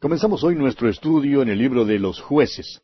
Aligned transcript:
Comenzamos 0.00 0.44
hoy 0.44 0.54
nuestro 0.54 0.88
estudio 0.88 1.42
en 1.42 1.48
el 1.48 1.58
libro 1.58 1.84
de 1.84 1.98
los 1.98 2.20
jueces. 2.20 2.82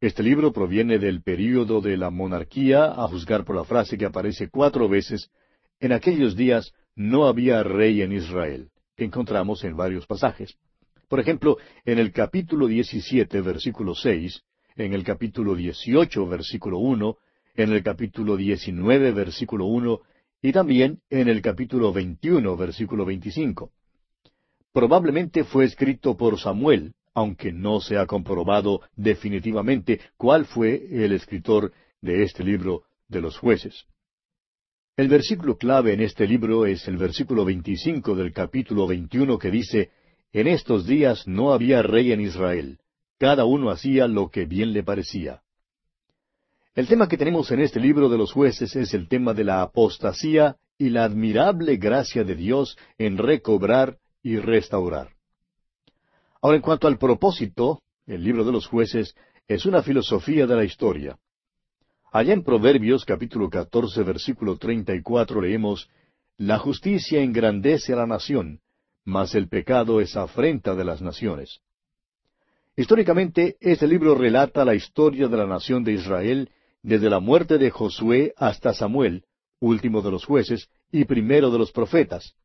Este 0.00 0.22
libro 0.22 0.50
proviene 0.50 0.98
del 0.98 1.20
período 1.20 1.82
de 1.82 1.98
la 1.98 2.08
monarquía, 2.08 2.86
a 2.86 3.06
juzgar 3.06 3.44
por 3.44 3.54
la 3.54 3.64
frase 3.64 3.98
que 3.98 4.06
aparece 4.06 4.48
cuatro 4.48 4.88
veces, 4.88 5.30
en 5.78 5.92
aquellos 5.92 6.36
días 6.36 6.72
no 6.96 7.26
había 7.26 7.62
rey 7.62 8.00
en 8.00 8.12
Israel, 8.12 8.70
que 8.96 9.04
encontramos 9.04 9.62
en 9.62 9.76
varios 9.76 10.06
pasajes. 10.06 10.56
Por 11.06 11.20
ejemplo, 11.20 11.58
en 11.84 11.98
el 11.98 12.12
capítulo 12.12 12.66
17, 12.66 13.42
versículo 13.42 13.94
6, 13.94 14.42
en 14.76 14.94
el 14.94 15.04
capítulo 15.04 15.54
18, 15.54 16.26
versículo 16.26 16.78
1, 16.78 17.18
en 17.56 17.72
el 17.72 17.82
capítulo 17.82 18.38
19, 18.38 19.12
versículo 19.12 19.66
1, 19.66 20.00
y 20.40 20.52
también 20.52 21.02
en 21.10 21.28
el 21.28 21.42
capítulo 21.42 21.92
21, 21.92 22.56
versículo 22.56 23.04
25 23.04 23.70
probablemente 24.72 25.44
fue 25.44 25.64
escrito 25.64 26.16
por 26.16 26.38
Samuel, 26.38 26.94
aunque 27.14 27.52
no 27.52 27.80
se 27.80 27.96
ha 27.96 28.06
comprobado 28.06 28.82
definitivamente 28.94 30.00
cuál 30.16 30.44
fue 30.44 30.86
el 30.90 31.12
escritor 31.12 31.72
de 32.00 32.22
este 32.22 32.44
libro 32.44 32.84
de 33.08 33.20
los 33.20 33.38
jueces. 33.38 33.86
El 34.96 35.08
versículo 35.08 35.56
clave 35.56 35.92
en 35.94 36.00
este 36.00 36.26
libro 36.26 36.66
es 36.66 36.86
el 36.88 36.96
versículo 36.96 37.44
25 37.44 38.14
del 38.14 38.32
capítulo 38.32 38.86
21 38.86 39.38
que 39.38 39.50
dice, 39.50 39.90
En 40.32 40.46
estos 40.46 40.86
días 40.86 41.26
no 41.26 41.52
había 41.52 41.82
rey 41.82 42.12
en 42.12 42.20
Israel, 42.20 42.78
cada 43.18 43.44
uno 43.44 43.70
hacía 43.70 44.06
lo 44.06 44.28
que 44.28 44.44
bien 44.44 44.72
le 44.72 44.82
parecía. 44.82 45.42
El 46.74 46.86
tema 46.86 47.08
que 47.08 47.16
tenemos 47.16 47.50
en 47.50 47.60
este 47.60 47.80
libro 47.80 48.08
de 48.08 48.18
los 48.18 48.32
jueces 48.32 48.76
es 48.76 48.94
el 48.94 49.08
tema 49.08 49.34
de 49.34 49.42
la 49.44 49.62
apostasía 49.62 50.56
y 50.78 50.90
la 50.90 51.04
admirable 51.04 51.76
gracia 51.76 52.22
de 52.22 52.36
Dios 52.36 52.78
en 52.98 53.18
recobrar 53.18 53.98
y 54.28 54.38
restaurar. 54.38 55.08
Ahora, 56.42 56.56
en 56.56 56.62
cuanto 56.62 56.86
al 56.86 56.98
propósito, 56.98 57.80
el 58.06 58.22
libro 58.22 58.44
de 58.44 58.52
los 58.52 58.66
jueces 58.66 59.14
es 59.46 59.64
una 59.64 59.82
filosofía 59.82 60.46
de 60.46 60.54
la 60.54 60.64
historia. 60.64 61.18
Allá 62.12 62.34
en 62.34 62.44
Proverbios 62.44 63.06
capítulo 63.06 63.48
14 63.48 64.02
versículo 64.02 64.58
34 64.58 65.40
leemos, 65.40 65.88
La 66.36 66.58
justicia 66.58 67.22
engrandece 67.22 67.94
a 67.94 67.96
la 67.96 68.06
nación, 68.06 68.60
mas 69.02 69.34
el 69.34 69.48
pecado 69.48 69.98
es 69.98 70.14
afrenta 70.14 70.74
de 70.74 70.84
las 70.84 71.00
naciones. 71.00 71.60
Históricamente, 72.76 73.56
este 73.60 73.86
libro 73.86 74.14
relata 74.14 74.62
la 74.62 74.74
historia 74.74 75.28
de 75.28 75.38
la 75.38 75.46
nación 75.46 75.84
de 75.84 75.92
Israel 75.92 76.50
desde 76.82 77.08
la 77.08 77.18
muerte 77.18 77.56
de 77.56 77.70
Josué 77.70 78.34
hasta 78.36 78.74
Samuel, 78.74 79.24
último 79.58 80.02
de 80.02 80.10
los 80.10 80.26
jueces 80.26 80.68
y 80.92 81.06
primero 81.06 81.50
de 81.50 81.58
los 81.58 81.72
profetas 81.72 82.36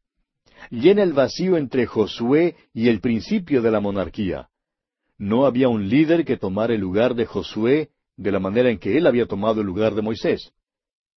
llena 0.69 1.03
el 1.03 1.13
vacío 1.13 1.57
entre 1.57 1.85
Josué 1.85 2.55
y 2.73 2.89
el 2.89 2.99
principio 2.99 3.61
de 3.61 3.71
la 3.71 3.79
monarquía. 3.79 4.49
No 5.17 5.45
había 5.45 5.69
un 5.69 5.89
líder 5.89 6.25
que 6.25 6.37
tomara 6.37 6.73
el 6.73 6.81
lugar 6.81 7.15
de 7.15 7.25
Josué 7.25 7.89
de 8.17 8.31
la 8.31 8.39
manera 8.39 8.69
en 8.69 8.79
que 8.79 8.97
él 8.97 9.07
había 9.07 9.25
tomado 9.25 9.61
el 9.61 9.67
lugar 9.67 9.95
de 9.95 10.01
Moisés. 10.01 10.53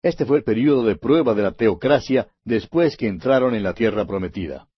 Este 0.02 0.24
fue 0.24 0.38
el 0.38 0.44
período 0.44 0.84
de 0.84 0.96
prueba 0.96 1.34
de 1.34 1.42
la 1.42 1.52
teocracia 1.52 2.28
después 2.44 2.96
que 2.96 3.08
entraron 3.08 3.54
en 3.54 3.62
la 3.62 3.74
tierra 3.74 4.06
prometida. 4.06 4.68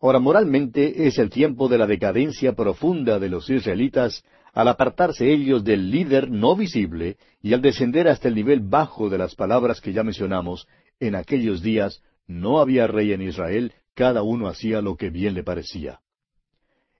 Ahora, 0.00 0.18
moralmente 0.18 1.06
es 1.06 1.18
el 1.18 1.28
tiempo 1.28 1.68
de 1.68 1.76
la 1.76 1.86
decadencia 1.86 2.54
profunda 2.54 3.18
de 3.18 3.28
los 3.28 3.50
israelitas 3.50 4.24
al 4.52 4.68
apartarse 4.68 5.30
ellos 5.30 5.62
del 5.62 5.90
líder 5.90 6.30
no 6.30 6.56
visible 6.56 7.18
y 7.42 7.52
al 7.52 7.62
descender 7.62 8.08
hasta 8.08 8.28
el 8.28 8.34
nivel 8.34 8.60
bajo 8.60 9.08
de 9.08 9.18
las 9.18 9.34
palabras 9.34 9.80
que 9.80 9.92
ya 9.92 10.02
mencionamos, 10.02 10.66
en 10.98 11.14
aquellos 11.14 11.62
días 11.62 12.02
no 12.30 12.60
había 12.60 12.86
rey 12.86 13.12
en 13.12 13.22
Israel, 13.22 13.72
cada 13.94 14.22
uno 14.22 14.46
hacía 14.46 14.80
lo 14.80 14.96
que 14.96 15.10
bien 15.10 15.34
le 15.34 15.42
parecía. 15.42 16.00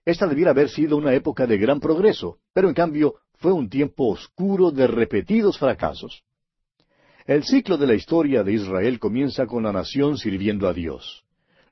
Esta 0.04 0.26
debiera 0.26 0.50
haber 0.50 0.68
sido 0.68 0.96
una 0.96 1.14
época 1.14 1.46
de 1.46 1.56
gran 1.56 1.78
progreso, 1.78 2.38
pero 2.52 2.68
en 2.68 2.74
cambio 2.74 3.14
fue 3.34 3.52
un 3.52 3.70
tiempo 3.70 4.08
oscuro 4.08 4.72
de 4.72 4.88
repetidos 4.88 5.56
fracasos. 5.56 6.24
El 7.26 7.44
ciclo 7.44 7.78
de 7.78 7.86
la 7.86 7.94
historia 7.94 8.42
de 8.42 8.54
Israel 8.54 8.98
comienza 8.98 9.46
con 9.46 9.62
la 9.62 9.72
nación 9.72 10.18
sirviendo 10.18 10.66
a 10.66 10.72
Dios. 10.72 11.22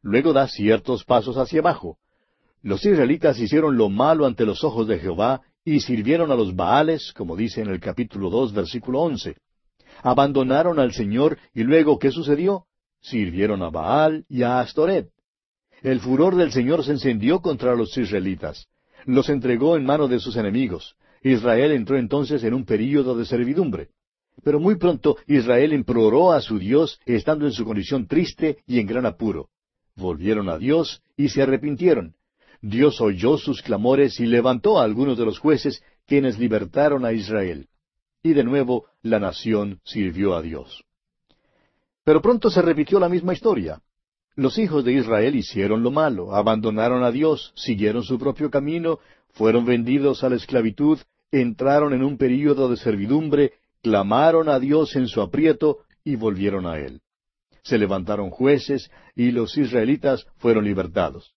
Luego 0.03 0.33
da 0.33 0.47
ciertos 0.47 1.05
pasos 1.05 1.37
hacia 1.37 1.59
abajo. 1.59 1.99
Los 2.63 2.85
israelitas 2.85 3.41
hicieron 3.41 3.77
lo 3.77 3.89
malo 3.89 4.25
ante 4.25 4.47
los 4.47 4.63
ojos 4.63 4.87
de 4.87 5.01
Jehová 5.01 5.43
y 5.65 5.81
sirvieron 5.81 6.31
a 6.31 6.37
los 6.37 6.55
Baales, 6.55 7.13
como 7.13 7.35
dice 7.35 7.63
en 7.63 7.69
el 7.69 7.81
capítulo 7.81 8.31
dos, 8.31 8.53
versículo 8.53 9.01
once. 9.01 9.37
Abandonaron 10.03 10.79
al 10.79 10.93
Señor 10.93 11.39
y 11.53 11.65
luego, 11.65 11.99
¿qué 11.99 12.13
sucedió? 12.13 12.68
Sirvieron 13.01 13.63
a 13.63 13.71
Baal 13.71 14.25
y 14.29 14.43
a 14.43 14.61
Astoret. 14.61 15.11
El 15.83 16.01
furor 16.01 16.37
del 16.37 16.53
Señor 16.53 16.85
se 16.85 16.93
encendió 16.93 17.41
contra 17.41 17.75
los 17.75 17.97
israelitas. 17.97 18.67
Los 19.05 19.29
entregó 19.29 19.77
en 19.77 19.85
mano 19.85 20.09
de 20.09 20.19
sus 20.19 20.37
enemigos. 20.37 20.97
Israel 21.23 21.73
entró 21.73 21.97
entonces 21.97 22.43
en 22.45 22.55
un 22.55 22.65
período 22.65 23.17
de 23.17 23.25
servidumbre. 23.25 23.89
Pero 24.43 24.61
muy 24.61 24.77
pronto 24.77 25.17
Israel 25.27 25.73
imploró 25.73 26.33
a 26.33 26.41
su 26.41 26.59
Dios, 26.59 27.01
estando 27.07 27.47
en 27.47 27.53
su 27.53 27.65
condición 27.65 28.07
triste 28.07 28.59
y 28.67 28.79
en 28.79 28.87
gran 28.87 29.07
apuro. 29.07 29.49
Volvieron 29.97 30.49
a 30.49 30.59
Dios 30.59 31.03
y 31.17 31.29
se 31.29 31.43
arrepintieron. 31.43 32.15
Dios 32.61 33.01
oyó 33.01 33.37
sus 33.39 33.63
clamores 33.63 34.19
y 34.21 34.27
levantó 34.27 34.79
a 34.79 34.85
algunos 34.85 35.19
de 35.19 35.25
los 35.25 35.39
jueces, 35.39 35.83
quienes 36.07 36.39
libertaron 36.39 37.05
a 37.05 37.13
Israel. 37.13 37.69
Y 38.23 38.33
de 38.33 38.45
nuevo 38.45 38.87
la 39.03 39.21
nación 39.21 39.81
sirvió 39.85 40.35
a 40.35 40.43
Dios. 40.43 40.85
Pero 42.09 42.23
pronto 42.23 42.49
se 42.49 42.63
repitió 42.63 42.99
la 42.99 43.11
misma 43.11 43.35
historia. 43.35 43.83
Los 44.35 44.57
hijos 44.57 44.83
de 44.83 44.95
Israel 44.95 45.37
hicieron 45.37 45.83
lo 45.83 45.91
malo, 45.91 46.35
abandonaron 46.35 47.05
a 47.05 47.11
Dios, 47.11 47.53
siguieron 47.55 48.03
su 48.03 48.19
propio 48.19 48.51
camino, 48.51 48.99
fueron 49.35 49.67
vendidos 49.67 50.25
a 50.25 50.31
la 50.31 50.37
esclavitud, 50.37 50.99
entraron 51.31 51.93
en 51.93 52.03
un 52.03 52.17
período 52.17 52.71
de 52.71 52.79
servidumbre, 52.79 53.53
clamaron 53.83 54.49
a 54.49 54.59
Dios 54.59 54.97
en 54.97 55.07
su 55.07 55.21
aprieto 55.21 55.81
y 56.03 56.17
volvieron 56.17 56.67
a 56.67 56.79
Él. 56.79 57.03
Se 57.63 57.77
levantaron 57.77 58.31
jueces 58.31 58.91
y 59.15 59.31
los 59.31 59.59
israelitas 59.59 60.27
fueron 60.39 60.65
libertados. 60.65 61.35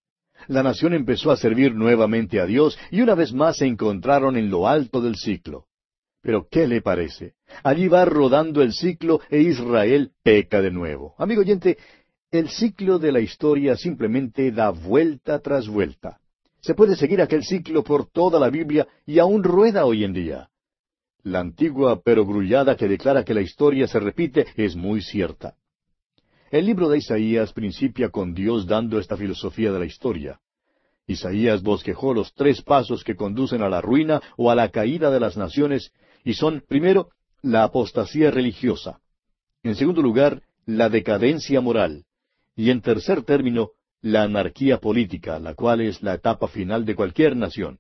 La 0.48 0.64
nación 0.64 0.94
empezó 0.94 1.32
a 1.32 1.36
servir 1.36 1.76
nuevamente 1.76 2.40
a 2.40 2.46
Dios 2.46 2.80
y 2.92 3.02
una 3.02 3.14
vez 3.14 3.34
más 3.34 3.58
se 3.58 3.66
encontraron 3.66 4.38
en 4.38 4.50
lo 4.50 4.70
alto 4.70 5.02
del 5.02 5.18
ciclo. 5.18 5.66
Pero 6.22 6.48
¿qué 6.50 6.68
le 6.68 6.82
parece? 6.82 7.34
Allí 7.64 7.88
va 7.88 8.06
rodando 8.06 8.62
el 8.62 8.74
ciclo 8.74 9.22
e 9.30 9.42
Israel 9.42 10.12
peca 10.24 10.62
de 10.62 10.72
nuevo. 10.72 11.16
Amigo 11.18 11.42
oyente, 11.42 11.78
el 12.30 12.50
ciclo 12.50 13.00
de 13.00 13.12
la 13.12 13.20
historia 13.20 13.76
simplemente 13.76 14.52
da 14.52 14.70
vuelta 14.70 15.40
tras 15.40 15.68
vuelta. 15.68 16.20
Se 16.62 16.76
puede 16.76 16.96
seguir 16.96 17.22
aquel 17.22 17.44
ciclo 17.44 17.84
por 17.84 18.06
toda 18.10 18.40
la 18.40 18.50
Biblia 18.50 18.88
y 19.06 19.18
aún 19.18 19.44
rueda 19.44 19.86
hoy 19.86 20.04
en 20.04 20.14
día. 20.14 20.50
La 21.24 21.40
antigua 21.40 22.02
perogrullada 22.02 22.76
que 22.76 22.88
declara 22.88 23.24
que 23.24 23.34
la 23.34 23.42
historia 23.42 23.88
se 23.88 24.00
repite 24.00 24.46
es 24.56 24.76
muy 24.76 25.02
cierta. 25.02 25.56
El 26.52 26.66
libro 26.66 26.90
de 26.90 27.00
Isaías 27.00 27.52
principia 27.54 28.10
con 28.10 28.34
Dios 28.34 28.68
dando 28.68 29.00
esta 29.00 29.18
filosofía 29.18 29.72
de 29.72 29.80
la 29.80 29.86
historia. 29.86 30.40
Isaías 31.08 31.64
bosquejó 31.64 32.14
los 32.14 32.34
tres 32.34 32.62
pasos 32.62 33.04
que 33.04 33.16
conducen 33.16 33.62
a 33.62 33.70
la 33.70 33.82
ruina 33.82 34.22
o 34.38 34.52
a 34.52 34.56
la 34.56 34.70
caída 34.70 35.10
de 35.12 35.20
las 35.20 35.36
naciones 35.36 35.92
y 36.24 36.34
son, 36.34 36.64
primero, 36.68 37.10
la 37.42 37.64
apostasía 37.64 38.32
religiosa, 38.32 39.02
en 39.64 39.76
segundo 39.76 40.02
lugar, 40.02 40.44
la 40.66 40.90
decadencia 40.90 41.62
moral, 41.62 42.06
y 42.56 42.70
en 42.70 42.82
tercer 42.82 43.24
término, 43.24 43.72
la 44.02 44.24
anarquía 44.24 44.80
política, 44.80 45.40
la 45.40 45.54
cual 45.54 45.82
es 45.82 46.02
la 46.02 46.16
etapa 46.16 46.48
final 46.48 46.86
de 46.86 46.96
cualquier 46.96 47.36
nación. 47.36 47.80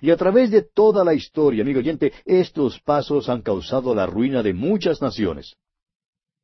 Y 0.00 0.10
a 0.10 0.16
través 0.16 0.50
de 0.50 0.62
toda 0.62 1.04
la 1.04 1.12
historia, 1.12 1.62
amigo 1.62 1.80
oyente, 1.80 2.12
estos 2.24 2.80
pasos 2.80 3.28
han 3.28 3.42
causado 3.42 3.94
la 3.94 4.06
ruina 4.06 4.42
de 4.42 4.54
muchas 4.54 5.02
naciones. 5.02 5.56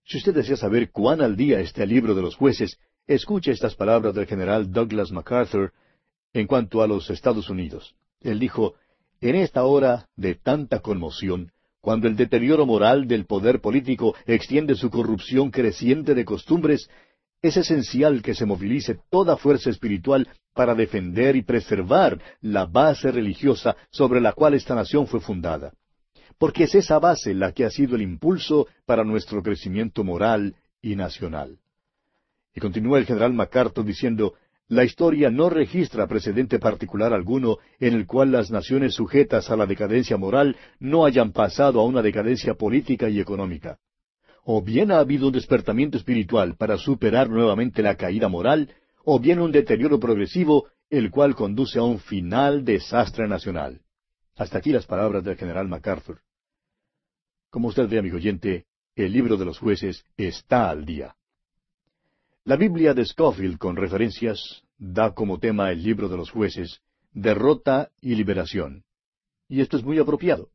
Si 0.04 0.18
usted 0.18 0.34
desea 0.34 0.56
saber 0.56 0.90
cuán 0.90 1.22
al 1.22 1.36
día 1.36 1.60
está 1.60 1.84
el 1.84 1.88
libro 1.88 2.14
de 2.14 2.22
los 2.22 2.36
jueces, 2.36 2.78
escuche 3.06 3.50
estas 3.50 3.74
palabras 3.74 4.14
del 4.14 4.26
general 4.26 4.70
Douglas 4.70 5.10
MacArthur 5.10 5.72
en 6.34 6.46
cuanto 6.46 6.82
a 6.82 6.86
los 6.86 7.08
Estados 7.08 7.48
Unidos. 7.48 7.96
Él 8.20 8.38
dijo, 8.38 8.74
en 9.20 9.36
esta 9.36 9.64
hora 9.64 10.08
de 10.16 10.34
tanta 10.34 10.80
conmoción, 10.80 11.52
cuando 11.80 12.08
el 12.08 12.16
deterioro 12.16 12.66
moral 12.66 13.06
del 13.06 13.26
poder 13.26 13.60
político 13.60 14.14
extiende 14.26 14.74
su 14.74 14.90
corrupción 14.90 15.50
creciente 15.50 16.14
de 16.14 16.24
costumbres, 16.24 16.90
es 17.42 17.56
esencial 17.56 18.22
que 18.22 18.34
se 18.34 18.46
movilice 18.46 18.98
toda 19.10 19.36
fuerza 19.36 19.70
espiritual 19.70 20.28
para 20.52 20.74
defender 20.74 21.36
y 21.36 21.42
preservar 21.42 22.20
la 22.40 22.66
base 22.66 23.12
religiosa 23.12 23.76
sobre 23.90 24.20
la 24.20 24.32
cual 24.32 24.54
esta 24.54 24.74
nación 24.74 25.06
fue 25.06 25.20
fundada. 25.20 25.72
Porque 26.38 26.64
es 26.64 26.74
esa 26.74 26.98
base 26.98 27.34
la 27.34 27.52
que 27.52 27.64
ha 27.64 27.70
sido 27.70 27.94
el 27.96 28.02
impulso 28.02 28.66
para 28.84 29.04
nuestro 29.04 29.42
crecimiento 29.42 30.02
moral 30.02 30.56
y 30.82 30.96
nacional. 30.96 31.58
Y 32.54 32.60
continúa 32.60 32.98
el 32.98 33.06
general 33.06 33.32
MacArthur 33.32 33.84
diciendo, 33.84 34.34
la 34.68 34.84
historia 34.84 35.30
no 35.30 35.48
registra 35.48 36.08
precedente 36.08 36.58
particular 36.58 37.12
alguno 37.12 37.58
en 37.78 37.94
el 37.94 38.06
cual 38.06 38.32
las 38.32 38.50
naciones 38.50 38.94
sujetas 38.94 39.50
a 39.50 39.56
la 39.56 39.66
decadencia 39.66 40.16
moral 40.16 40.56
no 40.80 41.04
hayan 41.04 41.32
pasado 41.32 41.80
a 41.80 41.84
una 41.84 42.02
decadencia 42.02 42.54
política 42.54 43.08
y 43.08 43.20
económica. 43.20 43.78
O 44.44 44.62
bien 44.62 44.90
ha 44.90 44.98
habido 44.98 45.28
un 45.28 45.32
despertamiento 45.32 45.96
espiritual 45.96 46.56
para 46.56 46.78
superar 46.78 47.28
nuevamente 47.28 47.82
la 47.82 47.96
caída 47.96 48.28
moral, 48.28 48.70
o 49.04 49.20
bien 49.20 49.40
un 49.40 49.52
deterioro 49.52 50.00
progresivo 50.00 50.68
el 50.90 51.10
cual 51.10 51.34
conduce 51.34 51.78
a 51.78 51.82
un 51.82 51.98
final 51.98 52.64
desastre 52.64 53.28
nacional. 53.28 53.80
Hasta 54.36 54.58
aquí 54.58 54.70
las 54.70 54.86
palabras 54.86 55.24
del 55.24 55.36
general 55.36 55.68
MacArthur. 55.68 56.20
Como 57.50 57.68
usted 57.68 57.88
ve, 57.88 57.98
amigo 57.98 58.16
oyente, 58.16 58.66
el 58.94 59.12
libro 59.12 59.36
de 59.36 59.44
los 59.44 59.58
jueces 59.58 60.04
está 60.16 60.70
al 60.70 60.84
día. 60.84 61.15
La 62.46 62.54
Biblia 62.54 62.94
de 62.94 63.04
Scofield, 63.04 63.58
con 63.58 63.74
referencias, 63.74 64.62
da 64.78 65.12
como 65.12 65.40
tema 65.40 65.72
el 65.72 65.82
libro 65.82 66.08
de 66.08 66.16
los 66.16 66.30
jueces, 66.30 66.80
derrota 67.12 67.90
y 68.00 68.14
liberación. 68.14 68.84
Y 69.48 69.62
esto 69.62 69.76
es 69.76 69.82
muy 69.82 69.98
apropiado. 69.98 70.50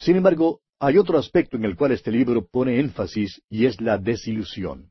Sin 0.00 0.16
embargo, 0.16 0.60
hay 0.80 0.98
otro 0.98 1.18
aspecto 1.18 1.56
en 1.56 1.64
el 1.64 1.76
cual 1.76 1.92
este 1.92 2.10
libro 2.10 2.44
pone 2.44 2.80
énfasis 2.80 3.42
y 3.48 3.66
es 3.66 3.80
la 3.80 3.96
desilusión. 3.96 4.90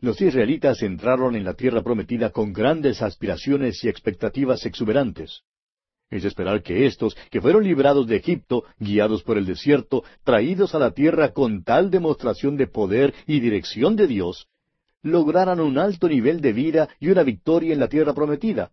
Los 0.00 0.18
israelitas 0.22 0.82
entraron 0.82 1.36
en 1.36 1.44
la 1.44 1.52
tierra 1.52 1.82
prometida 1.82 2.30
con 2.30 2.54
grandes 2.54 3.02
aspiraciones 3.02 3.84
y 3.84 3.90
expectativas 3.90 4.64
exuberantes. 4.64 5.42
Es 6.10 6.24
esperar 6.24 6.62
que 6.62 6.86
éstos, 6.86 7.16
que 7.30 7.40
fueron 7.40 7.64
librados 7.64 8.06
de 8.06 8.16
Egipto, 8.16 8.64
guiados 8.78 9.22
por 9.22 9.36
el 9.36 9.44
desierto, 9.44 10.04
traídos 10.24 10.74
a 10.74 10.78
la 10.78 10.92
tierra 10.92 11.32
con 11.32 11.64
tal 11.64 11.90
demostración 11.90 12.56
de 12.56 12.66
poder 12.66 13.14
y 13.26 13.40
dirección 13.40 13.94
de 13.94 14.06
Dios, 14.06 14.48
lograran 15.02 15.60
un 15.60 15.78
alto 15.78 16.08
nivel 16.08 16.40
de 16.40 16.52
vida 16.52 16.88
y 16.98 17.08
una 17.08 17.22
victoria 17.22 17.74
en 17.74 17.80
la 17.80 17.88
tierra 17.88 18.14
prometida. 18.14 18.70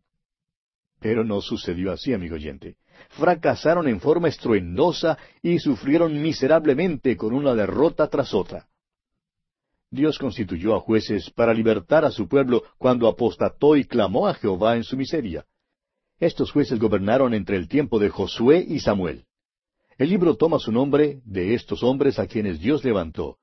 Pero 0.99 1.25
no 1.25 1.41
sucedió 1.41 1.91
así, 1.91 2.13
amigo 2.13 2.35
oyente. 2.35 2.77
Fracasaron 3.09 3.87
en 3.89 3.99
forma 3.99 4.29
estruendosa 4.29 5.17
y 5.41 5.59
sufrieron 5.59 6.21
miserablemente 6.21 7.17
con 7.17 7.33
una 7.33 7.53
derrota 7.53 8.07
tras 8.07 8.33
otra. 8.33 8.67
Dios 9.91 10.17
constituyó 10.17 10.75
a 10.75 10.79
jueces 10.79 11.29
para 11.31 11.53
libertar 11.53 12.05
a 12.05 12.11
su 12.11 12.27
pueblo 12.27 12.63
cuando 12.77 13.07
apostató 13.07 13.75
y 13.75 13.85
clamó 13.85 14.27
a 14.27 14.33
Jehová 14.33 14.77
en 14.77 14.83
su 14.83 14.97
miseria. 14.97 15.45
Estos 16.19 16.51
jueces 16.51 16.79
gobernaron 16.79 17.33
entre 17.33 17.57
el 17.57 17.67
tiempo 17.67 17.99
de 17.99 18.09
Josué 18.09 18.65
y 18.65 18.79
Samuel. 18.79 19.25
El 19.97 20.09
libro 20.09 20.35
toma 20.35 20.59
su 20.59 20.71
nombre 20.71 21.19
de 21.25 21.53
estos 21.53 21.83
hombres 21.83 22.19
a 22.19 22.27
quienes 22.27 22.59
Dios 22.59 22.85
levantó. 22.85 23.37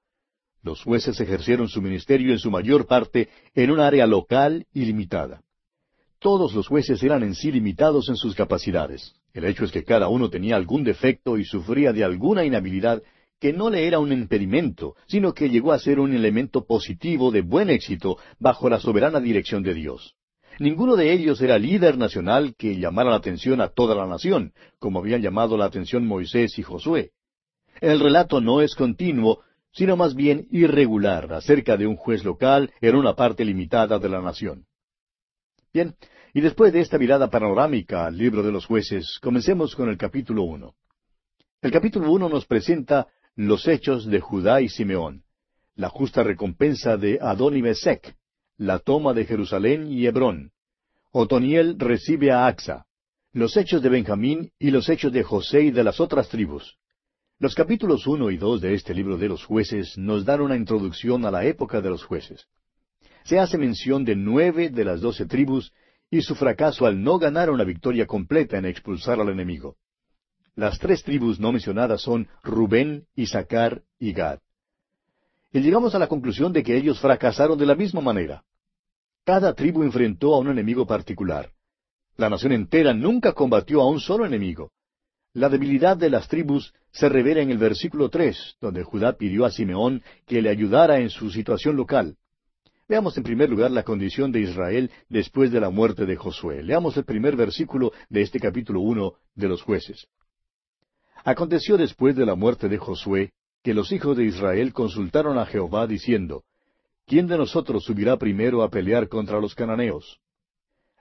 Los 0.63 0.83
jueces 0.83 1.21
ejercieron 1.21 1.69
su 1.69 1.83
ministerio 1.83 2.33
en 2.33 2.39
su 2.39 2.51
mayor 2.51 2.87
parte 2.87 3.29
en 3.55 3.71
un 3.71 3.81
área 3.81 4.07
local 4.07 4.67
y 4.73 4.87
limitada. 4.87 5.43
Todos 6.19 6.55
los 6.55 6.69
jueces 6.69 7.03
eran 7.03 7.23
en 7.23 7.35
sí 7.35 7.53
limitados 7.53 8.09
en 8.09 8.17
sus 8.17 8.35
capacidades. 8.35 9.17
El 9.35 9.45
hecho 9.45 9.65
es 9.65 9.73
que 9.73 9.85
cada 9.85 10.09
uno 10.09 10.31
tenía 10.31 10.57
algún 10.57 10.83
defecto 10.83 11.37
y 11.37 11.45
sufría 11.45 11.93
de 11.93 12.05
alguna 12.05 12.45
inhabilidad 12.45 13.03
que 13.39 13.53
no 13.53 13.69
le 13.69 13.87
era 13.87 13.99
un 13.99 14.13
impedimento, 14.13 14.95
sino 15.09 15.35
que 15.35 15.51
llegó 15.51 15.73
a 15.73 15.79
ser 15.79 15.99
un 15.99 16.15
elemento 16.15 16.65
positivo 16.65 17.31
de 17.33 17.43
buen 17.43 17.69
éxito 17.69 18.17
bajo 18.39 18.71
la 18.71 18.79
soberana 18.79 19.21
dirección 19.21 19.63
de 19.63 19.75
Dios. 19.75 20.15
Ninguno 20.59 20.97
de 20.97 21.13
ellos 21.13 21.41
era 21.41 21.59
líder 21.59 21.97
nacional 21.97 22.55
que 22.57 22.79
llamara 22.79 23.11
la 23.11 23.17
atención 23.17 23.61
a 23.61 23.69
toda 23.69 23.95
la 23.95 24.07
nación, 24.07 24.53
como 24.79 24.99
habían 24.99 25.23
llamado 25.23 25.57
la 25.57 25.65
atención 25.65 26.07
Moisés 26.07 26.59
y 26.59 26.63
Josué. 26.63 27.13
El 27.81 28.01
relato 28.01 28.41
no 28.41 28.61
es 28.61 28.75
continuo, 28.75 29.41
sino 29.73 29.97
más 29.97 30.15
bien 30.15 30.47
irregular 30.51 31.33
acerca 31.33 31.77
de 31.77 31.87
un 31.87 31.97
juez 31.97 32.25
local 32.25 32.71
en 32.81 32.95
una 32.95 33.15
parte 33.15 33.45
limitada 33.45 33.99
de 33.99 34.09
la 34.09 34.21
nación. 34.21 34.67
Bien, 35.73 35.97
y 36.35 36.41
después 36.41 36.73
de 36.73 36.81
esta 36.81 36.99
mirada 36.99 37.31
panorámica 37.31 38.07
al 38.07 38.17
libro 38.17 38.43
de 38.43 38.53
los 38.53 38.67
jueces, 38.67 39.19
comencemos 39.23 39.75
con 39.75 39.89
el 39.89 39.97
capítulo 39.97 40.43
uno. 40.43 40.75
El 41.63 41.71
capítulo 41.71 42.11
uno 42.11 42.29
nos 42.29 42.47
presenta 42.47 43.09
los 43.35 43.67
hechos 43.67 44.07
de 44.07 44.21
Judá 44.21 44.61
y 44.61 44.69
Simeón, 44.69 45.25
la 45.75 45.89
justa 45.89 46.23
recompensa 46.23 46.97
de 46.97 47.19
Adón 47.21 47.57
y 47.57 47.63
la 48.63 48.79
toma 48.79 49.13
de 49.13 49.25
Jerusalén 49.25 49.91
y 49.91 50.07
Hebrón. 50.07 50.53
Otoniel 51.11 51.77
recibe 51.79 52.31
a 52.31 52.47
Axa, 52.47 52.87
los 53.33 53.57
hechos 53.57 53.83
de 53.83 53.89
Benjamín 53.89 54.53
y 54.59 54.71
los 54.71 54.89
hechos 54.89 55.13
de 55.13 55.25
José 55.25 55.63
y 55.63 55.71
de 55.73 55.83
las 55.83 55.99
otras 55.99 56.29
tribus. 56.29 56.77
Los 57.41 57.57
capítulos 57.57 58.07
uno 58.07 58.31
y 58.31 58.37
dos 58.37 58.61
de 58.61 58.75
este 58.75 58.95
libro 58.95 59.19
de 59.19 59.29
los 59.29 59.45
jueces 59.45 59.99
nos 59.99 60.25
dan 60.25 60.41
una 60.41 60.55
introducción 60.55 61.27
a 61.27 61.33
la 61.33 61.45
época 61.45 61.81
de 61.81 61.91
los 61.91 62.05
jueces. 62.05 62.47
Se 63.25 63.41
hace 63.41 63.59
mención 63.59 64.05
de 64.05 64.15
nueve 64.15 64.71
de 64.71 64.85
las 64.85 65.01
doce 65.01 65.27
tribus 65.27 65.73
y 66.09 66.23
su 66.23 66.37
fracaso 66.37 66.87
al 66.87 67.03
no 67.03 67.19
ganar 67.19 67.51
una 67.51 67.65
victoria 67.65 68.07
completa 68.07 68.59
en 68.59 68.67
expulsar 68.67 69.21
al 69.21 69.31
enemigo. 69.31 69.77
Las 70.55 70.79
tres 70.79 71.03
tribus 71.03 71.41
no 71.41 71.51
mencionadas 71.51 72.03
son 72.03 72.29
Rubén, 72.45 73.07
Isaacar 73.17 73.83
y 73.99 74.13
Gad. 74.13 74.39
Y 75.53 75.61
llegamos 75.61 75.97
a 75.97 75.99
la 75.99 76.07
conclusión 76.07 76.53
de 76.53 76.63
que 76.63 76.77
ellos 76.77 77.01
fracasaron 77.01 77.59
de 77.59 77.67
la 77.67 77.75
misma 77.75 78.01
manera. 78.01 78.45
Cada 79.25 79.55
tribu 79.55 79.85
enfrentó 79.85 80.35
a 80.35 80.41
un 80.41 80.49
enemigo 80.49 80.85
particular. 80.85 81.51
La 82.17 82.29
nación 82.29 82.53
entera 82.53 82.93
nunca 82.93 83.33
combatió 83.33 83.81
a 83.81 83.89
un 83.89 84.01
solo 84.01 84.27
enemigo. 84.27 84.73
La 85.33 85.49
debilidad 85.49 85.97
de 85.97 86.11
las 86.11 86.27
tribus 86.27 86.75
se 86.91 87.09
revela 87.09 87.41
en 87.41 87.51
el 87.51 87.59
versículo 87.59 88.09
tres, 88.09 88.57
donde 88.61 88.83
Judá 88.83 89.17
pidió 89.17 89.45
a 89.45 89.51
Simeón 89.51 90.03
que 90.27 90.43
le 90.43 90.51
ayudara 90.51 90.99
en 90.99 91.09
su 91.09 91.31
situación 91.31 91.77
local. 91.77 92.17
Veamos 92.89 93.17
en 93.17 93.23
primer 93.23 93.49
lugar 93.49 93.71
la 93.71 93.85
condición 93.85 94.33
de 94.33 94.41
Israel 94.41 94.91
después 95.09 95.53
de 95.53 95.61
la 95.61 95.71
muerte 95.71 96.05
de 96.05 96.17
Josué. 96.17 96.63
Leamos 96.65 96.97
el 96.97 97.05
primer 97.05 97.37
versículo 97.37 97.93
de 98.11 98.23
este 98.23 98.41
capítulo 98.41 98.81
uno 98.81 99.15
de 99.37 99.49
los 99.49 99.63
jueces. 99.63 100.09
Aconteció 101.25 101.77
después 101.77 102.17
de 102.17 102.27
la 102.27 102.35
muerte 102.35 102.69
de 102.69 102.77
Josué 102.77 103.31
que 103.63 103.73
los 103.73 103.93
hijos 103.93 104.17
de 104.17 104.25
Israel 104.25 104.73
consultaron 104.73 105.39
a 105.39 105.47
Jehová 105.47 105.87
diciendo, 105.87 106.43
¿quién 107.07 107.27
de 107.27 107.37
nosotros 107.37 107.85
subirá 107.85 108.17
primero 108.17 108.63
a 108.63 108.71
pelear 108.71 109.09
contra 109.09 109.41
los 109.41 109.55
cananeos? 109.55 110.21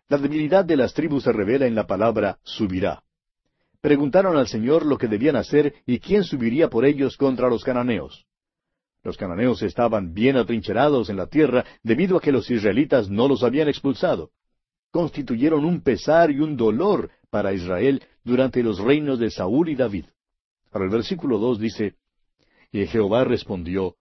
La 0.07 0.17
debilidad 0.17 0.65
de 0.65 0.75
las 0.75 0.93
tribus 0.93 1.23
se 1.23 1.31
revela 1.31 1.65
en 1.65 1.75
la 1.75 1.87
palabra 1.87 2.39
subirá. 2.43 3.03
Preguntaron 3.79 4.37
al 4.37 4.47
Señor 4.47 4.85
lo 4.85 4.97
que 4.97 5.07
debían 5.07 5.35
hacer 5.35 5.73
y 5.85 5.99
quién 5.99 6.23
subiría 6.23 6.69
por 6.69 6.85
ellos 6.85 7.17
contra 7.17 7.49
los 7.49 7.63
cananeos. 7.63 8.25
Los 9.03 9.17
cananeos 9.17 9.63
estaban 9.63 10.13
bien 10.13 10.37
atrincherados 10.37 11.09
en 11.09 11.17
la 11.17 11.27
tierra 11.27 11.65
debido 11.81 12.17
a 12.17 12.21
que 12.21 12.31
los 12.31 12.51
israelitas 12.51 13.09
no 13.09 13.27
los 13.27 13.41
habían 13.41 13.67
expulsado. 13.67 14.29
Constituyeron 14.91 15.65
un 15.65 15.81
pesar 15.81 16.29
y 16.29 16.39
un 16.39 16.55
dolor 16.55 17.09
para 17.29 17.53
Israel 17.53 18.03
durante 18.23 18.61
los 18.61 18.79
reinos 18.79 19.17
de 19.17 19.31
Saúl 19.31 19.69
y 19.69 19.75
David. 19.75 20.05
Para 20.69 20.85
el 20.85 20.91
versículo 20.91 21.39
dos 21.39 21.59
dice, 21.59 21.95
Y 22.71 22.85
Jehová 22.85 23.23
respondió, 23.23 23.95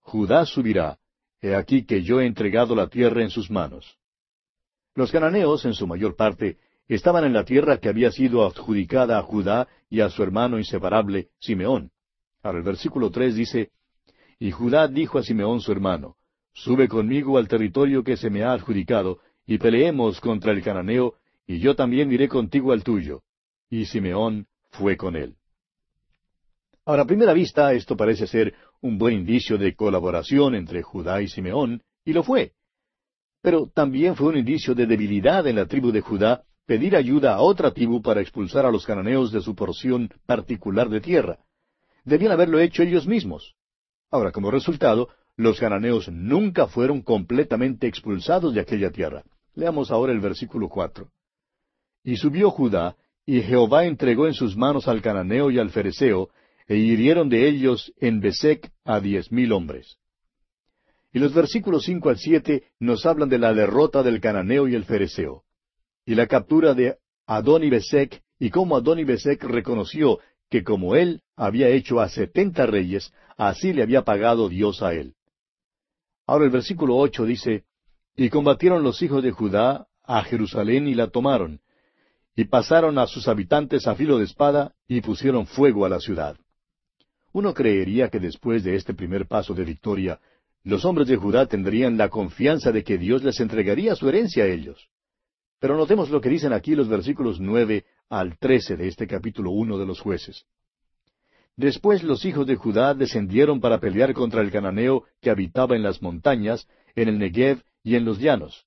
Judá 0.00 0.46
subirá, 0.46 0.98
he 1.44 1.54
aquí 1.54 1.84
que 1.84 2.02
yo 2.02 2.20
he 2.20 2.26
entregado 2.26 2.74
la 2.74 2.88
tierra 2.88 3.22
en 3.22 3.28
sus 3.28 3.50
manos. 3.50 3.98
Los 4.94 5.12
cananeos, 5.12 5.66
en 5.66 5.74
su 5.74 5.86
mayor 5.86 6.16
parte, 6.16 6.56
estaban 6.88 7.24
en 7.24 7.34
la 7.34 7.44
tierra 7.44 7.76
que 7.78 7.90
había 7.90 8.10
sido 8.10 8.46
adjudicada 8.46 9.18
a 9.18 9.22
Judá 9.22 9.68
y 9.90 10.00
a 10.00 10.08
su 10.08 10.22
hermano 10.22 10.58
inseparable, 10.58 11.28
Simeón. 11.38 11.90
Ahora 12.42 12.58
el 12.58 12.64
versículo 12.64 13.10
tres 13.10 13.34
dice, 13.34 13.72
y 14.38 14.52
Judá 14.52 14.88
dijo 14.88 15.18
a 15.18 15.22
Simeón 15.22 15.60
su 15.60 15.70
hermano, 15.70 16.16
Sube 16.54 16.88
conmigo 16.88 17.36
al 17.36 17.48
territorio 17.48 18.02
que 18.02 18.16
se 18.16 18.30
me 18.30 18.42
ha 18.42 18.52
adjudicado, 18.52 19.18
y 19.46 19.58
peleemos 19.58 20.20
contra 20.20 20.52
el 20.52 20.62
cananeo, 20.62 21.14
y 21.46 21.58
yo 21.58 21.74
también 21.74 22.10
iré 22.10 22.28
contigo 22.28 22.72
al 22.72 22.84
tuyo. 22.84 23.22
Y 23.68 23.84
Simeón 23.84 24.46
fue 24.70 24.96
con 24.96 25.16
él. 25.16 25.36
Ahora, 26.86 27.02
a 27.02 27.06
primera 27.06 27.32
vista, 27.32 27.72
esto 27.72 27.96
parece 27.96 28.26
ser 28.26 28.54
un 28.82 28.98
buen 28.98 29.14
indicio 29.14 29.56
de 29.56 29.74
colaboración 29.74 30.54
entre 30.54 30.82
Judá 30.82 31.22
y 31.22 31.28
Simeón, 31.28 31.82
y 32.04 32.12
lo 32.12 32.22
fue. 32.22 32.52
Pero 33.40 33.70
también 33.74 34.16
fue 34.16 34.28
un 34.28 34.36
indicio 34.36 34.74
de 34.74 34.86
debilidad 34.86 35.46
en 35.46 35.56
la 35.56 35.66
tribu 35.66 35.90
de 35.92 36.02
Judá 36.02 36.44
pedir 36.66 36.96
ayuda 36.96 37.34
a 37.34 37.40
otra 37.40 37.72
tribu 37.72 38.02
para 38.02 38.20
expulsar 38.20 38.66
a 38.66 38.70
los 38.70 38.86
cananeos 38.86 39.32
de 39.32 39.40
su 39.40 39.54
porción 39.54 40.10
particular 40.26 40.88
de 40.88 41.00
tierra. 41.00 41.38
Debían 42.04 42.32
haberlo 42.32 42.58
hecho 42.58 42.82
ellos 42.82 43.06
mismos. 43.06 43.54
Ahora, 44.10 44.32
como 44.32 44.50
resultado, 44.50 45.08
los 45.36 45.58
cananeos 45.58 46.08
nunca 46.08 46.66
fueron 46.66 47.02
completamente 47.02 47.86
expulsados 47.86 48.54
de 48.54 48.60
aquella 48.60 48.90
tierra. 48.90 49.24
Leamos 49.54 49.90
ahora 49.90 50.12
el 50.12 50.20
versículo 50.20 50.68
cuatro. 50.68 51.08
Y 52.02 52.16
subió 52.16 52.50
Judá, 52.50 52.96
y 53.26 53.40
Jehová 53.40 53.86
entregó 53.86 54.26
en 54.26 54.34
sus 54.34 54.56
manos 54.56 54.86
al 54.86 55.00
cananeo 55.00 55.50
y 55.50 55.58
al 55.58 55.70
fereceo, 55.70 56.28
e 56.66 56.76
hirieron 56.76 57.28
de 57.28 57.48
ellos 57.48 57.92
en 57.98 58.20
Besec 58.20 58.70
a 58.84 59.00
diez 59.00 59.30
mil 59.30 59.52
hombres. 59.52 59.98
Y 61.12 61.18
los 61.18 61.32
versículos 61.32 61.84
cinco 61.84 62.08
al 62.08 62.18
siete 62.18 62.64
nos 62.80 63.06
hablan 63.06 63.28
de 63.28 63.38
la 63.38 63.54
derrota 63.54 64.02
del 64.02 64.20
cananeo 64.20 64.66
y 64.66 64.74
el 64.74 64.84
fereceo, 64.84 65.44
y 66.04 66.14
la 66.14 66.26
captura 66.26 66.74
de 66.74 66.96
Adón 67.26 67.64
y 67.64 67.70
Besec, 67.70 68.22
y 68.38 68.50
cómo 68.50 68.76
Adón 68.76 68.98
y 68.98 69.04
reconoció 69.04 70.18
que 70.50 70.64
como 70.64 70.96
él 70.96 71.22
había 71.36 71.68
hecho 71.68 72.00
a 72.00 72.08
setenta 72.08 72.66
reyes, 72.66 73.12
así 73.36 73.72
le 73.72 73.82
había 73.82 74.02
pagado 74.02 74.48
Dios 74.48 74.82
a 74.82 74.92
él. 74.92 75.14
Ahora 76.26 76.44
el 76.44 76.50
versículo 76.50 76.96
ocho 76.96 77.24
dice, 77.24 77.64
Y 78.16 78.28
combatieron 78.30 78.82
los 78.82 79.02
hijos 79.02 79.22
de 79.22 79.30
Judá 79.30 79.86
a 80.02 80.22
Jerusalén 80.24 80.86
y 80.86 80.94
la 80.94 81.08
tomaron, 81.08 81.60
y 82.36 82.44
pasaron 82.44 82.98
a 82.98 83.06
sus 83.06 83.28
habitantes 83.28 83.86
a 83.86 83.94
filo 83.94 84.18
de 84.18 84.24
espada 84.24 84.74
y 84.88 85.00
pusieron 85.00 85.46
fuego 85.46 85.84
a 85.84 85.88
la 85.88 86.00
ciudad. 86.00 86.36
Uno 87.34 87.52
creería 87.52 88.10
que 88.10 88.20
después 88.20 88.62
de 88.62 88.76
este 88.76 88.94
primer 88.94 89.26
paso 89.26 89.54
de 89.54 89.64
victoria, 89.64 90.20
los 90.62 90.84
hombres 90.84 91.08
de 91.08 91.16
Judá 91.16 91.46
tendrían 91.46 91.98
la 91.98 92.08
confianza 92.08 92.70
de 92.70 92.84
que 92.84 92.96
Dios 92.96 93.24
les 93.24 93.40
entregaría 93.40 93.96
su 93.96 94.08
herencia 94.08 94.44
a 94.44 94.46
ellos. 94.46 94.88
Pero 95.58 95.76
notemos 95.76 96.10
lo 96.10 96.20
que 96.20 96.28
dicen 96.28 96.52
aquí 96.52 96.76
los 96.76 96.88
versículos 96.88 97.40
nueve 97.40 97.86
al 98.08 98.38
trece 98.38 98.76
de 98.76 98.86
este 98.86 99.08
capítulo 99.08 99.50
uno 99.50 99.78
de 99.78 99.84
los 99.84 99.98
jueces. 99.98 100.44
Después 101.56 102.04
los 102.04 102.24
hijos 102.24 102.46
de 102.46 102.54
Judá 102.54 102.94
descendieron 102.94 103.60
para 103.60 103.80
pelear 103.80 104.14
contra 104.14 104.40
el 104.40 104.52
cananeo 104.52 105.02
que 105.20 105.30
habitaba 105.30 105.74
en 105.74 105.82
las 105.82 106.00
montañas, 106.02 106.68
en 106.94 107.08
el 107.08 107.18
Negev 107.18 107.64
y 107.82 107.96
en 107.96 108.04
los 108.04 108.20
llanos. 108.20 108.64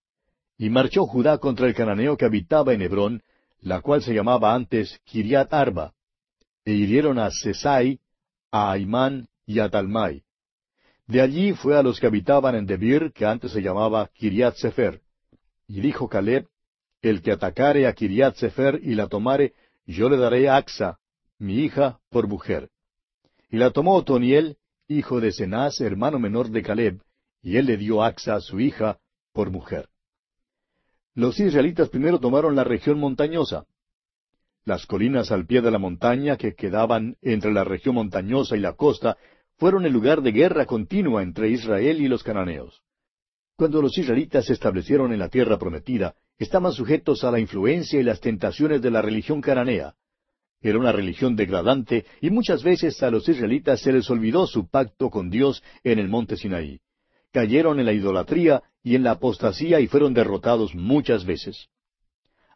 Y 0.58 0.70
marchó 0.70 1.06
Judá 1.06 1.38
contra 1.38 1.68
el 1.68 1.74
cananeo 1.74 2.18
que 2.18 2.26
habitaba 2.26 2.74
en 2.74 2.82
Hebrón, 2.82 3.22
la 3.62 3.80
cual 3.80 4.02
se 4.02 4.14
llamaba 4.14 4.54
antes 4.54 5.00
Kiriat 5.06 5.54
Arba, 5.54 5.94
e 6.66 6.74
hirieron 6.74 7.18
a 7.18 7.32
Sesai, 7.32 8.02
a 8.52 8.72
Aimán 8.72 9.28
y 9.46 9.60
a 9.60 9.70
Talmai. 9.70 10.24
De 11.08 11.22
allí 11.22 11.54
fue 11.54 11.78
a 11.78 11.84
los 11.84 12.00
que 12.00 12.08
habitaban 12.08 12.56
en 12.56 12.66
Debir, 12.66 13.14
que 13.14 13.26
antes 13.26 13.52
se 13.52 13.62
llamaba 13.62 14.10
Kiriat 14.14 14.56
Sefer. 14.56 15.02
Y 15.68 15.80
dijo 15.82 16.10
Caleb, 16.10 16.48
El 17.02 17.22
que 17.22 17.32
atacare 17.32 17.88
a 17.88 17.94
Kiriat 17.94 18.36
Sefer 18.36 18.80
y 18.84 18.96
la 18.96 19.08
tomare, 19.08 19.54
yo 19.86 20.10
le 20.10 20.18
daré 20.18 20.50
a 20.50 20.58
Axa, 20.58 21.00
mi 21.40 21.60
hija, 21.60 22.00
por 22.10 22.28
mujer. 22.28 22.70
Y 23.50 23.58
la 23.58 23.72
tomó 23.72 23.96
Otoniel, 23.96 24.58
hijo 24.88 25.22
de 25.22 25.32
Cenaz, 25.32 25.80
hermano 25.80 26.20
menor 26.20 26.50
de 26.50 26.62
Caleb, 26.62 27.02
y 27.42 27.56
él 27.56 27.68
le 27.68 27.78
dio 27.78 28.04
a 28.04 28.08
Axa, 28.08 28.42
su 28.42 28.60
hija, 28.60 29.00
por 29.32 29.50
mujer. 29.50 29.88
Los 31.14 31.40
israelitas 31.40 31.90
primero 31.90 32.20
tomaron 32.20 32.56
la 32.56 32.64
región 32.64 33.00
montañosa. 33.00 33.66
Las 34.68 34.86
colinas 34.86 35.32
al 35.32 35.46
pie 35.46 35.62
de 35.62 35.72
la 35.72 35.78
montaña 35.78 36.36
que 36.36 36.54
quedaban 36.54 37.16
entre 37.22 37.54
la 37.54 37.64
región 37.64 37.96
montañosa 37.96 38.58
y 38.58 38.60
la 38.60 38.74
costa 38.74 39.16
fueron 39.56 39.86
el 39.86 39.94
lugar 39.94 40.22
de 40.22 40.34
guerra 40.34 40.66
continua 40.66 41.24
entre 41.24 41.48
Israel 41.48 42.02
y 42.02 42.10
los 42.10 42.22
cananeos. 42.22 42.82
Cuando 43.56 43.82
los 43.82 43.98
israelitas 43.98 44.48
se 44.48 44.52
establecieron 44.52 45.14
en 45.14 45.20
la 45.20 45.30
tierra 45.30 45.58
prometida, 45.58 46.16
estaban 46.38 46.74
sujetos 46.74 47.24
a 47.24 47.32
la 47.32 47.40
influencia 47.40 47.98
y 47.98 48.04
las 48.04 48.20
tentaciones 48.20 48.82
de 48.82 48.92
la 48.92 49.02
religión 49.02 49.40
cananea. 49.40 49.94
Era 50.60 50.78
una 50.78 50.92
religión 50.92 51.38
degradante 51.38 52.04
y 52.20 52.30
muchas 52.30 52.62
veces 52.62 53.02
a 53.04 53.10
los 53.10 53.30
israelitas 53.30 53.80
se 53.80 53.94
les 53.94 54.10
olvidó 54.10 54.48
su 54.48 54.70
pacto 54.70 55.10
con 55.10 55.30
Dios 55.30 55.64
en 55.86 55.98
el 55.98 56.10
monte 56.10 56.36
Sinaí. 56.36 56.82
Cayeron 57.32 57.80
en 57.80 57.86
la 57.86 57.94
idolatría 57.94 58.64
y 58.84 58.96
en 58.96 59.04
la 59.04 59.12
apostasía 59.12 59.80
y 59.80 59.88
fueron 59.88 60.14
derrotados 60.14 60.76
muchas 60.76 61.24
veces. 61.24 61.70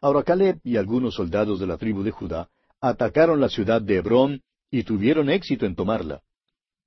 Ahora 0.02 0.24
Caleb 0.24 0.58
y 0.64 0.76
algunos 0.76 1.14
soldados 1.14 1.60
de 1.60 1.66
la 1.68 1.78
tribu 1.78 2.02
de 2.02 2.10
Judá 2.10 2.48
atacaron 2.80 3.40
la 3.40 3.48
ciudad 3.48 3.80
de 3.80 3.98
Hebrón 3.98 4.42
y 4.68 4.82
tuvieron 4.82 5.30
éxito 5.30 5.64
en 5.64 5.76
tomarla. 5.76 6.22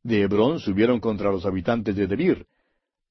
De 0.03 0.21
Hebrón 0.21 0.59
subieron 0.59 0.99
contra 0.99 1.31
los 1.31 1.45
habitantes 1.45 1.95
de 1.95 2.07
Debir. 2.07 2.45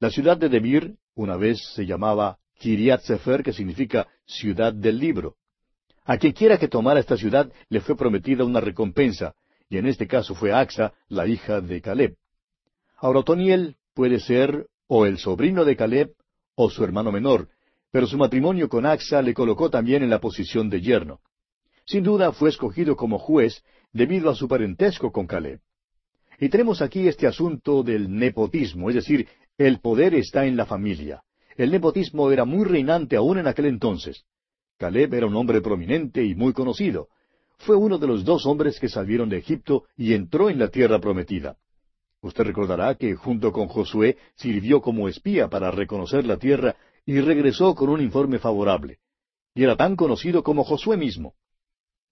La 0.01 0.11
ciudad 0.11 0.37
de 0.37 0.51
Debir 0.51 0.97
una 1.15 1.39
vez 1.39 1.59
se 1.75 1.87
llamaba 1.87 2.37
Kiriat 2.59 3.01
Sefer, 3.01 3.43
que 3.43 3.55
significa 3.55 4.07
ciudad 4.27 4.75
del 4.75 4.99
libro. 4.99 5.37
A 6.05 6.19
quien 6.19 6.35
quiera 6.35 6.59
que 6.59 6.69
tomara 6.69 7.01
esta 7.01 7.17
ciudad 7.17 7.51
le 7.71 7.81
fue 7.81 7.97
prometida 7.97 8.45
una 8.45 8.61
recompensa, 8.61 9.35
y 9.71 9.79
en 9.79 9.87
este 9.87 10.07
caso 10.07 10.35
fue 10.35 10.53
Axa, 10.53 10.93
la 11.09 11.27
hija 11.27 11.63
de 11.63 11.81
Caleb. 11.81 12.17
Ahora 12.99 13.23
puede 13.95 14.21
ser 14.21 14.67
o 14.87 15.07
el 15.07 15.17
sobrino 15.17 15.65
de 15.65 15.77
Caleb 15.77 16.13
o 16.57 16.69
su 16.69 16.85
hermano 16.85 17.11
menor, 17.11 17.49
pero 17.95 18.09
su 18.09 18.19
matrimonio 18.19 18.69
con 18.69 18.87
Axa 18.87 19.23
le 19.23 19.33
colocó 19.33 19.71
también 19.71 20.03
en 20.03 20.11
la 20.11 20.19
posición 20.19 20.69
de 20.69 20.81
yerno. 20.81 21.21
Sin 21.87 22.03
duda 22.03 22.33
fue 22.33 22.49
escogido 22.49 22.97
como 22.97 23.21
juez 23.21 23.63
debido 23.93 24.31
a 24.31 24.35
su 24.35 24.49
parentesco 24.49 25.13
con 25.13 25.29
Caleb. 25.29 25.61
Y 26.41 26.49
tenemos 26.49 26.83
aquí 26.83 27.07
este 27.07 27.29
asunto 27.29 27.85
del 27.85 28.13
nepotismo, 28.13 28.89
es 28.89 28.97
decir, 28.97 29.29
el 29.59 29.79
poder 29.79 30.13
está 30.15 30.45
en 30.45 30.57
la 30.57 30.67
familia. 30.67 31.23
El 31.57 31.71
nepotismo 31.71 32.33
era 32.33 32.45
muy 32.45 32.65
reinante 32.65 33.15
aún 33.15 33.39
en 33.39 33.47
aquel 33.47 33.67
entonces. 33.67 34.25
Caleb 34.77 35.15
era 35.15 35.29
un 35.29 35.37
hombre 35.37 35.61
prominente 35.61 36.25
y 36.25 36.35
muy 36.35 36.53
conocido. 36.53 37.07
Fue 37.59 37.77
uno 37.77 37.99
de 37.99 38.09
los 38.09 38.25
dos 38.25 38.45
hombres 38.45 38.81
que 38.81 38.89
salieron 38.89 39.29
de 39.29 39.39
Egipto 39.39 39.85
y 39.97 40.15
entró 40.15 40.51
en 40.51 40.59
la 40.59 40.67
tierra 40.67 40.99
prometida. 40.99 41.59
Usted 42.23 42.43
recordará 42.43 42.97
que 42.97 43.15
junto 43.15 43.53
con 43.53 43.69
Josué 43.69 44.17
sirvió 44.35 44.81
como 44.81 45.09
espía 45.09 45.47
para 45.47 45.71
reconocer 45.71 46.27
la 46.27 46.39
tierra 46.39 46.75
y 47.07 47.21
regresó 47.21 47.75
con 47.75 47.89
un 47.91 48.01
informe 48.01 48.39
favorable. 48.39 48.99
Y 49.55 49.63
era 49.63 49.77
tan 49.77 49.97
conocido 49.97 50.43
como 50.43 50.65
Josué 50.65 50.97
mismo. 50.97 51.35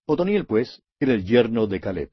Otoniel, 0.06 0.46
pues, 0.46 0.82
era 1.00 1.12
el 1.12 1.24
yerno 1.24 1.66
de 1.66 1.80
Caleb. 1.80 2.10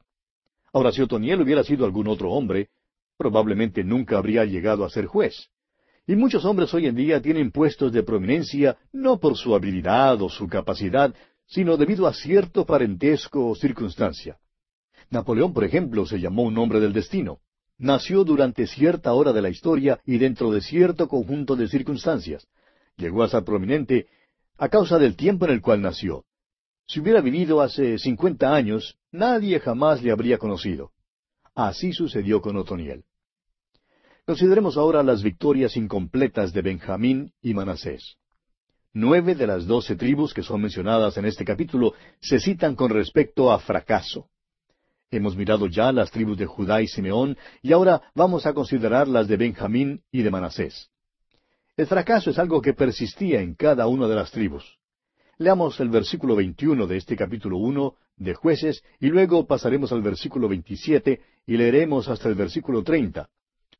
Ahora, 0.73 0.91
si 0.91 1.01
Otoniel 1.01 1.41
hubiera 1.41 1.63
sido 1.63 1.85
algún 1.85 2.07
otro 2.07 2.31
hombre, 2.31 2.69
probablemente 3.17 3.83
nunca 3.83 4.17
habría 4.17 4.45
llegado 4.45 4.85
a 4.85 4.89
ser 4.89 5.05
juez. 5.05 5.49
Y 6.07 6.15
muchos 6.15 6.45
hombres 6.45 6.73
hoy 6.73 6.87
en 6.87 6.95
día 6.95 7.21
tienen 7.21 7.51
puestos 7.51 7.91
de 7.91 8.03
prominencia 8.03 8.77
no 8.91 9.19
por 9.19 9.37
su 9.37 9.53
habilidad 9.53 10.21
o 10.21 10.29
su 10.29 10.47
capacidad, 10.47 11.13
sino 11.45 11.77
debido 11.77 12.07
a 12.07 12.13
cierto 12.13 12.65
parentesco 12.65 13.47
o 13.47 13.55
circunstancia. 13.55 14.39
Napoleón, 15.09 15.53
por 15.53 15.63
ejemplo, 15.63 16.05
se 16.05 16.19
llamó 16.19 16.43
un 16.43 16.57
hombre 16.57 16.79
del 16.79 16.93
destino. 16.93 17.39
Nació 17.77 18.23
durante 18.23 18.67
cierta 18.67 19.13
hora 19.13 19.33
de 19.33 19.41
la 19.41 19.49
historia 19.49 19.99
y 20.05 20.17
dentro 20.17 20.51
de 20.51 20.61
cierto 20.61 21.07
conjunto 21.07 21.55
de 21.55 21.67
circunstancias. 21.67 22.47
Llegó 22.99 23.23
a 23.23 23.29
ser 23.29 23.43
prominente 23.45 24.07
a 24.57 24.67
causa 24.67 24.99
del 24.99 25.15
tiempo 25.15 25.45
en 25.45 25.51
el 25.51 25.61
cual 25.61 25.81
nació. 25.81 26.25
Si 26.85 26.99
hubiera 26.99 27.21
vivido 27.21 27.61
hace 27.61 27.97
cincuenta 27.97 28.53
años, 28.53 28.97
nadie 29.09 29.61
jamás 29.61 30.03
le 30.03 30.11
habría 30.11 30.37
conocido. 30.37 30.91
Así 31.55 31.93
sucedió 31.93 32.41
con 32.41 32.57
Otoniel. 32.57 33.05
Consideremos 34.25 34.75
ahora 34.75 35.01
las 35.01 35.23
victorias 35.23 35.77
incompletas 35.77 36.51
de 36.51 36.61
Benjamín 36.61 37.31
y 37.41 37.53
Manasés. 37.53 38.17
Nueve 38.91 39.33
de 39.33 39.47
las 39.47 39.65
doce 39.65 39.95
tribus 39.95 40.33
que 40.33 40.43
son 40.43 40.61
mencionadas 40.61 41.15
en 41.17 41.25
este 41.25 41.45
capítulo 41.45 41.93
se 42.19 42.39
citan 42.39 42.75
con 42.75 42.89
respecto 42.89 43.49
a 43.51 43.59
fracaso. 43.59 44.27
Hemos 45.09 45.37
mirado 45.37 45.67
ya 45.67 45.91
las 45.93 46.11
tribus 46.11 46.37
de 46.37 46.47
Judá 46.47 46.81
y 46.81 46.87
Simeón 46.87 47.37
y 47.61 47.71
ahora 47.71 48.01
vamos 48.13 48.45
a 48.45 48.53
considerar 48.53 49.07
las 49.07 49.27
de 49.29 49.37
Benjamín 49.37 50.03
y 50.11 50.21
de 50.21 50.31
Manasés. 50.31 50.89
El 51.79 51.87
fracaso 51.87 52.29
es 52.29 52.37
algo 52.37 52.61
que 52.61 52.73
persistía 52.73 53.39
en 53.39 53.55
cada 53.55 53.87
una 53.87 54.05
de 54.09 54.15
las 54.15 54.31
tribus. 54.31 54.77
Leamos 55.37 55.79
el 55.79 55.87
versículo 55.87 56.35
21 56.35 56.85
de 56.85 56.97
este 56.97 57.15
capítulo 57.15 57.55
1 57.55 57.95
de 58.17 58.33
jueces 58.33 58.83
y 58.99 59.07
luego 59.07 59.47
pasaremos 59.47 59.93
al 59.93 60.01
versículo 60.01 60.49
27 60.49 61.21
y 61.47 61.55
leeremos 61.55 62.09
hasta 62.09 62.27
el 62.27 62.35
versículo 62.35 62.83
30. 62.83 63.29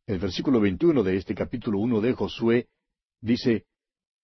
El 0.08 0.18
versículo 0.18 0.62
21 0.62 1.04
de 1.04 1.18
este 1.18 1.36
capítulo 1.36 1.80
1 1.80 2.00
de 2.00 2.14
Josué 2.14 2.68
dice, 3.20 3.66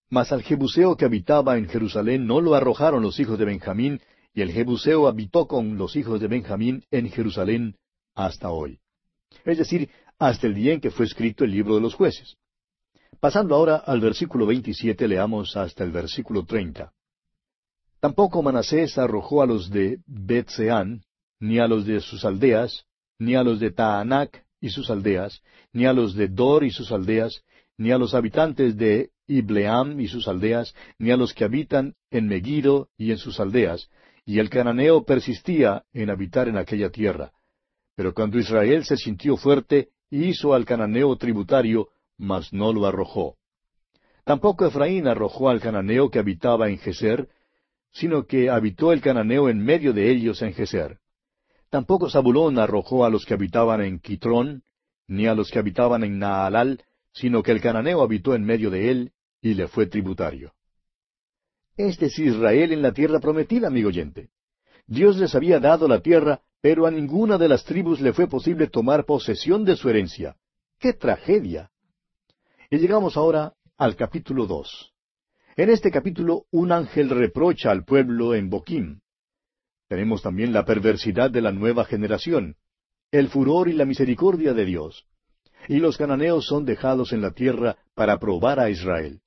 Mas 0.09 0.31
al 0.31 0.43
Jebuseo 0.43 0.95
que 0.95 1.03
habitaba 1.03 1.57
en 1.57 1.67
Jerusalén 1.67 2.25
no 2.25 2.39
lo 2.39 2.55
arrojaron 2.55 3.03
los 3.03 3.19
hijos 3.19 3.37
de 3.37 3.43
Benjamín, 3.43 3.99
y 4.33 4.39
el 4.39 4.53
Jebuseo 4.53 5.05
habitó 5.09 5.47
con 5.47 5.77
los 5.77 5.97
hijos 5.97 6.21
de 6.21 6.29
Benjamín 6.29 6.85
en 6.91 7.09
Jerusalén 7.09 7.75
hasta 8.13 8.51
hoy. 8.51 8.79
Es 9.43 9.57
decir, 9.57 9.89
hasta 10.17 10.47
el 10.47 10.55
día 10.55 10.71
en 10.71 10.79
que 10.79 10.91
fue 10.91 11.05
escrito 11.05 11.43
el 11.43 11.51
libro 11.51 11.75
de 11.75 11.81
los 11.81 11.93
jueces. 11.93 12.37
Pasando 13.19 13.55
ahora 13.55 13.77
al 13.77 13.99
versículo 14.01 14.45
27, 14.45 15.07
leamos 15.07 15.55
hasta 15.55 15.83
el 15.83 15.91
versículo 15.91 16.45
30. 16.45 16.91
Tampoco 17.99 18.41
Manasés 18.41 18.97
arrojó 18.97 19.41
a 19.41 19.45
los 19.45 19.69
de 19.69 19.99
Betseán, 20.05 21.01
ni 21.39 21.59
a 21.59 21.67
los 21.67 21.85
de 21.85 21.99
sus 22.01 22.25
aldeas, 22.25 22.85
ni 23.19 23.35
a 23.35 23.43
los 23.43 23.59
de 23.59 23.71
Taanac, 23.71 24.45
y 24.59 24.69
sus 24.69 24.89
aldeas, 24.89 25.41
ni 25.73 25.85
a 25.85 25.93
los 25.93 26.15
de 26.15 26.27
Dor 26.27 26.63
y 26.63 26.71
sus 26.71 26.91
aldeas, 26.91 27.43
ni 27.77 27.91
a 27.91 27.97
los 27.97 28.13
habitantes 28.13 28.77
de 28.77 29.11
Ibleam 29.27 29.99
y 29.99 30.07
sus 30.07 30.27
aldeas, 30.27 30.73
ni 30.97 31.11
a 31.11 31.17
los 31.17 31.33
que 31.33 31.43
habitan 31.43 31.95
en 32.11 32.27
Megiddo 32.27 32.89
y 32.97 33.11
en 33.11 33.17
sus 33.17 33.39
aldeas, 33.39 33.89
y 34.25 34.39
el 34.39 34.49
cananeo 34.49 35.03
persistía 35.03 35.83
en 35.93 36.09
habitar 36.09 36.47
en 36.47 36.57
aquella 36.57 36.89
tierra. 36.89 37.31
Pero 37.95 38.13
cuando 38.13 38.39
Israel 38.39 38.83
se 38.85 38.97
sintió 38.97 39.37
fuerte, 39.37 39.89
hizo 40.09 40.53
al 40.53 40.65
cananeo 40.65 41.15
tributario, 41.15 41.89
mas 42.17 42.53
no 42.53 42.73
lo 42.73 42.85
arrojó. 42.85 43.37
Tampoco 44.23 44.65
Efraín 44.65 45.07
arrojó 45.07 45.49
al 45.49 45.61
cananeo 45.61 46.09
que 46.09 46.19
habitaba 46.19 46.69
en 46.69 46.79
Geser, 46.79 47.29
sino 47.91 48.25
que 48.25 48.49
habitó 48.49 48.91
el 48.91 49.01
cananeo 49.01 49.49
en 49.49 49.59
medio 49.59 49.93
de 49.93 50.09
ellos 50.11 50.41
en 50.41 50.53
Geser. 50.53 50.99
Tampoco 51.69 52.09
Zabulón 52.09 52.57
arrojó 52.59 53.05
a 53.05 53.09
los 53.09 53.25
que 53.25 53.33
habitaban 53.33 53.81
en 53.81 53.99
Quitrón, 53.99 54.63
ni 55.07 55.27
a 55.27 55.35
los 55.35 55.51
que 55.51 55.59
habitaban 55.59 56.03
en 56.03 56.19
Naalal, 56.19 56.83
sino 57.13 57.43
que 57.43 57.51
el 57.51 57.61
cananeo 57.61 58.01
habitó 58.01 58.35
en 58.35 58.43
medio 58.43 58.69
de 58.69 58.89
él, 58.89 59.11
y 59.41 59.53
le 59.53 59.67
fue 59.67 59.85
tributario. 59.85 60.53
Este 61.77 62.07
es 62.07 62.17
Israel 62.19 62.71
en 62.71 62.81
la 62.81 62.93
tierra 62.93 63.19
prometida, 63.19 63.67
amigo 63.67 63.89
oyente. 63.89 64.29
Dios 64.87 65.17
les 65.17 65.35
había 65.35 65.59
dado 65.59 65.87
la 65.87 66.01
tierra, 66.01 66.41
pero 66.61 66.85
a 66.85 66.91
ninguna 66.91 67.37
de 67.37 67.49
las 67.49 67.63
tribus 67.63 68.01
le 68.01 68.13
fue 68.13 68.27
posible 68.27 68.67
tomar 68.67 69.05
posesión 69.05 69.65
de 69.65 69.75
su 69.75 69.89
herencia. 69.89 70.35
¡Qué 70.79 70.93
tragedia! 70.93 71.69
Y 72.69 72.77
llegamos 72.79 73.15
ahora 73.15 73.53
al 73.77 73.95
capítulo 73.95 74.47
dos. 74.47 74.93
En 75.55 75.69
este 75.69 75.91
capítulo 75.91 76.45
un 76.51 76.71
ángel 76.71 77.09
reprocha 77.09 77.69
al 77.69 77.85
pueblo 77.85 78.33
en 78.33 78.49
Boquim. 78.49 79.01
Tenemos 79.87 80.23
también 80.23 80.51
la 80.51 80.65
perversidad 80.65 81.29
de 81.29 81.41
la 81.41 81.51
nueva 81.51 81.85
generación, 81.85 82.55
el 83.11 83.29
furor 83.29 83.69
y 83.69 83.73
la 83.73 83.85
misericordia 83.85 84.53
de 84.53 84.65
Dios. 84.65 85.05
Y 85.67 85.77
los 85.77 85.97
cananeos 85.97 86.47
son 86.47 86.65
dejados 86.65 87.13
en 87.13 87.21
la 87.21 87.31
tierra 87.31 87.77
para 87.93 88.17
probar 88.17 88.59
a 88.59 88.69
Israel. 88.69 89.21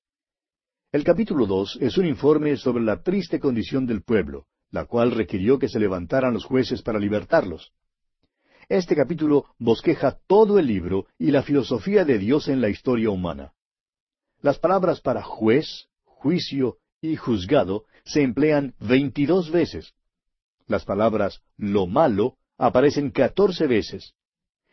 El 0.90 1.04
capítulo 1.04 1.46
dos 1.46 1.78
es 1.80 1.96
un 1.96 2.06
informe 2.06 2.56
sobre 2.56 2.82
la 2.82 3.02
triste 3.02 3.38
condición 3.38 3.86
del 3.86 4.02
pueblo, 4.02 4.46
la 4.70 4.84
cual 4.86 5.12
requirió 5.12 5.58
que 5.58 5.68
se 5.68 5.78
levantaran 5.78 6.34
los 6.34 6.44
jueces 6.44 6.82
para 6.82 6.98
libertarlos. 6.98 7.72
Este 8.68 8.94
capítulo 8.94 9.46
bosqueja 9.58 10.18
todo 10.26 10.58
el 10.58 10.66
libro 10.66 11.06
y 11.18 11.30
la 11.30 11.42
filosofía 11.42 12.04
de 12.04 12.18
Dios 12.18 12.48
en 12.48 12.60
la 12.60 12.68
historia 12.68 13.08
humana. 13.08 13.54
Las 14.42 14.58
palabras 14.58 15.00
para 15.00 15.22
juez, 15.22 15.88
juicio 16.04 16.76
y 17.00 17.16
juzgado 17.16 17.84
se 18.04 18.20
emplean 18.20 18.74
veintidós 18.78 19.50
veces. 19.50 19.94
Las 20.66 20.84
palabras 20.84 21.40
lo 21.56 21.86
malo 21.86 22.36
aparecen 22.58 23.10
catorce 23.10 23.66
veces. 23.66 24.12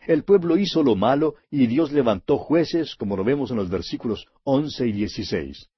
El 0.05 0.25
pueblo 0.25 0.57
hizo 0.57 0.83
lo 0.83 0.97
malo 0.97 1.35
y 1.49 1.67
Dios 1.67 1.93
levantó 1.93 2.37
jueces, 2.37 2.97
como 2.97 3.15
lo 3.15 3.23
vemos 3.23 3.49
en 3.51 3.55
los 3.55 3.69
versículos 3.69 4.27
once 4.43 4.85
y 4.85 4.91
dieciséis. 4.91 5.69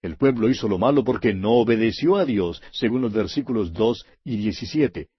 El 0.00 0.16
pueblo 0.16 0.48
hizo 0.48 0.66
lo 0.66 0.78
malo 0.78 1.04
porque 1.04 1.34
no 1.34 1.52
obedeció 1.52 2.16
a 2.16 2.24
Dios, 2.24 2.62
según 2.72 3.02
los 3.02 3.12
versículos 3.12 3.74
dos 3.74 4.06
y 4.24 4.38
diecisiete. 4.38 5.10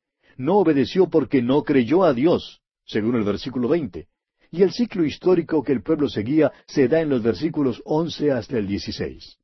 No 0.41 0.57
obedeció 0.57 1.07
porque 1.07 1.43
no 1.43 1.61
creyó 1.63 2.03
a 2.03 2.15
Dios, 2.15 2.61
según 2.83 3.15
el 3.15 3.23
versículo 3.23 3.69
veinte. 3.69 4.07
Y 4.49 4.63
el 4.63 4.71
ciclo 4.71 5.05
histórico 5.05 5.61
que 5.61 5.71
el 5.71 5.83
pueblo 5.83 6.09
seguía 6.09 6.51
se 6.65 6.87
da 6.87 6.99
en 6.99 7.09
los 7.09 7.21
versículos 7.21 7.79
once 7.85 8.31
hasta 8.31 8.57
el 8.57 8.65
dieciséis. 8.65 9.37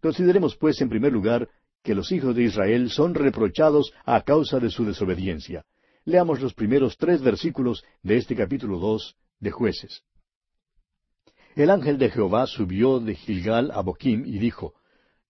Consideremos, 0.00 0.56
pues, 0.56 0.80
en 0.80 0.88
primer 0.88 1.12
lugar, 1.12 1.48
que 1.82 1.96
los 1.96 2.12
hijos 2.12 2.36
de 2.36 2.44
Israel 2.44 2.88
son 2.90 3.14
reprochados 3.14 3.92
a 4.04 4.20
causa 4.20 4.60
de 4.60 4.70
su 4.70 4.84
desobediencia. 4.84 5.64
Leamos 6.04 6.40
los 6.40 6.54
primeros 6.54 6.96
tres 6.96 7.20
versículos 7.20 7.84
de 8.04 8.18
este 8.18 8.36
capítulo 8.36 8.78
dos 8.78 9.16
de 9.40 9.50
Jueces. 9.50 10.04
El 11.56 11.68
ángel 11.68 11.98
de 11.98 12.10
Jehová 12.10 12.46
subió 12.46 13.00
de 13.00 13.16
Gilgal 13.16 13.72
a 13.72 13.80
Boquim 13.80 14.24
y 14.24 14.38
dijo, 14.38 14.74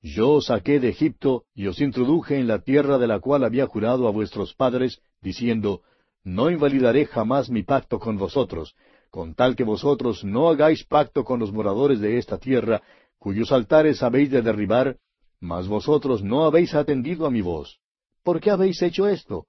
Yo 0.02 0.32
os 0.32 0.46
saqué 0.46 0.80
de 0.80 0.88
Egipto 0.88 1.44
y 1.54 1.68
os 1.68 1.80
introduje 1.80 2.36
en 2.36 2.48
la 2.48 2.58
tierra 2.58 2.98
de 2.98 3.06
la 3.06 3.20
cual 3.20 3.44
había 3.44 3.68
jurado 3.68 4.08
a 4.08 4.10
vuestros 4.10 4.52
padres, 4.52 5.00
diciendo, 5.20 5.82
No 6.24 6.50
invalidaré 6.50 7.06
jamás 7.06 7.48
mi 7.50 7.62
pacto 7.62 8.00
con 8.00 8.18
vosotros, 8.18 8.74
con 9.10 9.34
tal 9.34 9.54
que 9.54 9.62
vosotros 9.62 10.24
no 10.24 10.48
hagáis 10.48 10.84
pacto 10.84 11.22
con 11.24 11.38
los 11.38 11.52
moradores 11.52 12.00
de 12.00 12.18
esta 12.18 12.38
tierra, 12.38 12.82
cuyos 13.16 13.52
altares 13.52 14.02
habéis 14.02 14.32
de 14.32 14.42
derribar, 14.42 14.96
mas 15.38 15.68
vosotros 15.68 16.24
no 16.24 16.44
habéis 16.46 16.74
atendido 16.74 17.24
a 17.24 17.30
mi 17.30 17.40
voz. 17.40 17.78
¿Por 18.24 18.40
qué 18.40 18.50
habéis 18.50 18.82
hecho 18.82 19.06
esto? 19.06 19.46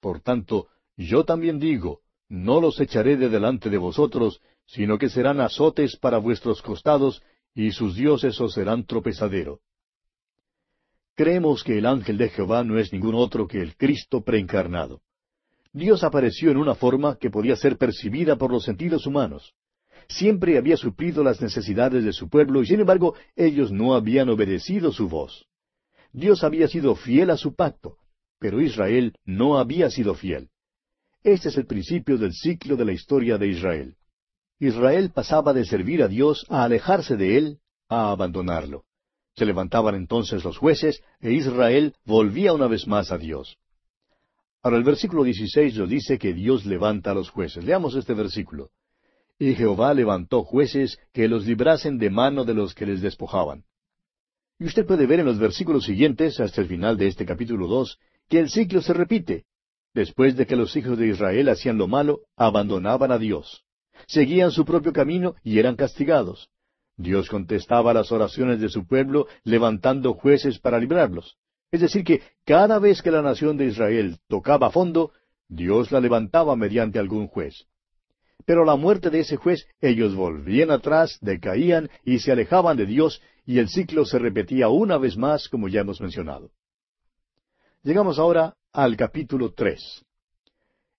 Por 0.00 0.20
tanto, 0.20 0.66
yo 0.96 1.24
también 1.24 1.60
digo, 1.60 2.00
no 2.28 2.60
los 2.60 2.80
echaré 2.80 3.16
de 3.16 3.28
delante 3.28 3.70
de 3.70 3.78
vosotros, 3.78 4.40
sino 4.66 4.98
que 4.98 5.08
serán 5.08 5.40
azotes 5.40 5.96
para 5.96 6.18
vuestros 6.18 6.62
costados, 6.62 7.22
y 7.54 7.70
sus 7.70 7.94
dioses 7.94 8.40
os 8.40 8.54
serán 8.54 8.86
tropezadero. 8.86 9.60
Creemos 11.16 11.62
que 11.62 11.78
el 11.78 11.86
ángel 11.86 12.18
de 12.18 12.28
Jehová 12.28 12.64
no 12.64 12.78
es 12.78 12.92
ningún 12.92 13.14
otro 13.14 13.46
que 13.46 13.60
el 13.60 13.76
Cristo 13.76 14.24
preencarnado. 14.24 15.00
Dios 15.72 16.02
apareció 16.02 16.50
en 16.50 16.56
una 16.56 16.74
forma 16.74 17.16
que 17.18 17.30
podía 17.30 17.54
ser 17.56 17.78
percibida 17.78 18.36
por 18.36 18.50
los 18.50 18.64
sentidos 18.64 19.06
humanos. 19.06 19.54
Siempre 20.08 20.58
había 20.58 20.76
suplido 20.76 21.22
las 21.22 21.40
necesidades 21.40 22.04
de 22.04 22.12
su 22.12 22.28
pueblo 22.28 22.62
y 22.62 22.66
sin 22.66 22.80
embargo 22.80 23.14
ellos 23.36 23.70
no 23.72 23.94
habían 23.94 24.28
obedecido 24.28 24.92
su 24.92 25.08
voz. 25.08 25.46
Dios 26.12 26.44
había 26.44 26.68
sido 26.68 26.94
fiel 26.94 27.30
a 27.30 27.36
su 27.36 27.54
pacto, 27.54 27.96
pero 28.38 28.60
Israel 28.60 29.14
no 29.24 29.58
había 29.58 29.90
sido 29.90 30.14
fiel. 30.14 30.50
Este 31.22 31.48
es 31.48 31.56
el 31.56 31.66
principio 31.66 32.18
del 32.18 32.32
ciclo 32.32 32.76
de 32.76 32.84
la 32.84 32.92
historia 32.92 33.38
de 33.38 33.48
Israel. 33.48 33.96
Israel 34.58 35.10
pasaba 35.14 35.52
de 35.52 35.64
servir 35.64 36.02
a 36.02 36.08
Dios 36.08 36.44
a 36.48 36.64
alejarse 36.64 37.16
de 37.16 37.38
Él, 37.38 37.58
a 37.88 38.10
abandonarlo. 38.10 38.84
Se 39.36 39.44
levantaban 39.44 39.94
entonces 39.94 40.44
los 40.44 40.58
jueces 40.58 41.02
e 41.20 41.32
Israel 41.32 41.94
volvía 42.04 42.52
una 42.52 42.66
vez 42.66 42.86
más 42.86 43.10
a 43.10 43.18
Dios. 43.18 43.56
Ahora 44.62 44.78
el 44.78 44.84
versículo 44.84 45.24
16 45.24 45.76
nos 45.76 45.88
dice 45.88 46.18
que 46.18 46.32
Dios 46.32 46.64
levanta 46.64 47.10
a 47.10 47.14
los 47.14 47.30
jueces. 47.30 47.64
Leamos 47.64 47.94
este 47.96 48.14
versículo. 48.14 48.70
Y 49.38 49.54
Jehová 49.54 49.92
levantó 49.92 50.44
jueces 50.44 50.98
que 51.12 51.28
los 51.28 51.44
librasen 51.44 51.98
de 51.98 52.10
mano 52.10 52.44
de 52.44 52.54
los 52.54 52.74
que 52.74 52.86
les 52.86 53.02
despojaban. 53.02 53.64
Y 54.58 54.66
usted 54.66 54.86
puede 54.86 55.06
ver 55.06 55.20
en 55.20 55.26
los 55.26 55.38
versículos 55.38 55.84
siguientes, 55.84 56.38
hasta 56.38 56.60
el 56.60 56.68
final 56.68 56.96
de 56.96 57.08
este 57.08 57.26
capítulo 57.26 57.66
dos, 57.66 57.98
que 58.28 58.38
el 58.38 58.48
ciclo 58.48 58.80
se 58.80 58.94
repite. 58.94 59.44
Después 59.92 60.36
de 60.36 60.46
que 60.46 60.56
los 60.56 60.74
hijos 60.76 60.96
de 60.96 61.08
Israel 61.08 61.48
hacían 61.48 61.76
lo 61.76 61.88
malo, 61.88 62.20
abandonaban 62.36 63.10
a 63.10 63.18
Dios 63.18 63.64
seguían 64.06 64.50
su 64.50 64.64
propio 64.64 64.92
camino 64.92 65.34
y 65.42 65.58
eran 65.58 65.76
castigados. 65.76 66.48
Dios 66.96 67.28
contestaba 67.28 67.92
las 67.92 68.12
oraciones 68.12 68.60
de 68.60 68.68
su 68.68 68.86
pueblo 68.86 69.26
levantando 69.42 70.14
jueces 70.14 70.58
para 70.58 70.78
librarlos. 70.78 71.36
Es 71.70 71.80
decir, 71.80 72.04
que 72.04 72.22
cada 72.44 72.78
vez 72.78 73.02
que 73.02 73.10
la 73.10 73.22
nación 73.22 73.56
de 73.56 73.66
Israel 73.66 74.18
tocaba 74.28 74.70
fondo, 74.70 75.12
Dios 75.48 75.90
la 75.90 76.00
levantaba 76.00 76.54
mediante 76.54 76.98
algún 76.98 77.26
juez. 77.26 77.66
Pero 78.46 78.62
a 78.62 78.66
la 78.66 78.76
muerte 78.76 79.10
de 79.10 79.20
ese 79.20 79.36
juez, 79.36 79.66
ellos 79.80 80.14
volvían 80.14 80.70
atrás, 80.70 81.18
decaían 81.20 81.90
y 82.04 82.18
se 82.20 82.30
alejaban 82.30 82.76
de 82.76 82.86
Dios, 82.86 83.20
y 83.46 83.58
el 83.58 83.68
ciclo 83.68 84.04
se 84.04 84.18
repetía 84.18 84.68
una 84.68 84.98
vez 84.98 85.16
más, 85.16 85.48
como 85.48 85.68
ya 85.68 85.80
hemos 85.80 86.00
mencionado. 86.00 86.50
Llegamos 87.82 88.18
ahora 88.18 88.54
al 88.72 88.96
capítulo 88.96 89.52
tres. 89.52 90.04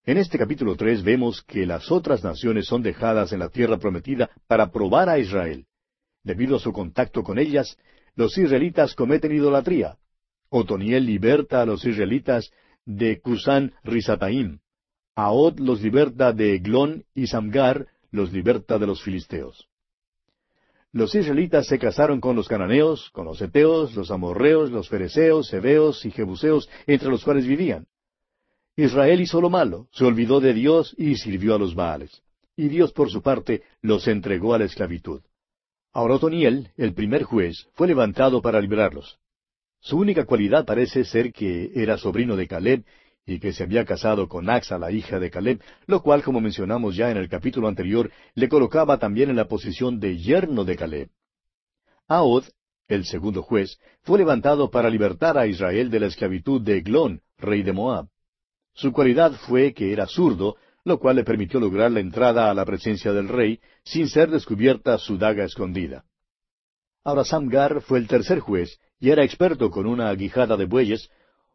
En 0.04 0.18
este 0.18 0.38
capítulo 0.38 0.76
tres 0.76 1.02
vemos 1.02 1.42
que 1.42 1.66
las 1.66 1.90
otras 1.90 2.22
naciones 2.22 2.66
son 2.66 2.82
dejadas 2.82 3.32
en 3.32 3.38
la 3.38 3.48
tierra 3.48 3.78
prometida 3.78 4.30
para 4.46 4.70
probar 4.70 5.08
a 5.08 5.18
Israel. 5.18 5.66
Debido 6.24 6.56
a 6.56 6.58
su 6.58 6.72
contacto 6.72 7.22
con 7.22 7.38
ellas, 7.38 7.78
los 8.16 8.36
israelitas 8.38 8.94
cometen 8.94 9.32
idolatría. 9.32 9.98
Otoniel 10.48 11.04
liberta 11.04 11.62
a 11.62 11.66
los 11.66 11.84
israelitas 11.84 12.50
de 12.86 13.20
Cusán 13.20 13.74
Risataim. 13.84 14.60
Aod 15.14 15.58
los 15.60 15.82
liberta 15.82 16.32
de 16.32 16.54
Eglón 16.54 17.04
y 17.14 17.26
Samgar 17.26 17.86
los 18.10 18.32
liberta 18.32 18.78
de 18.78 18.86
los 18.86 19.02
filisteos. 19.02 19.68
Los 20.92 21.14
israelitas 21.14 21.66
se 21.66 21.78
casaron 21.78 22.20
con 22.20 22.36
los 22.36 22.46
cananeos, 22.46 23.10
con 23.10 23.26
los 23.26 23.42
eteos, 23.42 23.94
los 23.94 24.10
amorreos, 24.12 24.70
los 24.70 24.88
fereceos, 24.88 25.52
heveos 25.52 26.04
y 26.06 26.12
jebuseos, 26.12 26.70
entre 26.86 27.10
los 27.10 27.24
cuales 27.24 27.46
vivían. 27.46 27.86
Israel 28.76 29.20
hizo 29.20 29.40
lo 29.40 29.50
malo, 29.50 29.88
se 29.92 30.04
olvidó 30.04 30.40
de 30.40 30.54
Dios 30.54 30.94
y 30.96 31.16
sirvió 31.16 31.56
a 31.56 31.58
los 31.58 31.74
Baales. 31.74 32.22
Y 32.56 32.68
Dios 32.68 32.92
por 32.92 33.10
su 33.10 33.22
parte 33.22 33.62
los 33.82 34.06
entregó 34.06 34.54
a 34.54 34.58
la 34.58 34.64
esclavitud. 34.66 35.22
Ahora 35.96 36.18
el 36.76 36.92
primer 36.94 37.22
juez, 37.22 37.68
fue 37.74 37.86
levantado 37.86 38.42
para 38.42 38.60
librarlos. 38.60 39.20
Su 39.78 39.96
única 39.96 40.24
cualidad 40.24 40.64
parece 40.64 41.04
ser 41.04 41.32
que 41.32 41.70
era 41.72 41.98
sobrino 41.98 42.34
de 42.34 42.48
Caleb 42.48 42.84
y 43.24 43.38
que 43.38 43.52
se 43.52 43.62
había 43.62 43.84
casado 43.84 44.28
con 44.28 44.50
Axa, 44.50 44.76
la 44.76 44.90
hija 44.90 45.20
de 45.20 45.30
Caleb, 45.30 45.60
lo 45.86 46.02
cual, 46.02 46.24
como 46.24 46.40
mencionamos 46.40 46.96
ya 46.96 47.12
en 47.12 47.16
el 47.16 47.28
capítulo 47.28 47.68
anterior, 47.68 48.10
le 48.34 48.48
colocaba 48.48 48.98
también 48.98 49.30
en 49.30 49.36
la 49.36 49.46
posición 49.46 50.00
de 50.00 50.18
yerno 50.18 50.64
de 50.64 50.76
Caleb. 50.76 51.10
Ahod, 52.08 52.42
el 52.88 53.04
segundo 53.04 53.42
juez, 53.42 53.78
fue 54.02 54.18
levantado 54.18 54.72
para 54.72 54.90
libertar 54.90 55.38
a 55.38 55.46
Israel 55.46 55.90
de 55.90 56.00
la 56.00 56.06
esclavitud 56.06 56.60
de 56.60 56.78
Eglón, 56.78 57.22
rey 57.38 57.62
de 57.62 57.72
Moab. 57.72 58.08
Su 58.72 58.92
cualidad 58.92 59.32
fue 59.46 59.72
que 59.72 59.92
era 59.92 60.08
zurdo, 60.08 60.56
lo 60.84 60.98
cual 60.98 61.16
le 61.16 61.24
permitió 61.24 61.58
lograr 61.58 61.90
la 61.90 62.00
entrada 62.00 62.50
a 62.50 62.54
la 62.54 62.64
presencia 62.64 63.12
del 63.12 63.28
rey 63.28 63.60
sin 63.84 64.08
ser 64.08 64.30
descubierta 64.30 64.98
su 64.98 65.16
daga 65.16 65.44
escondida. 65.44 66.04
Ahora 67.02 67.24
Samgar 67.24 67.80
fue 67.80 67.98
el 67.98 68.06
tercer 68.06 68.40
juez 68.40 68.78
y 69.00 69.10
era 69.10 69.24
experto 69.24 69.70
con 69.70 69.86
una 69.86 70.08
aguijada 70.08 70.56
de 70.56 70.66
bueyes, 70.66 71.10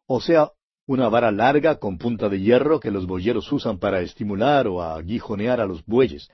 o 0.07 0.19
sea, 0.19 0.51
una 0.85 1.07
vara 1.09 1.31
larga 1.31 1.77
con 1.77 1.97
punta 1.99 2.29
de 2.29 2.39
hierro 2.39 2.79
que 2.79 2.91
los 2.91 3.05
boyeros 3.05 3.51
usan 3.51 3.77
para 3.77 4.01
estimular 4.01 4.67
o 4.67 4.81
aguijonear 4.81 5.61
a 5.61 5.65
los 5.65 5.85
bueyes. 5.85 6.29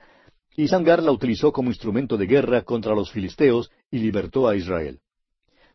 Y 0.56 0.68
Samgar 0.68 1.02
la 1.02 1.12
utilizó 1.12 1.52
como 1.52 1.68
instrumento 1.68 2.16
de 2.16 2.26
guerra 2.26 2.62
contra 2.62 2.94
los 2.94 3.10
filisteos 3.10 3.70
y 3.90 3.98
libertó 3.98 4.48
a 4.48 4.56
Israel. 4.56 5.00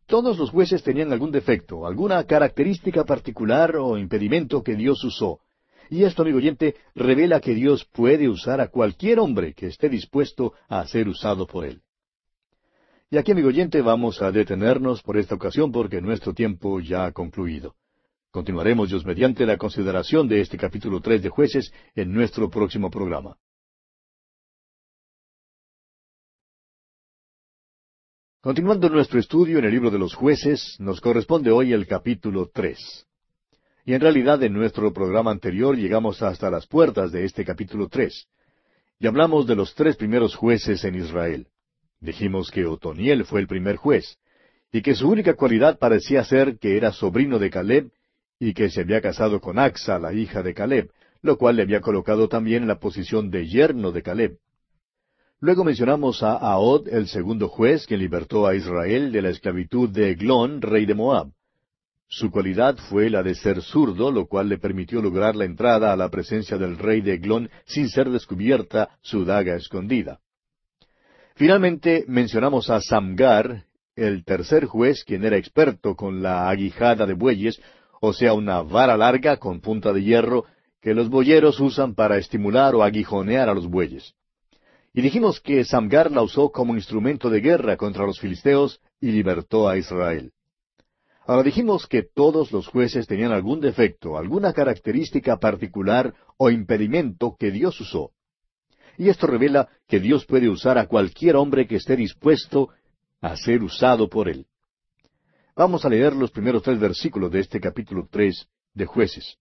Todos 0.08 0.40
los 0.40 0.50
jueces 0.50 0.82
tenían 0.82 1.14
algún 1.14 1.32
defecto, 1.32 1.86
alguna 1.86 2.24
característica 2.24 3.06
particular 3.06 3.76
o 3.78 3.98
impedimento 3.98 4.64
que 4.64 4.76
Dios 4.76 5.04
usó. 5.04 5.42
Y 5.92 6.06
esto, 6.06 6.22
amigo 6.22 6.38
oyente, 6.38 6.76
revela 6.96 7.42
que 7.42 7.54
Dios 7.54 7.84
puede 7.84 8.30
usar 8.30 8.62
a 8.62 8.70
cualquier 8.70 9.20
hombre 9.20 9.54
que 9.54 9.68
esté 9.68 9.90
dispuesto 9.90 10.54
a 10.70 10.88
ser 10.88 11.10
usado 11.10 11.46
por 11.46 11.66
Él. 11.66 11.82
Y 13.10 13.18
aquí, 13.18 13.34
amigo 13.34 13.50
oyente, 13.50 13.82
vamos 13.82 14.22
a 14.22 14.32
detenernos 14.32 15.04
por 15.04 15.18
esta 15.18 15.36
ocasión 15.36 15.70
porque 15.70 16.00
nuestro 16.00 16.34
tiempo 16.34 16.80
ya 16.80 17.08
ha 17.08 17.12
concluido. 17.12 17.76
Continuaremos, 18.32 18.88
Dios 18.88 19.06
mediante, 19.06 19.46
la 19.46 19.58
consideración 19.58 20.30
de 20.30 20.40
este 20.40 20.58
capítulo 20.58 21.02
tres 21.02 21.24
de 21.24 21.28
jueces 21.28 21.74
en 21.94 22.14
nuestro 22.14 22.50
próximo 22.50 22.90
programa. 22.90 23.36
Continuando 28.40 28.88
nuestro 28.88 29.20
estudio 29.20 29.60
en 29.60 29.66
el 29.66 29.72
libro 29.72 29.92
de 29.92 30.00
los 30.00 30.16
jueces, 30.16 30.78
nos 30.80 31.02
corresponde 31.02 31.52
hoy 31.52 31.74
el 31.74 31.86
capítulo 31.86 32.50
tres. 32.52 33.11
En 33.94 34.00
realidad 34.00 34.42
en 34.42 34.54
nuestro 34.54 34.94
programa 34.94 35.32
anterior 35.32 35.76
llegamos 35.76 36.22
hasta 36.22 36.50
las 36.50 36.66
puertas 36.66 37.12
de 37.12 37.26
este 37.26 37.44
capítulo 37.44 37.90
tres. 37.90 38.26
Y 39.02 39.06
hablamos 39.06 39.46
de 39.46 39.54
los 39.54 39.76
tres 39.76 39.98
primeros 39.98 40.34
jueces 40.34 40.86
en 40.86 40.96
Israel. 40.96 41.48
Dijimos 42.00 42.52
que 42.52 42.66
Otoniel 42.66 43.26
fue 43.26 43.42
el 43.42 43.48
primer 43.48 43.76
juez. 43.76 44.18
y 44.72 44.82
que 44.82 44.96
su 44.96 45.10
única 45.10 45.34
cualidad 45.34 45.78
parecía 45.78 46.24
ser 46.24 46.58
que 46.58 46.78
era 46.78 46.94
sobrino 46.94 47.38
de 47.38 47.50
Caleb 47.50 47.92
y 48.40 48.54
que 48.54 48.70
se 48.70 48.80
había 48.80 49.02
casado 49.02 49.42
con 49.42 49.60
Axa, 49.60 50.00
la 50.00 50.14
hija 50.14 50.42
de 50.42 50.54
Caleb, 50.54 50.90
lo 51.22 51.38
cual 51.38 51.58
le 51.58 51.64
había 51.64 51.82
colocado 51.82 52.30
también 52.30 52.62
en 52.62 52.70
la 52.70 52.80
posición 52.80 53.30
de 53.30 53.46
yerno 53.46 53.92
de 53.92 54.04
Caleb. 54.04 54.38
Luego 55.42 55.66
mencionamos 55.66 56.24
a 56.24 56.38
Ahod, 56.38 56.88
el 56.88 57.10
segundo 57.10 57.50
juez, 57.50 57.86
quien 57.86 58.00
libertó 58.00 58.48
a 58.48 58.56
Israel 58.56 59.12
de 59.12 59.22
la 59.22 59.32
esclavitud 59.32 59.90
de 59.90 60.12
Eglón, 60.12 60.62
rey 60.62 60.86
de 60.86 60.96
Moab. 60.96 61.34
Su 62.14 62.30
cualidad 62.30 62.76
fue 62.76 63.10
la 63.10 63.24
de 63.24 63.36
ser 63.36 63.62
zurdo, 63.62 64.12
lo 64.12 64.26
cual 64.26 64.50
le 64.50 64.58
permitió 64.58 65.02
lograr 65.02 65.34
la 65.34 65.46
entrada 65.46 65.94
a 65.94 65.96
la 65.96 66.10
presencia 66.10 66.58
del 66.58 66.78
rey 66.78 67.00
de 67.00 67.14
Eglón 67.14 67.50
sin 67.66 67.88
ser 67.88 68.10
descubierta 68.10 68.90
su 69.02 69.24
daga 69.24 69.56
escondida. 69.56 70.20
Finalmente 71.36 72.04
mencionamos 72.10 72.70
a 72.70 72.82
Samgar, 72.82 73.64
el 73.96 74.26
tercer 74.26 74.66
juez, 74.66 75.06
quien 75.06 75.24
era 75.24 75.38
experto 75.38 75.96
con 75.96 76.22
la 76.22 76.50
aguijada 76.50 77.06
de 77.06 77.14
bueyes, 77.14 77.62
o 78.02 78.12
sea, 78.12 78.34
una 78.34 78.62
vara 78.62 78.98
larga 78.98 79.38
con 79.38 79.62
punta 79.62 79.94
de 79.94 80.04
hierro 80.04 80.44
que 80.82 80.94
los 80.94 81.10
boyeros 81.10 81.62
usan 81.62 81.96
para 81.96 82.18
estimular 82.18 82.76
o 82.76 82.84
aguijonear 82.84 83.48
a 83.48 83.54
los 83.54 83.68
bueyes. 83.68 84.16
Y 84.94 85.02
dijimos 85.02 85.40
que 85.40 85.64
Samgar 85.64 86.12
la 86.12 86.24
usó 86.24 86.52
como 86.52 86.76
instrumento 86.76 87.30
de 87.30 87.40
guerra 87.40 87.78
contra 87.78 88.06
los 88.06 88.20
filisteos 88.20 88.82
y 89.00 89.12
libertó 89.12 89.70
a 89.70 89.78
Israel. 89.78 90.34
Ahora 91.26 91.44
dijimos 91.44 91.88
que 91.88 92.04
todos 92.04 92.52
los 92.52 92.68
jueces 92.68 93.08
tenían 93.08 93.32
algún 93.32 93.60
defecto, 93.60 94.18
alguna 94.18 94.54
característica 94.54 95.38
particular 95.38 96.14
o 96.38 96.50
impedimento 96.50 97.36
que 97.40 97.52
Dios 97.52 97.80
usó. 97.80 98.12
Y 98.98 99.10
esto 99.10 99.28
revela 99.28 99.70
que 99.88 100.00
Dios 100.00 100.26
puede 100.26 100.50
usar 100.50 100.78
a 100.78 100.88
cualquier 100.88 101.36
hombre 101.36 101.68
que 101.68 101.76
esté 101.76 101.96
dispuesto 101.96 102.70
a 103.22 103.36
ser 103.36 103.64
usado 103.64 104.10
por 104.10 104.30
Él. 104.30 104.48
Vamos 105.56 105.86
a 105.86 105.90
leer 105.90 106.16
los 106.16 106.32
primeros 106.32 106.64
tres 106.64 106.80
versículos 106.80 107.32
de 107.32 107.42
este 107.42 107.60
capítulo 107.60 108.08
tres 108.10 108.48
de 108.74 108.86
jueces. 108.86 109.38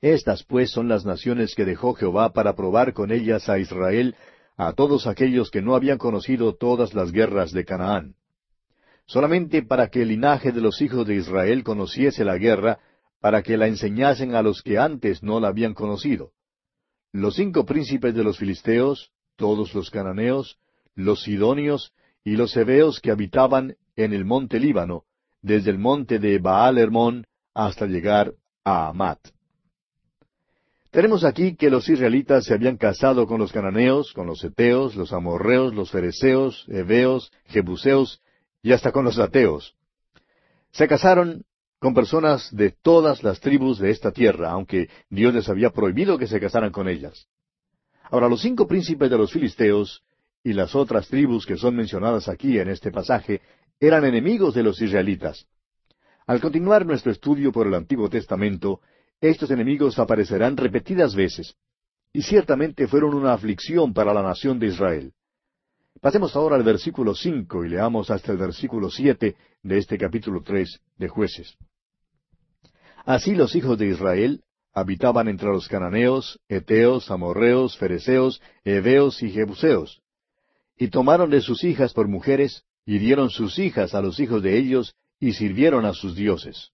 Estas 0.00 0.42
pues 0.44 0.70
son 0.70 0.88
las 0.88 1.04
naciones 1.04 1.54
que 1.54 1.64
dejó 1.64 1.94
Jehová 1.94 2.32
para 2.32 2.54
probar 2.54 2.92
con 2.92 3.12
ellas 3.12 3.48
a 3.48 3.58
Israel, 3.58 4.16
a 4.56 4.72
todos 4.72 5.06
aquellos 5.06 5.50
que 5.50 5.62
no 5.62 5.74
habían 5.74 5.98
conocido 5.98 6.54
todas 6.54 6.92
las 6.92 7.12
guerras 7.12 7.52
de 7.52 7.64
Canaán. 7.64 8.14
Solamente 9.06 9.62
para 9.62 9.88
que 9.88 10.02
el 10.02 10.08
linaje 10.08 10.52
de 10.52 10.60
los 10.60 10.80
hijos 10.80 11.06
de 11.06 11.16
Israel 11.16 11.62
conociese 11.62 12.24
la 12.24 12.38
guerra, 12.38 12.78
para 13.20 13.42
que 13.42 13.56
la 13.56 13.66
enseñasen 13.66 14.34
a 14.34 14.42
los 14.42 14.62
que 14.62 14.78
antes 14.78 15.22
no 15.22 15.40
la 15.40 15.48
habían 15.48 15.74
conocido. 15.74 16.32
Los 17.12 17.36
cinco 17.36 17.64
príncipes 17.64 18.14
de 18.14 18.24
los 18.24 18.38
filisteos, 18.38 19.10
todos 19.36 19.74
los 19.74 19.90
cananeos, 19.90 20.58
los 20.94 21.22
sidonios 21.22 21.92
y 22.24 22.36
los 22.36 22.56
heveos 22.56 23.00
que 23.00 23.10
habitaban 23.10 23.76
en 23.96 24.12
el 24.12 24.24
monte 24.24 24.58
Líbano, 24.58 25.04
desde 25.42 25.70
el 25.70 25.78
monte 25.78 26.18
de 26.18 26.38
Baal 26.38 26.78
Hermón 26.78 27.26
hasta 27.54 27.86
llegar 27.86 28.34
a 28.64 28.88
Amat. 28.88 29.20
Tenemos 30.90 31.24
aquí 31.24 31.56
que 31.56 31.70
los 31.70 31.88
israelitas 31.88 32.44
se 32.44 32.54
habían 32.54 32.76
casado 32.76 33.26
con 33.26 33.40
los 33.40 33.52
cananeos, 33.52 34.12
con 34.12 34.26
los 34.26 34.42
eteos, 34.44 34.94
los 34.96 35.12
amorreos, 35.12 35.74
los 35.74 35.90
fereceos, 35.90 36.64
heveos, 36.68 37.32
jebuseos 37.46 38.20
y 38.64 38.72
hasta 38.72 38.90
con 38.90 39.04
los 39.04 39.18
ateos. 39.18 39.76
Se 40.72 40.88
casaron 40.88 41.44
con 41.78 41.92
personas 41.92 42.48
de 42.50 42.70
todas 42.70 43.22
las 43.22 43.38
tribus 43.38 43.78
de 43.78 43.90
esta 43.90 44.10
tierra, 44.10 44.50
aunque 44.50 44.88
Dios 45.10 45.34
les 45.34 45.50
había 45.50 45.68
prohibido 45.68 46.16
que 46.16 46.26
se 46.26 46.40
casaran 46.40 46.72
con 46.72 46.88
ellas. 46.88 47.28
Ahora, 48.04 48.26
los 48.26 48.40
cinco 48.40 48.66
príncipes 48.66 49.10
de 49.10 49.18
los 49.18 49.30
filisteos 49.30 50.02
y 50.42 50.54
las 50.54 50.74
otras 50.74 51.08
tribus 51.08 51.44
que 51.44 51.58
son 51.58 51.76
mencionadas 51.76 52.26
aquí 52.26 52.58
en 52.58 52.70
este 52.70 52.90
pasaje 52.90 53.42
eran 53.78 54.06
enemigos 54.06 54.54
de 54.54 54.62
los 54.62 54.80
israelitas. 54.80 55.46
Al 56.26 56.40
continuar 56.40 56.86
nuestro 56.86 57.12
estudio 57.12 57.52
por 57.52 57.66
el 57.66 57.74
Antiguo 57.74 58.08
Testamento, 58.08 58.80
estos 59.20 59.50
enemigos 59.50 59.98
aparecerán 59.98 60.56
repetidas 60.56 61.14
veces, 61.14 61.54
y 62.14 62.22
ciertamente 62.22 62.86
fueron 62.86 63.14
una 63.14 63.34
aflicción 63.34 63.92
para 63.92 64.14
la 64.14 64.22
nación 64.22 64.58
de 64.58 64.68
Israel. 64.68 65.12
Pasemos 66.00 66.36
ahora 66.36 66.56
al 66.56 66.62
versículo 66.62 67.14
cinco 67.14 67.64
y 67.64 67.68
leamos 67.68 68.10
hasta 68.10 68.32
el 68.32 68.38
versículo 68.38 68.90
siete 68.90 69.36
de 69.62 69.78
este 69.78 69.96
capítulo 69.96 70.42
tres 70.42 70.80
de 70.98 71.08
Jueces. 71.08 71.56
Así 73.04 73.34
los 73.34 73.54
hijos 73.54 73.78
de 73.78 73.88
Israel 73.88 74.42
habitaban 74.72 75.28
entre 75.28 75.48
los 75.48 75.68
cananeos, 75.68 76.40
eteos, 76.48 77.10
amorreos, 77.10 77.78
fereceos, 77.78 78.42
heveos 78.64 79.22
y 79.22 79.30
jebuseos, 79.30 80.02
y 80.76 80.88
tomaron 80.88 81.30
de 81.30 81.40
sus 81.40 81.62
hijas 81.64 81.92
por 81.92 82.08
mujeres, 82.08 82.64
y 82.84 82.98
dieron 82.98 83.30
sus 83.30 83.58
hijas 83.58 83.94
a 83.94 84.02
los 84.02 84.18
hijos 84.18 84.42
de 84.42 84.58
ellos, 84.58 84.96
y 85.20 85.34
sirvieron 85.34 85.86
a 85.86 85.94
sus 85.94 86.16
dioses. 86.16 86.70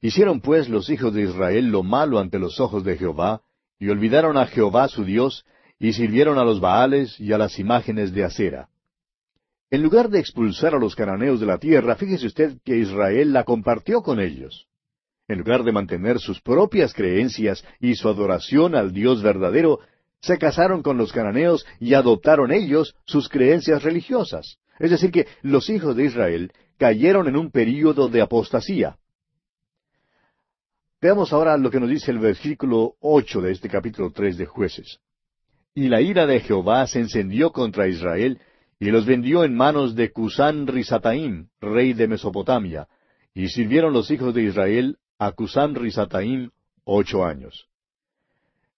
Hicieron 0.00 0.40
pues 0.40 0.68
los 0.68 0.90
hijos 0.90 1.14
de 1.14 1.22
Israel 1.22 1.70
lo 1.70 1.82
malo 1.82 2.18
ante 2.18 2.38
los 2.38 2.58
ojos 2.58 2.84
de 2.84 2.98
Jehová, 2.98 3.42
y 3.78 3.88
olvidaron 3.88 4.36
a 4.36 4.46
Jehová 4.46 4.88
su 4.88 5.04
Dios, 5.04 5.44
y 5.84 5.92
sirvieron 5.92 6.38
a 6.38 6.44
los 6.44 6.60
Baales 6.60 7.20
y 7.20 7.30
a 7.34 7.36
las 7.36 7.58
imágenes 7.58 8.10
de 8.14 8.24
acera. 8.24 8.70
En 9.70 9.82
lugar 9.82 10.08
de 10.08 10.18
expulsar 10.18 10.74
a 10.74 10.78
los 10.78 10.94
cananeos 10.94 11.40
de 11.40 11.46
la 11.46 11.58
tierra, 11.58 11.94
fíjese 11.94 12.26
usted 12.26 12.56
que 12.64 12.78
Israel 12.78 13.34
la 13.34 13.44
compartió 13.44 14.00
con 14.00 14.18
ellos. 14.18 14.66
En 15.28 15.40
lugar 15.40 15.62
de 15.62 15.72
mantener 15.72 16.20
sus 16.20 16.40
propias 16.40 16.94
creencias 16.94 17.62
y 17.80 17.96
su 17.96 18.08
adoración 18.08 18.74
al 18.74 18.94
Dios 18.94 19.22
verdadero, 19.22 19.80
se 20.22 20.38
casaron 20.38 20.82
con 20.82 20.96
los 20.96 21.12
cananeos 21.12 21.66
y 21.80 21.92
adoptaron 21.92 22.50
ellos 22.50 22.96
sus 23.04 23.28
creencias 23.28 23.82
religiosas. 23.82 24.56
Es 24.78 24.90
decir, 24.90 25.10
que 25.10 25.26
los 25.42 25.68
hijos 25.68 25.94
de 25.96 26.06
Israel 26.06 26.52
cayeron 26.78 27.28
en 27.28 27.36
un 27.36 27.50
período 27.50 28.08
de 28.08 28.22
apostasía. 28.22 28.96
Veamos 31.02 31.30
ahora 31.34 31.58
lo 31.58 31.70
que 31.70 31.78
nos 31.78 31.90
dice 31.90 32.10
el 32.10 32.20
versículo 32.20 32.94
ocho 33.00 33.42
de 33.42 33.52
este 33.52 33.68
capítulo 33.68 34.10
tres 34.12 34.38
de 34.38 34.46
Jueces. 34.46 34.98
Y 35.74 35.88
la 35.88 36.00
ira 36.00 36.26
de 36.26 36.40
Jehová 36.40 36.86
se 36.86 37.00
encendió 37.00 37.50
contra 37.50 37.88
Israel, 37.88 38.40
y 38.78 38.90
los 38.90 39.06
vendió 39.06 39.44
en 39.44 39.56
manos 39.56 39.94
de 39.94 40.12
Cusán 40.12 40.66
Risataim, 40.66 41.48
rey 41.60 41.94
de 41.94 42.06
Mesopotamia, 42.06 42.86
y 43.34 43.48
sirvieron 43.48 43.92
los 43.92 44.10
hijos 44.10 44.34
de 44.34 44.44
Israel 44.44 44.98
a 45.18 45.32
Cusán 45.32 45.74
Risataim 45.74 46.50
ocho 46.84 47.24
años. 47.24 47.66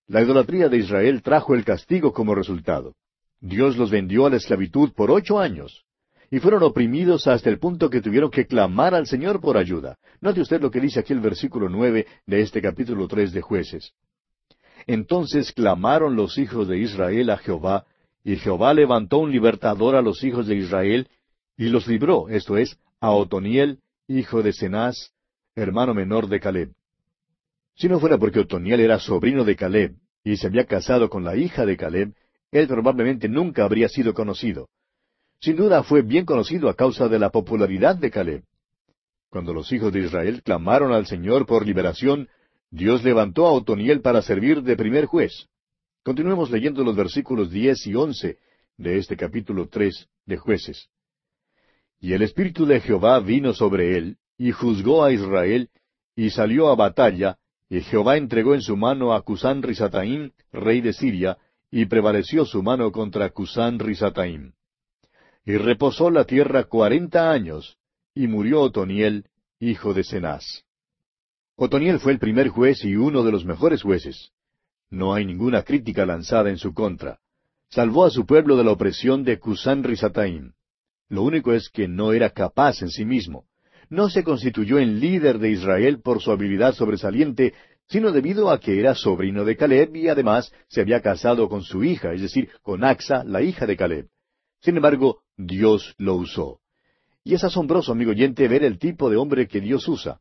La 0.06 0.22
idolatría 0.22 0.68
de 0.68 0.78
Israel 0.78 1.22
trajo 1.22 1.54
el 1.54 1.64
castigo 1.64 2.12
como 2.12 2.34
resultado. 2.34 2.94
Dios 3.40 3.76
los 3.76 3.90
vendió 3.90 4.26
a 4.26 4.30
la 4.30 4.36
esclavitud 4.36 4.92
por 4.92 5.10
ocho 5.10 5.38
años 5.38 5.84
y 6.30 6.38
fueron 6.38 6.62
oprimidos 6.62 7.26
hasta 7.26 7.50
el 7.50 7.58
punto 7.58 7.90
que 7.90 8.00
tuvieron 8.00 8.30
que 8.30 8.46
clamar 8.46 8.94
al 8.94 9.06
Señor 9.06 9.40
por 9.40 9.56
ayuda. 9.56 9.98
Note 10.20 10.40
usted 10.40 10.60
lo 10.60 10.70
que 10.70 10.80
dice 10.80 11.00
aquí 11.00 11.12
el 11.12 11.20
versículo 11.20 11.68
nueve 11.68 12.06
de 12.26 12.40
este 12.40 12.62
capítulo 12.62 13.06
tres 13.06 13.32
de 13.32 13.42
Jueces. 13.42 13.92
Entonces 14.86 15.52
clamaron 15.52 16.14
los 16.14 16.38
hijos 16.38 16.68
de 16.68 16.78
Israel 16.78 17.30
a 17.30 17.38
Jehová, 17.38 17.84
y 18.22 18.36
Jehová 18.36 18.74
levantó 18.74 19.18
un 19.18 19.32
libertador 19.32 19.96
a 19.96 20.02
los 20.02 20.22
hijos 20.24 20.46
de 20.46 20.56
Israel, 20.56 21.08
y 21.56 21.68
los 21.68 21.86
libró, 21.86 22.28
esto 22.28 22.56
es, 22.56 22.78
a 23.00 23.10
Otoniel, 23.10 23.80
hijo 24.08 24.42
de 24.42 24.52
Cenaz, 24.52 25.12
hermano 25.54 25.94
menor 25.94 26.28
de 26.28 26.40
Caleb. 26.40 26.72
Si 27.74 27.88
no 27.88 27.98
fuera 28.00 28.18
porque 28.18 28.40
Otoniel 28.40 28.80
era 28.80 28.98
sobrino 28.98 29.44
de 29.44 29.56
Caleb, 29.56 29.96
y 30.24 30.36
se 30.36 30.46
había 30.46 30.64
casado 30.64 31.08
con 31.08 31.24
la 31.24 31.36
hija 31.36 31.66
de 31.66 31.76
Caleb, 31.76 32.14
él 32.50 32.68
probablemente 32.68 33.28
nunca 33.28 33.64
habría 33.64 33.88
sido 33.88 34.14
conocido. 34.14 34.68
Sin 35.40 35.56
duda 35.56 35.82
fue 35.82 36.02
bien 36.02 36.24
conocido 36.24 36.68
a 36.68 36.74
causa 36.74 37.08
de 37.08 37.18
la 37.18 37.30
popularidad 37.30 37.96
de 37.96 38.10
Caleb. 38.10 38.44
Cuando 39.30 39.52
los 39.52 39.70
hijos 39.72 39.92
de 39.92 40.00
Israel 40.00 40.42
clamaron 40.42 40.92
al 40.92 41.06
Señor 41.06 41.46
por 41.46 41.66
liberación, 41.66 42.28
Dios 42.70 43.04
levantó 43.04 43.46
a 43.46 43.52
Otoniel 43.52 44.00
para 44.00 44.22
servir 44.22 44.62
de 44.62 44.76
primer 44.76 45.06
juez. 45.06 45.48
Continuemos 46.02 46.50
leyendo 46.50 46.84
los 46.84 46.96
versículos 46.96 47.50
diez 47.50 47.86
y 47.86 47.94
once 47.94 48.38
de 48.76 48.98
este 48.98 49.16
capítulo 49.16 49.68
tres 49.68 50.08
de 50.26 50.36
jueces. 50.36 50.88
Y 52.00 52.12
el 52.12 52.22
Espíritu 52.22 52.66
de 52.66 52.80
Jehová 52.80 53.18
vino 53.20 53.54
sobre 53.54 53.96
él, 53.96 54.18
y 54.36 54.52
juzgó 54.52 55.02
a 55.02 55.12
Israel, 55.12 55.70
y 56.14 56.30
salió 56.30 56.68
a 56.68 56.74
batalla, 56.74 57.38
y 57.68 57.80
Jehová 57.80 58.16
entregó 58.16 58.54
en 58.54 58.60
su 58.60 58.76
mano 58.76 59.14
a 59.14 59.22
Cusán 59.22 59.62
Risataim, 59.62 60.30
rey 60.52 60.80
de 60.80 60.92
Siria, 60.92 61.38
y 61.70 61.86
prevaleció 61.86 62.44
su 62.44 62.62
mano 62.62 62.92
contra 62.92 63.30
Cusán 63.30 63.78
Risataim. 63.78 64.52
Y 65.44 65.56
reposó 65.56 66.10
la 66.10 66.24
tierra 66.24 66.64
cuarenta 66.64 67.30
años, 67.30 67.78
y 68.14 68.26
murió 68.26 68.60
Otoniel, 68.60 69.24
hijo 69.58 69.94
de 69.94 70.04
Cenaz. 70.04 70.65
Otoniel 71.58 72.00
fue 72.00 72.12
el 72.12 72.18
primer 72.18 72.48
juez 72.48 72.84
y 72.84 72.96
uno 72.96 73.22
de 73.22 73.32
los 73.32 73.46
mejores 73.46 73.82
jueces. 73.82 74.30
No 74.90 75.14
hay 75.14 75.24
ninguna 75.24 75.62
crítica 75.62 76.04
lanzada 76.04 76.50
en 76.50 76.58
su 76.58 76.74
contra. 76.74 77.18
Salvó 77.70 78.04
a 78.04 78.10
su 78.10 78.26
pueblo 78.26 78.58
de 78.58 78.64
la 78.64 78.72
opresión 78.72 79.24
de 79.24 79.38
Cusán 79.38 79.82
Risataim. 79.82 80.52
Lo 81.08 81.22
único 81.22 81.54
es 81.54 81.70
que 81.70 81.88
no 81.88 82.12
era 82.12 82.30
capaz 82.30 82.82
en 82.82 82.90
sí 82.90 83.06
mismo. 83.06 83.46
No 83.88 84.10
se 84.10 84.22
constituyó 84.22 84.78
en 84.78 85.00
líder 85.00 85.38
de 85.38 85.50
Israel 85.50 86.02
por 86.02 86.20
su 86.20 86.30
habilidad 86.30 86.74
sobresaliente, 86.74 87.54
sino 87.88 88.12
debido 88.12 88.50
a 88.50 88.60
que 88.60 88.78
era 88.78 88.94
sobrino 88.94 89.46
de 89.46 89.56
Caleb 89.56 89.96
y 89.96 90.08
además 90.08 90.52
se 90.68 90.82
había 90.82 91.00
casado 91.00 91.48
con 91.48 91.62
su 91.62 91.84
hija, 91.84 92.12
es 92.12 92.20
decir, 92.20 92.50
con 92.62 92.84
Axa, 92.84 93.24
la 93.24 93.40
hija 93.40 93.64
de 93.64 93.76
Caleb. 93.76 94.08
Sin 94.60 94.76
embargo, 94.76 95.22
Dios 95.38 95.94
lo 95.96 96.16
usó. 96.16 96.60
Y 97.24 97.34
es 97.34 97.44
asombroso, 97.44 97.92
amigo 97.92 98.10
oyente, 98.10 98.46
ver 98.46 98.62
el 98.62 98.78
tipo 98.78 99.08
de 99.08 99.16
hombre 99.16 99.48
que 99.48 99.60
Dios 99.60 99.88
usa. 99.88 100.20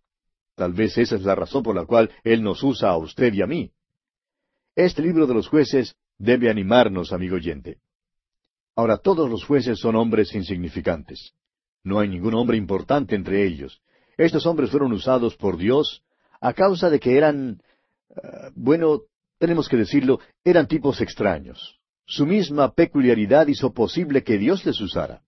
Tal 0.55 0.73
vez 0.73 0.97
esa 0.97 1.15
es 1.15 1.23
la 1.23 1.35
razón 1.35 1.63
por 1.63 1.75
la 1.75 1.85
cual 1.85 2.09
Él 2.23 2.41
nos 2.41 2.63
usa 2.63 2.89
a 2.89 2.97
usted 2.97 3.33
y 3.33 3.41
a 3.41 3.47
mí. 3.47 3.71
Este 4.75 5.01
libro 5.01 5.27
de 5.27 5.33
los 5.33 5.47
jueces 5.47 5.95
debe 6.17 6.49
animarnos, 6.49 7.13
amigo 7.13 7.35
oyente. 7.35 7.79
Ahora, 8.75 8.97
todos 8.97 9.29
los 9.29 9.43
jueces 9.45 9.79
son 9.79 9.95
hombres 9.95 10.33
insignificantes. 10.33 11.33
No 11.83 11.99
hay 11.99 12.09
ningún 12.09 12.33
hombre 12.33 12.57
importante 12.57 13.15
entre 13.15 13.45
ellos. 13.45 13.81
Estos 14.17 14.45
hombres 14.45 14.69
fueron 14.69 14.91
usados 14.91 15.35
por 15.35 15.57
Dios 15.57 16.03
a 16.41 16.53
causa 16.53 16.89
de 16.89 16.99
que 16.99 17.17
eran, 17.17 17.61
eh, 18.09 18.49
bueno, 18.55 19.01
tenemos 19.37 19.69
que 19.69 19.77
decirlo, 19.77 20.19
eran 20.43 20.67
tipos 20.67 21.01
extraños. 21.01 21.79
Su 22.05 22.25
misma 22.25 22.73
peculiaridad 22.73 23.47
hizo 23.47 23.73
posible 23.73 24.23
que 24.23 24.37
Dios 24.37 24.65
les 24.65 24.79
usara. 24.79 25.21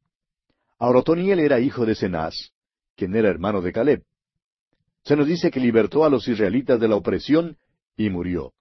Ahora 0.78 1.00
Otoniel 1.00 1.40
era 1.40 1.60
hijo 1.60 1.86
de 1.86 1.96
Cenaz, 1.96 2.52
quien 2.96 3.16
era 3.16 3.30
hermano 3.30 3.62
de 3.62 3.74
Caleb. 3.74 4.04
Se 5.08 5.16
nos 5.16 5.26
dice 5.26 5.50
que 5.50 5.62
libertó 5.62 6.04
a 6.04 6.10
los 6.10 6.28
israelitas 6.28 6.82
de 6.82 6.90
la 6.90 6.98
opresión 6.98 7.56
y 7.96 8.10
murió. 8.10 8.52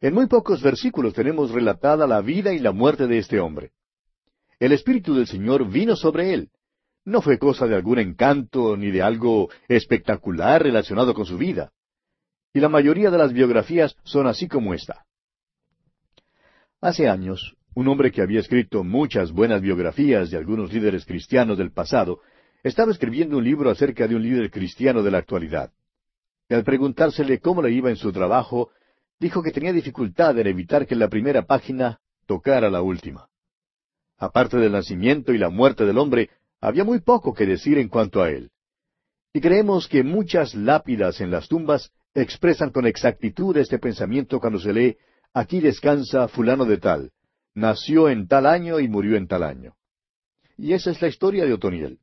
En 0.00 0.12
muy 0.12 0.26
pocos 0.26 0.60
versículos 0.60 1.14
tenemos 1.14 1.52
relatada 1.52 2.04
la 2.08 2.20
vida 2.20 2.52
y 2.52 2.58
la 2.58 2.72
muerte 2.72 3.06
de 3.06 3.18
este 3.18 3.38
hombre. 3.38 3.70
El 4.58 4.72
Espíritu 4.72 5.14
del 5.14 5.28
Señor 5.28 5.70
vino 5.70 5.94
sobre 5.94 6.34
él. 6.34 6.50
No 7.04 7.22
fue 7.22 7.38
cosa 7.38 7.68
de 7.68 7.76
algún 7.76 8.00
encanto 8.00 8.76
ni 8.76 8.90
de 8.90 9.02
algo 9.02 9.50
espectacular 9.68 10.64
relacionado 10.64 11.14
con 11.14 11.26
su 11.26 11.38
vida. 11.38 11.70
Y 12.52 12.58
la 12.58 12.68
mayoría 12.68 13.12
de 13.12 13.18
las 13.18 13.32
biografías 13.32 13.96
son 14.02 14.26
así 14.26 14.48
como 14.48 14.74
esta. 14.74 15.04
Hace 16.80 17.08
años, 17.08 17.54
un 17.76 17.86
hombre 17.86 18.10
que 18.10 18.20
había 18.20 18.40
escrito 18.40 18.82
muchas 18.82 19.30
buenas 19.30 19.62
biografías 19.62 20.28
de 20.28 20.38
algunos 20.38 20.72
líderes 20.72 21.06
cristianos 21.06 21.56
del 21.56 21.70
pasado, 21.70 22.18
estaba 22.62 22.92
escribiendo 22.92 23.38
un 23.38 23.44
libro 23.44 23.70
acerca 23.70 24.06
de 24.06 24.14
un 24.14 24.22
líder 24.22 24.50
cristiano 24.50 25.02
de 25.02 25.10
la 25.10 25.18
actualidad. 25.18 25.72
Y 26.48 26.54
al 26.54 26.64
preguntársele 26.64 27.40
cómo 27.40 27.62
le 27.62 27.72
iba 27.72 27.90
en 27.90 27.96
su 27.96 28.12
trabajo, 28.12 28.70
dijo 29.18 29.42
que 29.42 29.52
tenía 29.52 29.72
dificultad 29.72 30.38
en 30.38 30.46
evitar 30.46 30.86
que 30.86 30.94
la 30.94 31.08
primera 31.08 31.42
página 31.42 32.00
tocara 32.26 32.70
la 32.70 32.82
última. 32.82 33.28
Aparte 34.18 34.58
del 34.58 34.72
nacimiento 34.72 35.32
y 35.32 35.38
la 35.38 35.48
muerte 35.48 35.84
del 35.84 35.98
hombre, 35.98 36.30
había 36.60 36.84
muy 36.84 37.00
poco 37.00 37.34
que 37.34 37.46
decir 37.46 37.78
en 37.78 37.88
cuanto 37.88 38.22
a 38.22 38.30
él. 38.30 38.50
Y 39.32 39.40
creemos 39.40 39.88
que 39.88 40.04
muchas 40.04 40.54
lápidas 40.54 41.20
en 41.20 41.30
las 41.30 41.48
tumbas 41.48 41.90
expresan 42.14 42.70
con 42.70 42.86
exactitud 42.86 43.56
este 43.56 43.78
pensamiento 43.78 44.38
cuando 44.38 44.60
se 44.60 44.72
lee, 44.72 44.96
aquí 45.32 45.60
descansa 45.60 46.28
fulano 46.28 46.64
de 46.66 46.76
tal, 46.76 47.12
nació 47.54 48.08
en 48.08 48.28
tal 48.28 48.46
año 48.46 48.78
y 48.78 48.88
murió 48.88 49.16
en 49.16 49.26
tal 49.26 49.42
año. 49.42 49.74
Y 50.56 50.74
esa 50.74 50.90
es 50.90 51.00
la 51.00 51.08
historia 51.08 51.44
de 51.44 51.54
Otoniel. 51.54 51.98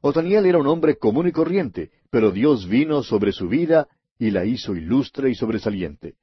Otoniel 0.00 0.46
era 0.46 0.58
un 0.58 0.66
hombre 0.66 0.96
común 0.96 1.28
y 1.28 1.32
corriente, 1.32 1.90
pero 2.10 2.30
Dios 2.30 2.66
vino 2.68 3.02
sobre 3.02 3.32
su 3.32 3.48
vida 3.48 3.88
y 4.18 4.30
la 4.30 4.44
hizo 4.44 4.74
ilustre 4.74 5.30
y 5.30 5.34
sobresaliente. 5.34 6.14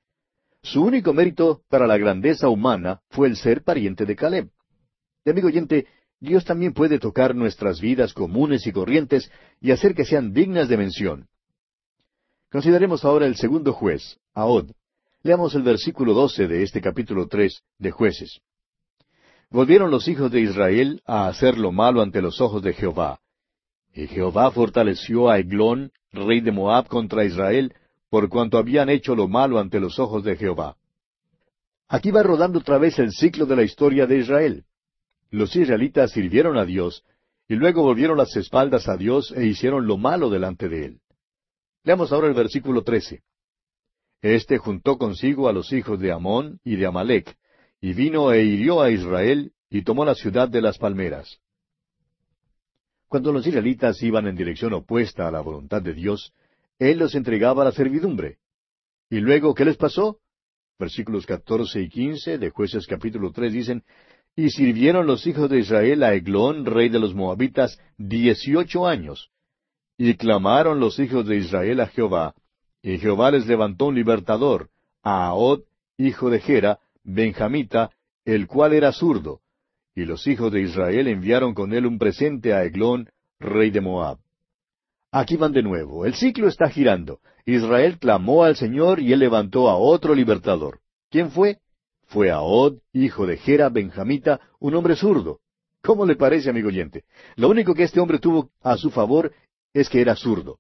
Su 0.63 0.84
único 0.84 1.13
mérito 1.13 1.62
para 1.70 1.88
la 1.88 1.98
grandeza 1.98 2.50
humana 2.50 3.02
fue 3.10 3.28
el 3.28 3.38
ser 3.38 3.63
pariente 3.63 4.06
de 4.06 4.16
Caleb. 4.16 4.50
De 5.24 5.32
amigo 5.32 5.48
oyente, 5.48 5.88
Dios 6.20 6.46
también 6.46 6.74
puede 6.74 7.00
tocar 7.00 7.36
nuestras 7.36 7.80
vidas 7.80 8.13
comunes 8.13 8.66
y 8.66 8.72
corrientes 8.72 9.32
y 9.62 9.72
hacer 9.72 9.94
que 9.94 10.06
sean 10.06 10.34
dignas 10.34 10.68
de 10.68 10.78
mención. 10.78 11.28
Consideremos 12.52 13.06
ahora 13.06 13.28
el 13.28 13.36
segundo 13.36 13.74
juez, 13.74 14.18
Ahod. 14.34 14.72
Leamos 15.22 15.54
el 15.56 15.63
versículo 15.63 16.13
doce 16.13 16.48
de 16.48 16.63
este 16.63 16.82
capítulo 16.82 17.28
tres 17.28 17.62
de 17.78 17.92
Jueces. 17.92 18.40
Volvieron 19.50 19.92
los 19.92 20.08
hijos 20.08 20.32
de 20.32 20.42
Israel 20.42 21.02
a 21.06 21.28
hacer 21.28 21.58
lo 21.58 21.72
malo 21.72 22.02
ante 22.02 22.22
los 22.22 22.42
ojos 22.42 22.62
de 22.63 22.74
Jehová. 22.74 23.20
Y 23.93 24.08
Jehová 24.08 24.52
fortaleció 24.52 25.30
a 25.30 25.39
Eglón, 25.39 25.91
rey 26.12 26.41
de 26.41 26.52
Moab, 26.52 26.88
contra 26.88 27.26
Israel, 27.26 27.73
por 28.10 28.30
cuanto 28.30 28.58
habían 28.58 28.89
hecho 28.89 29.15
lo 29.15 29.28
malo 29.28 29.60
ante 29.60 29.80
los 29.80 30.00
ojos 30.00 30.23
de 30.23 30.36
Jehová. 30.36 30.78
Aquí 31.88 32.12
va 32.12 32.23
rodando 32.23 32.60
otra 32.60 32.78
vez 32.78 33.00
el 33.00 33.12
ciclo 33.12 33.45
de 33.45 33.56
la 33.56 33.63
historia 33.63 34.06
de 34.06 34.19
Israel. 34.19 34.65
Los 35.30 35.56
israelitas 35.56 36.12
sirvieron 36.12 36.58
a 36.58 36.65
Dios, 36.65 37.04
y 37.47 37.56
luego 37.56 37.82
volvieron 37.84 38.17
las 38.17 38.36
espaldas 38.36 38.88
a 38.88 38.97
Dios 38.97 39.34
e 39.36 39.45
hicieron 39.45 39.88
lo 39.88 39.97
malo 39.97 40.30
delante 40.30 40.67
de 40.67 40.86
él. 40.86 41.00
Leamos 41.84 42.12
ahora 42.12 42.28
el 42.28 42.34
versículo 42.34 42.84
trece. 42.84 43.23
Este 44.21 44.58
juntó 44.58 44.97
consigo 44.97 45.47
a 45.47 45.54
los 45.54 45.71
hijos 45.71 46.00
de 46.00 46.12
Amón 46.12 46.60
y 46.63 46.76
de 46.76 46.86
Amalek, 46.86 47.38
y 47.80 47.93
vino 47.93 48.34
e 48.34 48.43
hirió 48.43 48.82
a 48.82 48.89
Israel, 48.89 49.54
y 49.69 49.84
tomó 49.84 50.04
la 50.04 50.15
ciudad 50.15 50.50
de 50.50 50.62
las 50.62 50.78
palmeras. 50.78 51.39
Cuando 53.08 53.32
los 53.32 53.48
israelitas 53.48 54.02
iban 54.04 54.28
en 54.28 54.36
dirección 54.36 54.74
opuesta 54.74 55.28
a 55.28 55.32
la 55.32 55.41
voluntad 55.41 55.82
de 55.82 55.93
Dios, 55.93 56.34
él 56.78 57.00
los 57.00 57.15
entregaba 57.15 57.62
a 57.62 57.65
la 57.65 57.72
servidumbre. 57.72 58.38
¿Y 59.10 59.20
luego 59.20 59.54
qué 59.54 59.63
les 59.63 59.78
pasó? 59.78 60.20
Versículos 60.78 61.26
catorce 61.26 61.82
y 61.82 61.89
quince 61.89 62.38
de 62.38 62.50
Jueces 62.50 62.86
capítulo 62.86 63.32
tres 63.32 63.54
dicen, 63.54 63.84
Y 64.36 64.50
sirvieron 64.50 65.08
los 65.08 65.26
hijos 65.26 65.50
de 65.50 65.60
Israel 65.60 66.04
a 66.04 66.13
Eglón, 66.13 66.65
rey 66.65 66.89
de 66.89 67.00
los 67.00 67.15
Moabitas, 67.15 67.80
dieciocho 67.98 68.86
años. 68.86 69.32
Y 69.98 70.13
clamaron 70.15 70.80
los 70.80 71.00
hijos 71.00 71.26
de 71.26 71.38
Israel 71.38 71.80
a 71.80 71.88
Jehová, 71.88 72.36
y 72.84 73.00
Jehová 73.00 73.32
les 73.32 73.48
levantó 73.48 73.86
un 73.86 73.96
libertador, 73.96 74.70
a 75.02 75.28
Ahod, 75.28 75.62
hijo 75.98 76.30
de 76.30 76.41
Gera, 76.41 76.80
benjamita, 77.04 77.91
el 78.26 78.48
cual 78.48 78.74
era 78.74 78.91
zurdo. 78.91 79.39
Y 79.97 80.05
los 80.05 80.27
hijos 80.27 80.51
de 80.51 80.62
Israel 80.62 81.07
enviaron 81.07 81.55
con 81.55 81.73
él 81.73 81.88
un 81.88 81.97
presente 81.97 82.53
a 82.53 82.63
Eglón, 82.63 83.10
rey 83.39 83.71
de 83.71 83.81
Moab. 83.81 84.19
Aquí 85.12 85.38
van 85.38 85.53
de 85.53 85.63
nuevo. 85.63 86.05
El 86.05 86.13
ciclo 86.13 86.47
está 86.47 86.69
girando. 86.69 87.19
Israel 87.47 87.97
clamó 87.97 88.43
al 88.43 88.55
Señor 88.55 88.99
y 88.99 89.12
él 89.12 89.17
levantó 89.17 89.69
a 89.69 89.75
otro 89.75 90.13
libertador. 90.13 90.81
¿Quién 91.10 91.31
fue? 91.31 91.62
Fue 92.05 92.29
Ahod, 92.29 92.77
hijo 92.93 93.25
de 93.25 93.38
Gera 93.38 93.69
Benjamita, 93.69 94.39
un 94.60 94.75
hombre 94.75 94.95
zurdo. 94.95 95.39
¿Cómo 95.81 96.05
le 96.05 96.15
parece, 96.15 96.51
amigo 96.51 96.67
oyente? 96.67 97.03
Lo 97.36 97.49
único 97.49 97.73
que 97.73 97.81
este 97.81 97.99
hombre 97.99 98.19
tuvo 98.19 98.51
a 98.62 98.77
su 98.77 98.91
favor 98.91 99.33
es 99.73 99.89
que 99.89 99.99
era 99.99 100.15
zurdo. 100.15 100.60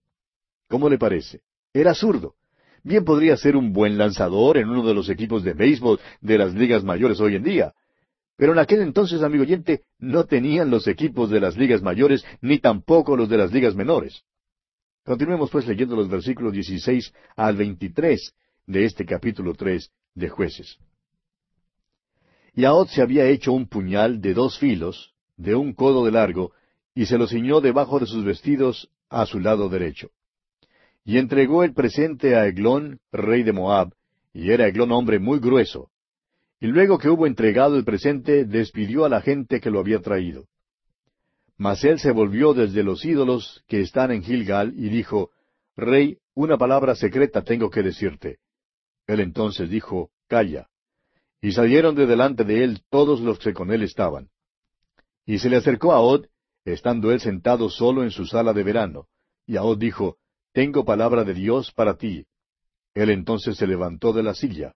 ¿Cómo 0.67 0.89
le 0.89 0.97
parece? 0.97 1.41
Era 1.73 1.93
zurdo. 1.93 2.33
Bien 2.81 3.05
podría 3.05 3.37
ser 3.37 3.55
un 3.55 3.71
buen 3.71 3.99
lanzador 3.99 4.57
en 4.57 4.67
uno 4.67 4.83
de 4.83 4.95
los 4.95 5.09
equipos 5.09 5.43
de 5.43 5.53
béisbol 5.53 5.99
de 6.21 6.37
las 6.39 6.55
ligas 6.55 6.83
mayores 6.83 7.19
hoy 7.19 7.35
en 7.35 7.43
día. 7.43 7.75
Pero 8.37 8.53
en 8.53 8.59
aquel 8.59 8.81
entonces, 8.81 9.23
amigo 9.23 9.43
oyente, 9.43 9.81
no 9.97 10.25
tenían 10.25 10.69
los 10.69 10.87
equipos 10.87 11.29
de 11.31 11.39
las 11.39 11.57
ligas 11.57 11.81
mayores 11.81 12.23
ni 12.39 12.59
tampoco 12.59 13.17
los 13.17 13.27
de 13.27 13.37
las 13.37 13.51
ligas 13.51 13.75
menores. 13.75 14.23
Continuemos 15.03 15.49
pues 15.49 15.65
leyendo 15.65 15.95
los 15.95 16.07
versículos 16.07 16.53
16 16.53 17.13
al 17.35 17.57
23 17.57 18.35
de 18.67 18.85
este 18.85 19.05
capítulo 19.05 19.55
3 19.55 19.89
de 20.13 20.29
jueces. 20.29 20.77
Y 22.53 22.65
Ahod 22.65 22.87
se 22.89 23.01
había 23.01 23.25
hecho 23.25 23.53
un 23.53 23.67
puñal 23.67 24.21
de 24.21 24.33
dos 24.33 24.59
filos, 24.59 25.13
de 25.35 25.55
un 25.55 25.73
codo 25.73 26.05
de 26.05 26.11
largo, 26.11 26.51
y 26.93 27.05
se 27.05 27.17
lo 27.17 27.27
ciñó 27.27 27.61
debajo 27.61 27.99
de 27.99 28.05
sus 28.05 28.23
vestidos 28.23 28.89
a 29.09 29.25
su 29.25 29.39
lado 29.39 29.69
derecho. 29.69 30.11
Y 31.05 31.17
entregó 31.17 31.63
el 31.63 31.73
presente 31.73 32.35
a 32.35 32.45
Eglón, 32.47 32.99
rey 33.11 33.43
de 33.43 33.53
Moab, 33.53 33.93
y 34.33 34.51
era 34.51 34.67
Eglón 34.67 34.91
hombre 34.91 35.19
muy 35.19 35.39
grueso. 35.39 35.89
Y 36.59 36.67
luego 36.67 36.97
que 36.97 37.09
hubo 37.09 37.27
entregado 37.27 37.75
el 37.75 37.83
presente, 37.83 38.45
despidió 38.45 39.05
a 39.05 39.09
la 39.09 39.21
gente 39.21 39.59
que 39.59 39.69
lo 39.69 39.79
había 39.79 39.99
traído. 39.99 40.45
Mas 41.57 41.83
él 41.83 41.99
se 41.99 42.11
volvió 42.11 42.53
desde 42.53 42.83
los 42.83 43.03
ídolos 43.05 43.63
que 43.67 43.81
están 43.81 44.11
en 44.11 44.23
Gilgal 44.23 44.73
y 44.75 44.89
dijo, 44.89 45.31
Rey, 45.75 46.17
una 46.33 46.57
palabra 46.57 46.95
secreta 46.95 47.43
tengo 47.43 47.69
que 47.69 47.83
decirte. 47.83 48.39
Él 49.05 49.19
entonces 49.19 49.69
dijo, 49.69 50.11
Calla. 50.27 50.67
Y 51.41 51.51
salieron 51.51 51.95
de 51.95 52.05
delante 52.05 52.43
de 52.43 52.63
él 52.63 52.81
todos 52.89 53.21
los 53.21 53.39
que 53.39 53.53
con 53.53 53.71
él 53.71 53.83
estaban. 53.83 54.29
Y 55.25 55.39
se 55.39 55.49
le 55.49 55.57
acercó 55.57 55.93
a 55.93 55.99
Od, 55.99 56.25
estando 56.65 57.11
él 57.11 57.19
sentado 57.19 57.69
solo 57.69 58.03
en 58.03 58.11
su 58.11 58.25
sala 58.25 58.53
de 58.53 58.63
verano. 58.63 59.07
Y 59.45 59.57
Od 59.57 59.77
dijo, 59.77 60.17
Tengo 60.51 60.85
palabra 60.85 61.23
de 61.23 61.33
Dios 61.33 61.71
para 61.71 61.97
ti. 61.97 62.25
Él 62.93 63.11
entonces 63.11 63.57
se 63.57 63.67
levantó 63.67 64.13
de 64.13 64.23
la 64.23 64.33
silla. 64.33 64.73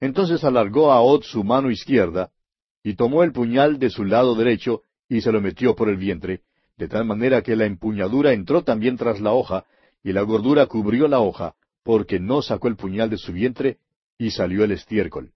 Entonces 0.00 0.44
alargó 0.44 0.92
a 0.92 1.00
Od 1.00 1.22
su 1.22 1.42
mano 1.44 1.70
izquierda, 1.70 2.30
y 2.82 2.94
tomó 2.94 3.24
el 3.24 3.32
puñal 3.32 3.78
de 3.78 3.90
su 3.90 4.04
lado 4.04 4.34
derecho, 4.34 4.82
y 5.08 5.20
se 5.20 5.32
lo 5.32 5.40
metió 5.40 5.74
por 5.74 5.88
el 5.88 5.96
vientre, 5.96 6.42
de 6.76 6.88
tal 6.88 7.04
manera 7.04 7.42
que 7.42 7.56
la 7.56 7.66
empuñadura 7.66 8.32
entró 8.32 8.62
también 8.62 8.96
tras 8.96 9.20
la 9.20 9.32
hoja, 9.32 9.64
y 10.02 10.12
la 10.12 10.22
gordura 10.22 10.66
cubrió 10.66 11.08
la 11.08 11.20
hoja, 11.20 11.54
porque 11.82 12.20
no 12.20 12.42
sacó 12.42 12.68
el 12.68 12.76
puñal 12.76 13.10
de 13.10 13.18
su 13.18 13.32
vientre, 13.32 13.78
y 14.16 14.30
salió 14.30 14.64
el 14.64 14.72
estiércol. 14.72 15.32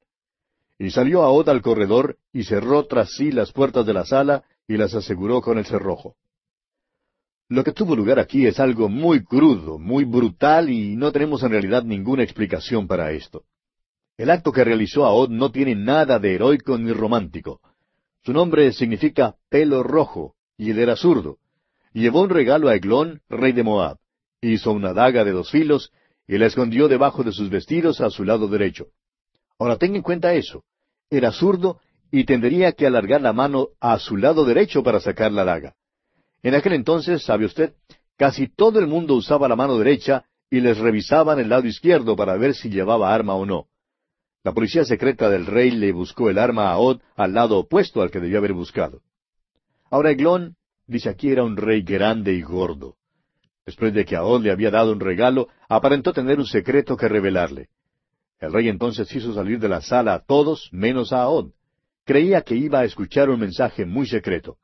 Y 0.79 0.91
salió 0.91 1.23
Ahod 1.23 1.49
al 1.49 1.63
corredor, 1.63 2.19
y 2.33 2.45
cerró 2.45 2.87
tras 2.87 3.13
sí 3.17 3.33
las 3.33 3.53
puertas 3.53 3.85
de 3.87 3.95
la 3.95 4.05
sala, 4.05 4.45
y 4.69 4.77
las 4.77 4.95
aseguró 4.95 5.41
con 5.41 5.59
el 5.59 5.67
cerrojo. 5.67 6.17
Lo 7.49 7.65
que 7.65 7.73
tuvo 7.73 7.95
lugar 7.95 8.19
aquí 8.19 8.47
es 8.47 8.61
algo 8.61 8.89
muy 8.89 9.25
crudo, 9.25 9.79
muy 9.79 10.05
brutal, 10.05 10.71
y 10.71 10.97
no 10.97 11.13
tenemos 11.13 11.43
en 11.43 11.51
realidad 11.51 11.83
ninguna 11.83 12.23
explicación 12.23 12.87
para 12.87 13.13
esto. 13.13 13.45
El 14.23 14.31
acto 14.31 14.53
que 14.53 14.63
realizó 14.63 15.05
Ahod 15.05 15.31
no 15.31 15.51
tiene 15.51 15.75
nada 15.75 16.21
de 16.21 16.37
heroico 16.37 16.79
ni 16.79 16.93
romántico. 16.93 17.61
Su 18.25 18.33
nombre 18.33 18.73
significa 18.73 19.35
pelo 19.51 19.83
rojo, 19.83 20.37
y 20.57 20.71
él 20.71 20.79
era 20.79 20.95
zurdo. 20.95 21.39
llevó 21.93 22.21
un 22.21 22.31
regalo 22.31 22.69
a 22.69 22.77
Eglón, 22.77 23.21
rey 23.29 23.51
de 23.51 23.65
Moab. 23.65 23.97
Hizo 24.41 24.71
una 24.71 24.93
daga 24.93 25.25
de 25.25 25.33
dos 25.33 25.51
filos 25.51 25.91
y 26.29 26.39
la 26.39 26.47
escondió 26.47 26.87
debajo 26.87 27.25
de 27.25 27.33
sus 27.33 27.51
vestidos 27.51 28.01
a 28.01 28.11
su 28.11 28.23
lado 28.23 28.47
derecho. 28.47 28.87
Ahora 29.59 29.77
tenga 29.77 29.97
en 29.97 30.05
cuenta 30.05 30.35
eso. 30.35 30.63
Era 31.11 31.33
zurdo 31.33 31.81
y 32.13 32.23
tendría 32.23 32.71
que 32.71 32.87
alargar 32.87 33.23
la 33.23 33.33
mano 33.33 33.71
a 33.81 33.99
su 33.99 34.17
lado 34.17 34.45
derecho 34.45 34.85
para 34.85 35.01
sacar 35.01 35.33
la 35.33 35.43
daga. 35.43 35.75
En 36.45 36.55
aquel 36.55 36.75
entonces, 36.75 37.25
sabe 37.25 37.45
usted, 37.45 37.75
casi 38.17 38.47
todo 38.47 38.79
el 38.79 38.87
mundo 38.87 39.17
usaba 39.17 39.49
la 39.49 39.57
mano 39.57 39.77
derecha 39.79 40.27
y 40.49 40.61
les 40.61 40.79
revisaban 40.79 41.41
el 41.41 41.49
lado 41.49 41.67
izquierdo 41.67 42.15
para 42.15 42.37
ver 42.37 42.55
si 42.55 42.71
llevaba 42.71 43.13
arma 43.13 43.35
o 43.35 43.45
no. 43.45 43.67
La 44.45 44.53
policía 44.53 44.85
secreta 44.85 45.31
del 45.31 45.47
rey 45.47 45.71
le 45.71 45.93
buscó 45.93 46.29
el 46.29 46.39
arma 46.39 46.71
a 46.71 46.79
Od 46.79 47.01
al 47.15 47.33
lado 47.33 47.59
opuesto 47.59 48.03
al 48.03 48.11
que 48.11 48.19
debió 48.19 48.39
haber 48.39 48.53
buscado. 48.53 49.03
Ahora 49.89 50.11
Eglón, 50.11 50.57
dice 50.87 51.09
aquí, 51.09 51.31
era 51.31 51.45
un 51.45 51.57
rey 51.57 51.83
grande 51.83 52.33
y 52.33 52.43
gordo. 52.43 52.97
Después 53.65 53.95
de 53.95 54.05
que 54.05 54.17
Ahod 54.17 54.43
le 54.43 54.51
había 54.51 54.71
dado 54.71 54.93
un 54.93 54.99
regalo, 54.99 55.49
aparentó 55.69 56.13
tener 56.13 56.39
un 56.39 56.47
secreto 56.47 56.97
que 56.97 57.09
revelarle. 57.09 57.69
El 58.41 58.53
rey 58.53 58.69
entonces 58.69 59.15
hizo 59.15 59.33
salir 59.33 59.61
de 59.61 59.69
la 59.69 59.81
sala 59.81 60.15
a 60.15 60.25
todos 60.25 60.69
menos 60.73 61.13
a 61.13 61.23
Ahod. 61.23 61.53
Creía 62.05 62.43
que 62.43 62.57
iba 62.57 62.81
a 62.81 62.85
escuchar 62.85 63.31
un 63.31 63.39
mensaje 63.39 63.87
muy 63.87 64.09
secreto. 64.09 64.57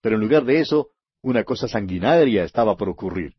Pero 0.00 0.16
en 0.16 0.22
lugar 0.22 0.44
de 0.46 0.60
eso, 0.60 0.88
una 1.20 1.44
cosa 1.44 1.68
sanguinaria 1.68 2.44
estaba 2.44 2.76
por 2.76 2.88
ocurrir. 2.88 3.34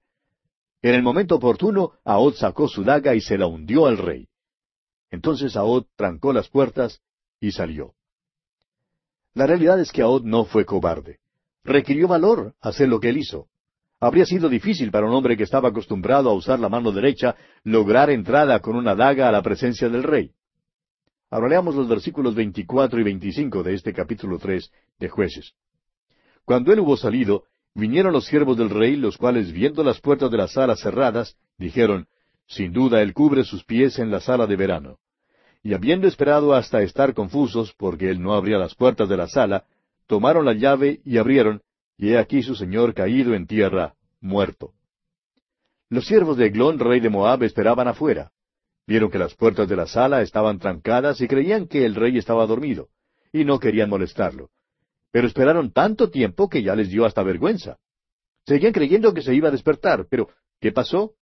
En 0.84 0.94
el 0.94 1.02
momento 1.02 1.36
oportuno, 1.36 1.94
Ahod 2.04 2.36
sacó 2.36 2.68
su 2.68 2.84
daga 2.84 3.16
y 3.16 3.22
se 3.22 3.38
la 3.38 3.48
hundió 3.48 3.88
al 3.88 3.98
rey. 3.98 4.28
Entonces 5.14 5.56
Ahod 5.56 5.86
trancó 5.96 6.34
las 6.34 6.50
puertas 6.50 7.00
y 7.40 7.52
salió. 7.52 7.94
La 9.36 9.46
realidad 9.46 9.80
es 9.80 9.92
que 9.92 10.02
Ahod 10.02 10.24
no 10.24 10.46
fue 10.46 10.66
cobarde. 10.66 11.20
Requirió 11.64 12.08
valor 12.08 12.56
hacer 12.60 12.90
lo 12.90 13.00
que 13.00 13.10
él 13.10 13.18
hizo. 13.18 13.46
Habría 14.00 14.26
sido 14.26 14.50
difícil 14.50 14.90
para 14.90 15.06
un 15.06 15.14
hombre 15.14 15.38
que 15.38 15.44
estaba 15.44 15.70
acostumbrado 15.70 16.32
a 16.32 16.34
usar 16.34 16.60
la 16.60 16.68
mano 16.68 16.92
derecha 16.92 17.36
lograr 17.64 18.10
entrada 18.10 18.60
con 18.60 18.76
una 18.76 18.96
daga 18.96 19.30
a 19.30 19.32
la 19.32 19.44
presencia 19.44 19.88
del 19.88 20.02
rey. 20.02 20.32
Ahora 21.30 21.48
leamos 21.48 21.76
los 21.76 21.88
versículos 21.88 22.34
24 22.34 23.00
y 23.00 23.04
25 23.04 23.62
de 23.62 23.76
este 23.76 23.94
capítulo 23.94 24.40
3 24.40 24.72
de 24.98 25.10
Jueces. 25.10 25.54
Cuando 26.44 26.74
él 26.74 26.80
hubo 26.80 26.98
salido, 26.98 27.44
vinieron 27.76 28.14
los 28.14 28.26
siervos 28.26 28.58
del 28.58 28.72
rey, 28.72 28.96
los 28.96 29.18
cuales, 29.18 29.52
viendo 29.52 29.84
las 29.84 30.02
puertas 30.02 30.32
de 30.32 30.38
la 30.38 30.48
sala 30.48 30.76
cerradas, 30.76 31.38
dijeron, 31.60 32.08
Sin 32.48 32.74
duda 32.74 33.04
él 33.04 33.14
cubre 33.14 33.44
sus 33.44 33.64
pies 33.64 34.00
en 34.00 34.10
la 34.10 34.20
sala 34.20 34.48
de 34.48 34.56
verano 34.56 34.98
y 35.64 35.74
habiendo 35.74 36.08
esperado 36.08 36.54
hasta 36.54 36.82
estar 36.82 37.14
confusos, 37.14 37.74
porque 37.78 38.10
él 38.10 38.22
no 38.22 38.34
abría 38.34 38.58
las 38.58 38.76
puertas 38.76 39.08
de 39.08 39.16
la 39.16 39.30
sala, 39.30 39.66
tomaron 40.08 40.46
la 40.46 40.54
llave 40.54 41.00
y 41.06 41.18
abrieron, 41.18 41.62
y 41.98 42.10
he 42.10 42.18
aquí 42.18 42.44
su 42.44 42.54
señor 42.54 42.94
caído 42.94 43.34
en 43.34 43.48
tierra, 43.48 43.96
muerto. 44.20 44.74
Los 45.90 46.06
siervos 46.06 46.36
de 46.36 46.48
Eglón, 46.48 46.80
rey 46.80 47.00
de 47.00 47.10
Moab, 47.10 47.44
esperaban 47.44 47.88
afuera. 47.88 48.32
Vieron 48.86 49.10
que 49.10 49.18
las 49.18 49.36
puertas 49.36 49.70
de 49.70 49.78
la 49.78 49.88
sala 49.88 50.22
estaban 50.22 50.60
trancadas 50.60 51.22
y 51.22 51.28
creían 51.28 51.68
que 51.68 51.86
el 51.86 51.96
rey 51.96 52.18
estaba 52.18 52.46
dormido, 52.46 52.90
y 53.32 53.46
no 53.46 53.58
querían 53.58 53.90
molestarlo. 53.90 54.50
Pero 55.12 55.28
esperaron 55.28 55.72
tanto 55.72 56.10
tiempo 56.10 56.50
que 56.50 56.62
ya 56.62 56.76
les 56.76 56.90
dio 56.90 57.06
hasta 57.06 57.24
vergüenza. 57.24 57.78
Seguían 58.46 58.74
creyendo 58.74 59.14
que 59.14 59.22
se 59.22 59.34
iba 59.34 59.48
a 59.48 59.52
despertar, 59.52 60.08
pero 60.10 60.28
¿qué 60.60 60.74
pasó? 60.74 61.14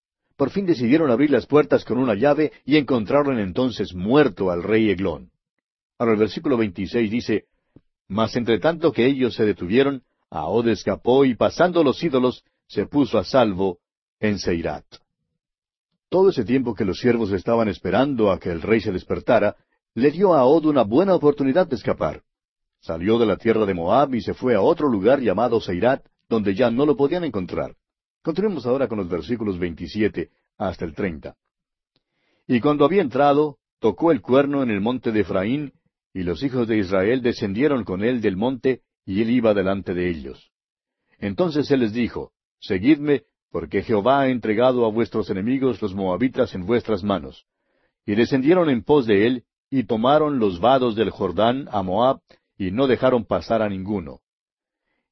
Por 0.41 0.49
fin 0.49 0.65
decidieron 0.65 1.12
abrir 1.12 1.30
las 1.30 1.45
puertas 1.45 1.86
con 1.86 1.99
una 1.99 2.15
llave 2.15 2.51
y 2.65 2.77
encontraron 2.77 3.38
entonces 3.38 3.93
muerto 3.93 4.49
al 4.49 4.63
rey 4.63 4.89
Eglón. 4.89 5.30
Ahora 5.99 6.13
el 6.13 6.17
versículo 6.17 6.58
26 6.58 7.12
dice, 7.12 7.45
Mas 8.08 8.36
entre 8.36 8.58
tanto 8.58 8.91
que 8.91 9.06
ellos 9.06 9.36
se 9.36 9.45
detuvieron, 9.45 10.01
Ahod 10.32 10.67
escapó 10.69 11.25
y 11.25 11.36
pasando 11.36 11.84
los 11.84 12.04
ídolos, 12.04 12.43
se 12.65 12.88
puso 12.88 13.19
a 13.19 13.23
salvo 13.23 13.77
en 14.19 14.39
Seirat. 14.39 14.84
Todo 16.10 16.30
ese 16.30 16.43
tiempo 16.43 16.73
que 16.73 16.86
los 16.86 16.99
siervos 16.99 17.32
estaban 17.34 17.67
esperando 17.67 18.32
a 18.32 18.39
que 18.39 18.49
el 18.49 18.63
rey 18.63 18.82
se 18.82 18.91
despertara, 18.91 19.58
le 19.93 20.10
dio 20.10 20.34
a 20.34 20.39
Ahod 20.39 20.65
una 20.65 20.82
buena 20.82 21.13
oportunidad 21.13 21.67
de 21.67 21.75
escapar. 21.75 22.23
Salió 22.80 23.19
de 23.19 23.27
la 23.27 23.38
tierra 23.38 23.67
de 23.67 23.75
Moab 23.75 24.15
y 24.15 24.21
se 24.21 24.34
fue 24.34 24.56
a 24.56 24.62
otro 24.62 24.89
lugar 24.89 25.19
llamado 25.19 25.62
Seirat, 25.62 26.04
donde 26.27 26.56
ya 26.56 26.71
no 26.71 26.88
lo 26.88 26.97
podían 26.97 27.25
encontrar. 27.25 27.75
Continuemos 28.23 28.67
ahora 28.67 28.88
con 28.88 28.99
los 28.99 29.10
versículos 29.10 29.57
27 29.57 30.29
hasta 30.57 30.86
el 30.86 30.93
30. 30.93 31.36
Y 32.47 32.60
cuando 32.60 32.86
había 32.86 33.01
entrado, 33.01 33.57
tocó 33.79 34.12
el 34.12 34.21
cuerno 34.21 34.62
en 34.62 34.69
el 34.69 34.79
monte 34.79 35.12
de 35.12 35.21
Efraín, 35.21 35.73
y 36.13 36.23
los 36.23 36.43
hijos 36.43 36.67
de 36.67 36.77
Israel 36.77 37.21
descendieron 37.21 37.84
con 37.84 38.03
él 38.03 38.21
del 38.21 38.38
monte, 38.38 38.81
y 39.05 39.21
él 39.21 39.31
iba 39.31 39.53
delante 39.53 39.93
de 39.93 40.10
ellos. 40.10 40.51
Entonces 41.17 41.71
él 41.71 41.79
les 41.79 41.93
dijo, 41.93 42.31
Seguidme, 42.60 43.23
porque 43.49 43.81
Jehová 43.81 44.21
ha 44.21 44.29
entregado 44.29 44.86
a 44.86 44.91
vuestros 44.91 45.29
enemigos 45.29 45.81
los 45.81 45.95
moabitas 45.95 46.53
en 46.53 46.65
vuestras 46.65 47.03
manos. 47.03 47.45
Y 48.05 48.15
descendieron 48.15 48.69
en 48.69 48.84
pos 48.84 49.07
de 49.07 49.25
él, 49.25 49.45
y 49.69 49.84
tomaron 49.84 50.38
los 50.38 50.60
vados 50.60 50.95
del 50.95 51.10
Jordán 51.10 51.67
a 51.71 51.81
Moab, 51.81 52.19
y 52.57 52.69
no 52.69 52.86
dejaron 52.86 53.25
pasar 53.25 53.63
a 53.63 53.69
ninguno. 53.69 54.19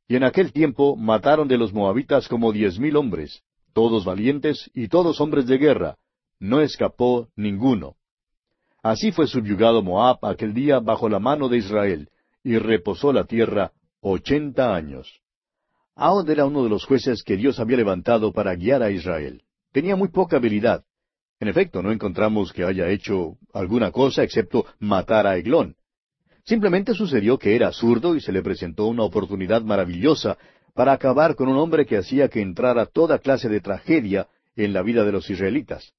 Y 0.10 0.16
en 0.16 0.24
aquel 0.24 0.52
tiempo 0.52 0.96
mataron 0.96 1.48
de 1.48 1.58
los 1.58 1.72
moabitas 1.72 2.28
como 2.28 2.52
diez 2.52 2.80
mil 2.80 2.98
hombres, 2.98 3.44
todos 3.74 4.04
valientes 4.04 4.70
y 4.74 4.88
todos 4.88 5.22
hombres 5.22 5.46
de 5.46 5.60
guerra, 5.60 5.98
no 6.40 6.62
escapó 6.62 7.30
ninguno. 7.36 7.96
Así 8.82 9.12
fue 9.12 9.28
subyugado 9.28 9.84
Moab 9.84 10.18
aquel 10.26 10.56
día 10.56 10.80
bajo 10.80 11.10
la 11.10 11.20
mano 11.20 11.48
de 11.48 11.58
Israel, 11.58 12.10
y 12.44 12.58
reposó 12.58 13.14
la 13.14 13.26
tierra 13.26 13.72
ochenta 14.02 14.74
años. 14.74 15.22
Ahod 15.96 16.28
era 16.28 16.46
uno 16.46 16.64
de 16.64 16.70
los 16.70 16.86
jueces 16.86 17.22
que 17.22 17.38
Dios 17.38 17.60
había 17.60 17.78
levantado 17.78 18.34
para 18.34 18.56
guiar 18.56 18.82
a 18.82 18.90
Israel. 18.90 19.44
Tenía 19.72 19.96
muy 19.96 20.08
poca 20.08 20.38
habilidad. 20.38 20.86
En 21.40 21.50
efecto, 21.50 21.84
no 21.84 21.92
encontramos 21.92 22.52
que 22.52 22.64
haya 22.64 22.90
hecho 22.90 23.38
alguna 23.54 23.92
cosa 23.92 24.24
excepto 24.24 24.66
matar 24.80 25.28
a 25.28 25.38
Eglón. 25.38 25.76
Simplemente 26.50 26.96
sucedió 26.96 27.38
que 27.38 27.56
era 27.56 27.72
zurdo 27.72 28.16
y 28.16 28.22
se 28.22 28.32
le 28.32 28.42
presentó 28.42 28.88
una 28.88 29.04
oportunidad 29.04 29.62
maravillosa 29.62 30.36
para 30.74 30.94
acabar 30.94 31.36
con 31.36 31.48
un 31.48 31.58
hombre 31.58 31.86
que 31.86 31.96
hacía 31.96 32.28
que 32.28 32.42
entrara 32.42 32.88
toda 32.88 33.20
clase 33.20 33.48
de 33.50 33.62
tragedia 33.62 34.28
en 34.56 34.74
la 34.74 34.82
vida 34.82 35.04
de 35.04 35.12
los 35.12 35.30
israelitas. 35.30 35.94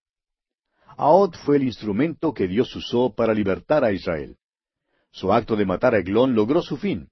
Ahod 0.96 1.36
fue 1.44 1.58
el 1.58 1.62
instrumento 1.62 2.34
que 2.34 2.48
Dios 2.48 2.74
usó 2.74 3.14
para 3.14 3.32
libertar 3.32 3.84
a 3.84 3.92
Israel. 3.92 4.38
Su 5.12 5.32
acto 5.32 5.54
de 5.54 5.66
matar 5.66 5.94
a 5.94 5.98
Eglón 5.98 6.34
logró 6.34 6.62
su 6.62 6.76
fin. 6.76 7.10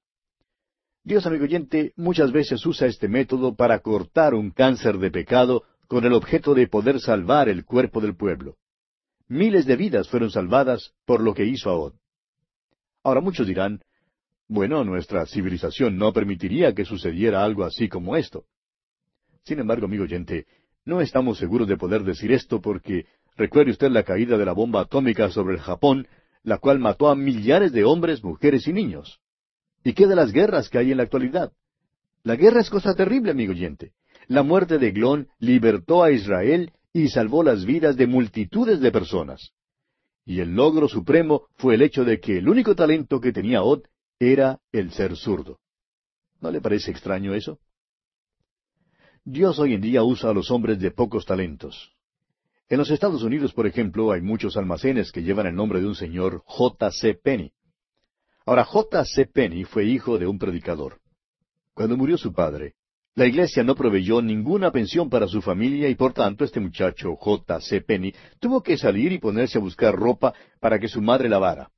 Dios, 1.05 1.25
amigo 1.25 1.45
oyente, 1.45 1.93
muchas 1.95 2.33
veces 2.33 2.67
usa 2.67 2.89
este 2.89 3.07
método 3.07 3.55
para 3.55 3.79
cortar 3.79 4.35
un 4.35 4.51
cáncer 4.51 4.99
de 4.99 5.13
pecado 5.13 5.63
con 5.87 6.05
el 6.05 6.13
objeto 6.13 6.55
de 6.55 6.67
poder 6.67 6.99
salvar 6.99 7.49
el 7.49 7.65
cuerpo 7.65 8.01
del 8.01 8.17
pueblo. 8.17 8.57
Miles 9.29 9.65
de 9.65 9.77
vidas 9.77 10.09
fueron 10.09 10.33
salvadas 10.33 10.93
por 11.05 11.21
lo 11.21 11.35
que 11.35 11.45
hizo 11.45 11.71
Ahod. 11.71 11.93
Ahora 13.09 13.23
muchos 13.23 13.47
dirán, 13.47 13.81
bueno, 14.49 14.85
nuestra 14.85 15.25
civilización 15.25 15.97
no 15.97 16.13
permitiría 16.13 16.75
que 16.75 16.85
sucediera 16.85 17.43
algo 17.43 17.65
así 17.65 17.89
como 17.89 18.17
esto. 18.17 18.45
Sin 19.45 19.61
embargo, 19.61 19.87
amigo 19.87 20.05
oyente, 20.05 20.45
no 20.85 21.01
estamos 21.01 21.39
seguros 21.39 21.67
de 21.69 21.79
poder 21.79 22.03
decir 22.03 22.33
esto 22.33 22.61
porque 22.61 23.07
recuerde 23.35 23.71
usted 23.71 23.91
la 23.91 24.03
caída 24.03 24.37
de 24.37 24.45
la 24.45 24.53
bomba 24.53 24.83
atómica 24.83 25.31
sobre 25.31 25.55
el 25.55 25.61
Japón, 25.61 26.07
la 26.43 26.59
cual 26.59 26.81
mató 26.81 27.09
a 27.09 27.15
millares 27.15 27.73
de 27.73 27.85
hombres, 27.85 28.23
mujeres 28.23 28.69
y 28.69 28.75
niños. 28.75 29.21
¿Y 29.83 29.95
qué 29.95 30.07
de 30.07 30.15
las 30.15 30.31
guerras 30.31 30.69
que 30.69 30.77
hay 30.77 30.91
en 30.91 30.99
la 30.99 31.05
actualidad? 31.05 31.53
La 32.25 32.37
guerra 32.37 32.61
es 32.61 32.69
cosa 32.69 32.95
terrible, 32.95 33.31
amigo 33.31 33.53
oyente. 33.53 33.93
La 34.27 34.43
muerte 34.43 34.77
de 34.77 34.91
Glón 34.91 35.29
libertó 35.39 36.03
a 36.03 36.11
Israel 36.11 36.73
y 36.93 37.09
salvó 37.09 37.43
las 37.43 37.65
vidas 37.65 37.97
de 37.97 38.07
multitudes 38.07 38.81
de 38.81 38.93
personas. 38.93 39.55
Y 40.29 40.41
el 40.41 40.55
logro 40.55 40.89
supremo 40.89 41.47
fue 41.55 41.77
el 41.77 41.81
hecho 41.81 42.05
de 42.05 42.21
que 42.21 42.37
el 42.37 42.51
único 42.51 42.77
talento 42.77 43.19
que 43.19 43.33
tenía 43.33 43.63
Od 43.63 43.85
era 44.19 44.61
el 44.73 44.93
ser 44.93 45.17
zurdo. 45.17 45.59
¿No 46.43 46.51
le 46.51 46.61
parece 46.61 46.91
extraño 46.91 47.33
eso? 47.33 47.61
Dios 49.25 49.59
hoy 49.59 49.73
en 49.73 49.81
día 49.81 50.03
usa 50.03 50.29
a 50.29 50.35
los 50.35 50.51
hombres 50.51 50.81
de 50.81 50.91
pocos 50.91 51.25
talentos. 51.25 51.97
En 52.69 52.77
los 52.77 52.91
Estados 52.91 53.23
Unidos, 53.23 53.55
por 53.55 53.67
ejemplo, 53.67 54.13
hay 54.13 54.21
muchos 54.21 54.59
almacenes 54.59 55.13
que 55.13 55.23
llevan 55.23 55.47
el 55.47 55.55
nombre 55.55 55.81
de 55.81 55.87
un 55.87 55.95
señor 55.95 56.43
J. 56.45 56.91
C. 56.91 57.15
Penny. 57.15 57.51
Ahora, 58.45 58.67
J. 58.67 59.07
C. 59.07 59.25
Penny 59.25 59.65
fue 59.65 59.87
hijo 59.87 60.19
de 60.19 60.27
un 60.27 60.39
predicador. 60.39 61.01
Cuando 61.73 61.97
murió 61.97 62.19
su 62.19 62.35
padre, 62.35 62.75
la 63.19 63.27
iglesia 63.27 63.65
no 63.65 63.75
proveyó 63.75 64.23
ninguna 64.23 64.71
pensión 64.71 65.11
para 65.11 65.27
su 65.27 65.43
familia 65.43 65.89
y 65.89 65.97
por 65.97 66.13
tanto 66.13 66.45
este 66.45 66.61
muchacho 66.61 67.17
J. 67.17 67.61
C. 67.63 67.81
Penny 67.81 68.15
tuvo 68.39 68.63
que 68.63 68.79
salir 68.79 69.11
y 69.11 69.19
ponerse 69.19 69.59
a 69.59 69.61
buscar 69.61 69.93
ropa 69.93 70.33
para 70.61 70.79
que 70.79 70.87
su 70.87 71.03
madre 71.03 71.29
lavara. 71.29 71.69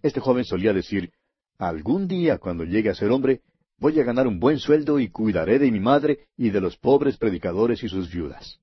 Este 0.00 0.20
joven 0.20 0.44
solía 0.44 0.72
decir, 0.72 1.10
algún 1.58 2.06
día 2.06 2.38
cuando 2.38 2.62
llegue 2.62 2.88
a 2.88 2.94
ser 2.94 3.10
hombre, 3.10 3.40
voy 3.78 3.98
a 3.98 4.04
ganar 4.04 4.28
un 4.28 4.38
buen 4.38 4.60
sueldo 4.60 5.00
y 5.00 5.08
cuidaré 5.08 5.58
de 5.58 5.72
mi 5.72 5.80
madre 5.80 6.28
y 6.36 6.50
de 6.50 6.60
los 6.60 6.76
pobres 6.76 7.16
predicadores 7.16 7.82
y 7.82 7.88
sus 7.88 8.08
viudas. 8.08 8.60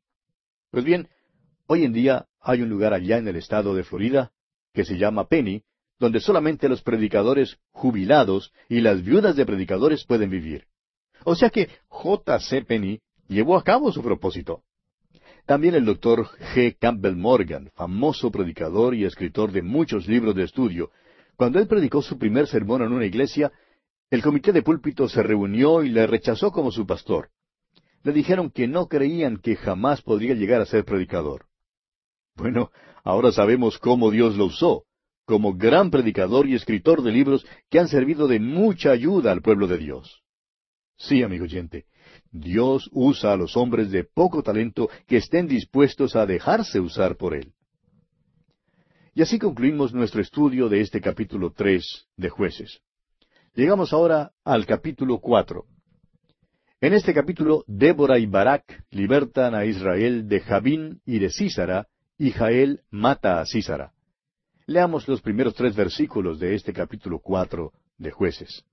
Pues 0.71 0.86
bien, 0.86 1.09
hoy 1.67 1.84
en 1.84 1.91
día 1.91 2.28
hay 2.39 2.61
un 2.61 2.69
lugar 2.69 2.93
allá 2.93 3.17
en 3.17 3.28
el 3.28 3.36
estado 3.36 3.76
de 3.76 3.84
Florida 3.84 4.32
que 4.74 4.86
se 4.86 4.97
llama 4.97 5.28
Penny, 5.28 5.63
donde 5.99 6.21
solamente 6.21 6.69
los 6.69 6.84
predicadores 6.84 7.57
jubilados 7.71 8.53
y 8.69 8.80
las 8.80 9.03
viudas 9.03 9.36
de 9.36 9.45
predicadores 9.45 10.05
pueden 10.05 10.30
vivir. 10.30 10.67
O 11.26 11.36
sea 11.36 11.49
que 11.49 11.69
J. 11.88 12.39
C. 12.39 12.61
Penny 12.63 12.99
llevó 13.28 13.57
a 13.57 13.63
cabo 13.63 13.91
su 13.91 14.01
propósito. 14.01 14.63
También 15.45 15.76
el 15.76 15.86
doctor 15.86 16.28
G. 16.55 16.78
Campbell 16.80 17.15
Morgan, 17.15 17.69
famoso 17.76 18.32
predicador 18.32 18.95
y 18.95 19.03
escritor 19.03 19.51
de 19.51 19.61
muchos 19.61 20.07
libros 20.07 20.36
de 20.36 20.43
estudio, 20.43 20.91
cuando 21.36 21.59
él 21.59 21.67
predicó 21.67 22.01
su 22.01 22.17
primer 22.17 22.47
sermón 22.47 22.82
en 22.82 22.93
una 22.93 23.05
iglesia, 23.05 23.51
el 24.09 24.21
comité 24.21 24.51
de 24.51 24.61
púlpito 24.61 25.09
se 25.09 25.24
reunió 25.24 25.84
y 25.84 25.89
le 25.89 26.07
rechazó 26.07 26.51
como 26.51 26.71
su 26.71 26.86
pastor. 26.86 27.30
Le 28.03 28.13
dijeron 28.13 28.51
que 28.51 28.67
no 28.67 28.88
creían 28.88 29.38
que 29.38 29.55
jamás 29.55 30.01
podría 30.01 30.36
llegar 30.36 30.61
a 30.61 30.65
ser 30.65 30.86
predicador. 30.86 31.47
Bueno, 32.36 32.71
ahora 33.03 33.32
sabemos 33.32 33.80
cómo 33.80 34.11
Dios 34.11 34.38
lo 34.38 34.45
usó, 34.45 34.84
como 35.26 35.55
gran 35.55 35.89
predicador 35.89 36.47
y 36.47 36.55
escritor 36.55 37.01
de 37.01 37.11
libros 37.11 37.45
que 37.69 37.80
han 37.80 37.88
servido 37.88 38.28
de 38.28 38.39
mucha 38.39 38.91
ayuda 38.91 39.32
al 39.32 39.41
pueblo 39.41 39.67
de 39.67 39.78
Dios. 39.78 40.22
Sí, 40.97 41.23
amigo 41.23 41.45
oyente, 41.45 41.85
Dios 42.31 42.89
usa 42.91 43.33
a 43.33 43.37
los 43.37 43.57
hombres 43.57 43.91
de 43.91 44.03
poco 44.03 44.43
talento 44.43 44.89
que 45.07 45.17
estén 45.17 45.47
dispuestos 45.47 46.15
a 46.15 46.25
dejarse 46.25 46.79
usar 46.79 47.17
por 47.17 47.35
Él. 47.35 47.53
Y 49.15 49.21
así 49.21 49.37
concluimos 49.37 49.93
nuestro 49.93 50.21
estudio 50.21 50.69
de 50.69 50.81
este 50.81 50.99
capítulo 50.99 51.51
tres 51.51 52.07
de 52.17 52.29
jueces. 52.29 52.81
Llegamos 53.53 53.93
ahora 53.93 54.31
al 54.43 54.65
capítulo 54.65 55.19
cuatro. 55.19 55.65
En 56.81 56.93
este 56.93 57.13
capítulo, 57.13 57.63
Débora 57.67 58.17
y 58.17 58.25
Barak 58.25 58.83
libertan 58.89 59.55
a 59.55 59.65
Israel 59.65 60.27
de 60.27 60.41
Jabín 60.41 61.01
y 61.05 61.19
de 61.19 61.29
Císara, 61.29 61.87
y 62.17 62.31
Jael 62.31 62.81
mata 62.89 63.39
a 63.39 63.45
Císara. 63.45 63.93
Leamos 64.65 65.07
los 65.07 65.21
primeros 65.21 65.53
tres 65.53 65.75
versículos 65.75 66.39
de 66.39 66.55
este 66.55 66.73
capítulo 66.73 67.19
cuatro 67.19 67.71
de 67.97 68.11
jueces. 68.11 68.65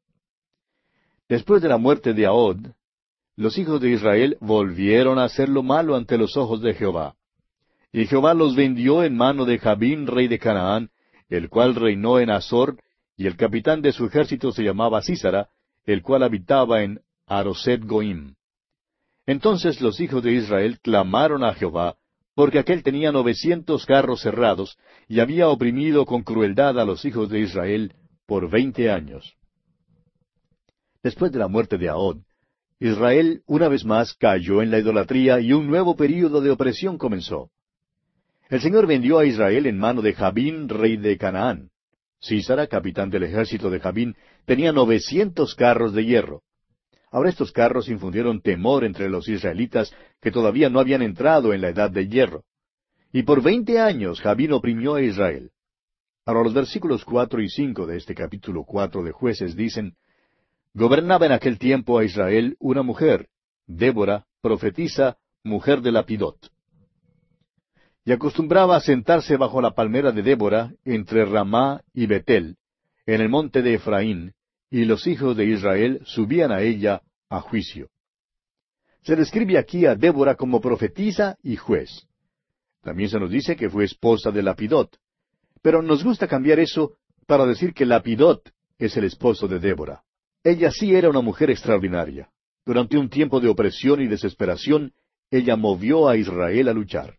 Después 1.31 1.63
de 1.63 1.69
la 1.69 1.79
muerte 1.79 2.13
de 2.13 2.27
Ahod, 2.27 2.59
los 3.37 3.57
hijos 3.57 3.81
de 3.81 3.91
Israel 3.91 4.37
volvieron 4.41 5.17
a 5.17 5.25
hacer 5.27 5.49
lo 5.49 5.63
malo 5.63 5.95
ante 5.95 6.19
los 6.19 6.37
ojos 6.37 6.61
de 6.61 6.75
Jehová. 6.75 7.15
Y 7.93 8.07
Jehová 8.07 8.35
los 8.35 8.57
vendió 8.57 9.05
en 9.05 9.17
mano 9.17 9.45
de 9.45 9.61
Jabín, 9.61 10.09
rey 10.09 10.27
de 10.27 10.41
Canaán, 10.41 10.91
el 11.29 11.49
cual 11.49 11.77
reinó 11.77 12.19
en 12.19 12.31
Azor, 12.31 12.81
y 13.17 13.29
el 13.29 13.37
capitán 13.37 13.81
de 13.81 13.93
su 13.93 14.07
ejército 14.07 14.51
se 14.51 14.65
llamaba 14.65 15.03
Císara, 15.03 15.51
el 15.85 16.03
cual 16.03 16.25
habitaba 16.25 16.83
en 16.83 17.01
Aroset 17.29 17.85
Goim. 17.85 18.35
Entonces 19.25 19.81
los 19.81 20.01
hijos 20.01 20.25
de 20.25 20.33
Israel 20.33 20.81
clamaron 20.81 21.45
a 21.45 21.55
Jehová, 21.55 21.95
porque 22.35 22.59
aquél 22.59 22.83
tenía 22.83 23.13
novecientos 23.13 23.87
carros 23.87 24.21
cerrados, 24.21 24.79
y 25.07 25.21
había 25.21 25.49
oprimido 25.49 26.07
con 26.07 26.25
crueldad 26.25 26.81
a 26.81 26.85
los 26.85 27.05
hijos 27.05 27.29
de 27.29 27.39
Israel 27.39 27.95
por 28.27 28.51
veinte 28.51 28.91
años. 28.91 29.37
Después 31.03 31.33
de 31.33 31.39
la 31.39 31.49
muerte 31.49 31.79
de 31.79 31.89
Ahod, 31.89 32.19
Israel 32.79 33.43
una 33.47 33.69
vez 33.69 33.85
más 33.85 34.15
cayó 34.15 34.63
en 34.63 34.71
la 34.71 34.79
idolatría 34.79 35.41
y 35.41 35.53
un 35.53 35.67
nuevo 35.67 35.97
período 35.97 36.41
de 36.41 36.51
opresión 36.51 36.99
comenzó. 36.99 37.51
El 38.49 38.61
Señor 38.61 38.87
vendió 38.87 39.19
a 39.19 39.25
Israel 39.25 39.67
en 39.67 39.79
mano 39.79 40.03
de 40.03 40.13
Jabín, 40.13 40.69
rey 40.69 40.97
de 40.97 41.17
Canaán. 41.17 41.71
Císara, 42.23 42.67
capitán 42.67 43.09
del 43.09 43.23
ejército 43.23 43.71
de 43.71 43.81
Jabín, 43.81 44.17
tenía 44.45 44.73
novecientos 44.73 45.55
carros 45.55 45.95
de 45.95 46.05
hierro. 46.05 46.43
Ahora 47.11 47.31
estos 47.31 47.51
carros 47.51 47.89
infundieron 47.89 48.43
temor 48.43 48.85
entre 48.85 49.09
los 49.09 49.29
israelitas 49.29 49.95
que 50.21 50.31
todavía 50.31 50.69
no 50.69 50.81
habían 50.81 51.03
entrado 51.03 51.55
en 51.55 51.63
la 51.63 51.71
edad 51.71 51.91
de 51.91 52.09
hierro. 52.09 52.45
Y 53.13 53.23
por 53.23 53.43
veinte 53.43 53.81
años 53.81 54.21
Jabín 54.21 54.53
oprimió 54.53 54.95
a 54.95 55.03
Israel. 55.03 55.51
Ahora 56.27 56.45
los 56.45 56.55
versículos 56.55 57.05
cuatro 57.05 57.41
y 57.41 57.49
cinco 57.49 57.87
de 57.87 57.97
este 57.97 58.15
capítulo 58.15 58.65
cuatro 58.65 59.03
de 59.03 59.13
jueces 59.13 59.57
dicen, 59.57 59.95
Gobernaba 60.75 61.27
en 61.27 61.33
aquel 61.33 61.59
tiempo 61.59 61.99
a 61.99 62.05
Israel 62.05 62.57
una 62.59 62.83
mujer, 62.83 63.29
Débora, 63.67 64.27
profetisa, 64.41 65.19
mujer 65.43 65.81
de 65.81 65.93
Lapidot 65.93 66.51
y 68.05 68.13
acostumbraba 68.13 68.77
a 68.77 68.81
sentarse 68.81 69.37
bajo 69.37 69.61
la 69.61 69.73
palmera 69.73 70.13
de 70.13 70.23
Débora 70.23 70.73
entre 70.85 71.25
Ramá 71.25 71.83
y 71.93 72.07
Betel, 72.07 72.57
en 73.07 73.21
el 73.21 73.29
monte 73.29 73.63
de 73.63 73.75
Efraín, 73.75 74.35
y 74.71 74.85
los 74.85 75.07
hijos 75.07 75.37
de 75.37 75.45
Israel 75.45 76.01
subían 76.05 76.51
a 76.53 76.63
ella 76.63 77.03
a 77.29 77.41
juicio. 77.41 77.89
Se 79.03 79.17
describe 79.17 79.59
aquí 79.59 79.87
a 79.87 79.95
Débora 79.95 80.35
como 80.35 80.61
profetisa 80.61 81.37
y 81.43 81.57
juez. 81.57 82.07
También 82.83 83.11
se 83.11 83.19
nos 83.19 83.31
dice 83.31 83.57
que 83.57 83.69
fue 83.69 83.85
esposa 83.85 84.31
de 84.31 84.43
Lapidot. 84.43 84.99
Pero 85.63 85.83
nos 85.83 86.03
gusta 86.03 86.27
cambiar 86.27 86.59
eso 86.59 86.97
para 87.27 87.47
decir 87.47 87.75
que 87.75 87.85
Lapidot 87.85 88.51
es 88.79 88.97
el 88.97 89.05
esposo 89.05 89.47
de 89.49 89.59
Débora. 89.59 90.03
Ella 90.43 90.71
sí 90.71 90.95
era 90.95 91.11
una 91.11 91.21
mujer 91.21 91.51
extraordinaria. 91.51 92.31
Durante 92.65 92.97
un 92.97 93.11
tiempo 93.11 93.41
de 93.41 93.49
opresión 93.49 94.01
y 94.01 94.07
desesperación, 94.07 94.93
ella 95.31 95.57
movió 95.57 96.09
a 96.09 96.17
Israel 96.17 96.69
a 96.69 96.73
luchar. 96.73 97.19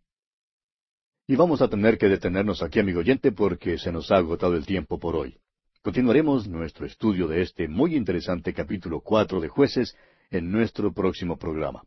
Y 1.28 1.36
vamos 1.36 1.62
a 1.62 1.68
tener 1.68 1.98
que 1.98 2.08
detenernos 2.08 2.64
aquí, 2.64 2.80
amigo 2.80 3.00
oyente, 3.00 3.32
porque 3.32 3.78
se 3.78 3.92
nos 3.92 4.12
ha 4.12 4.18
agotado 4.18 4.56
el 4.56 4.66
tiempo 4.66 5.00
por 5.00 5.16
hoy. 5.16 5.38
Continuaremos 5.84 6.48
nuestro 6.48 6.86
estudio 6.86 7.28
de 7.28 7.42
este 7.42 7.68
muy 7.68 7.96
interesante 7.96 8.54
capítulo 8.54 9.02
cuatro 9.02 9.40
de 9.40 9.48
jueces 9.48 9.96
en 10.30 10.52
nuestro 10.52 10.92
próximo 10.92 11.38
programa. 11.38 11.84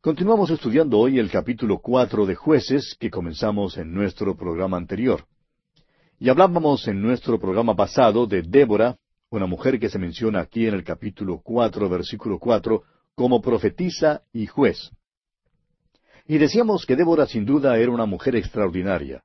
Continuamos 0.00 0.50
estudiando 0.50 0.98
hoy 0.98 1.18
el 1.18 1.30
capítulo 1.30 1.78
cuatro 1.78 2.26
de 2.26 2.34
jueces 2.34 2.96
que 2.98 3.10
comenzamos 3.10 3.78
en 3.78 3.92
nuestro 3.92 4.36
programa 4.36 4.76
anterior. 4.76 5.26
Y 6.24 6.30
hablábamos 6.30 6.88
en 6.88 7.02
nuestro 7.02 7.38
programa 7.38 7.76
pasado 7.76 8.26
de 8.26 8.40
Débora, 8.40 8.96
una 9.28 9.44
mujer 9.44 9.78
que 9.78 9.90
se 9.90 9.98
menciona 9.98 10.40
aquí 10.40 10.66
en 10.66 10.72
el 10.72 10.82
capítulo 10.82 11.42
cuatro, 11.44 11.86
versículo 11.86 12.38
cuatro, 12.38 12.84
como 13.14 13.42
profetisa 13.42 14.22
y 14.32 14.46
juez. 14.46 14.90
Y 16.26 16.38
decíamos 16.38 16.86
que 16.86 16.96
Débora 16.96 17.26
sin 17.26 17.44
duda 17.44 17.76
era 17.76 17.90
una 17.90 18.06
mujer 18.06 18.36
extraordinaria. 18.36 19.22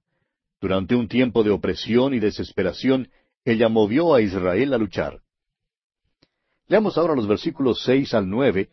Durante 0.59 0.93
un 0.93 1.07
tiempo 1.07 1.41
de 1.41 1.51
opresión 1.51 2.13
y 2.13 2.19
desesperación, 2.19 3.07
ella 3.45 3.69
movió 3.69 4.13
a 4.13 4.21
Israel 4.21 4.73
a 4.73 4.77
luchar. 4.77 5.21
Leamos 6.67 6.97
ahora 6.97 7.15
los 7.15 7.29
versículos 7.29 7.81
seis 7.81 8.13
al 8.13 8.29
nueve 8.29 8.71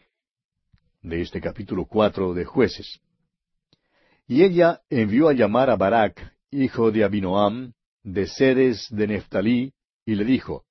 de 1.00 1.22
este 1.22 1.40
capítulo 1.40 1.84
cuatro 1.84 2.34
de 2.34 2.44
jueces. 2.44 2.98
Y 4.26 4.42
ella 4.42 4.80
envió 4.90 5.28
a 5.28 5.32
llamar 5.32 5.70
a 5.70 5.76
Barak, 5.76 6.34
hijo 6.50 6.90
de 6.90 7.04
Abinoam, 7.04 7.72
de 8.06 8.28
Sedes 8.28 8.86
de 8.90 9.08
Neftalí, 9.08 9.72
y 10.04 10.14
le 10.14 10.24
dijo, 10.24 10.62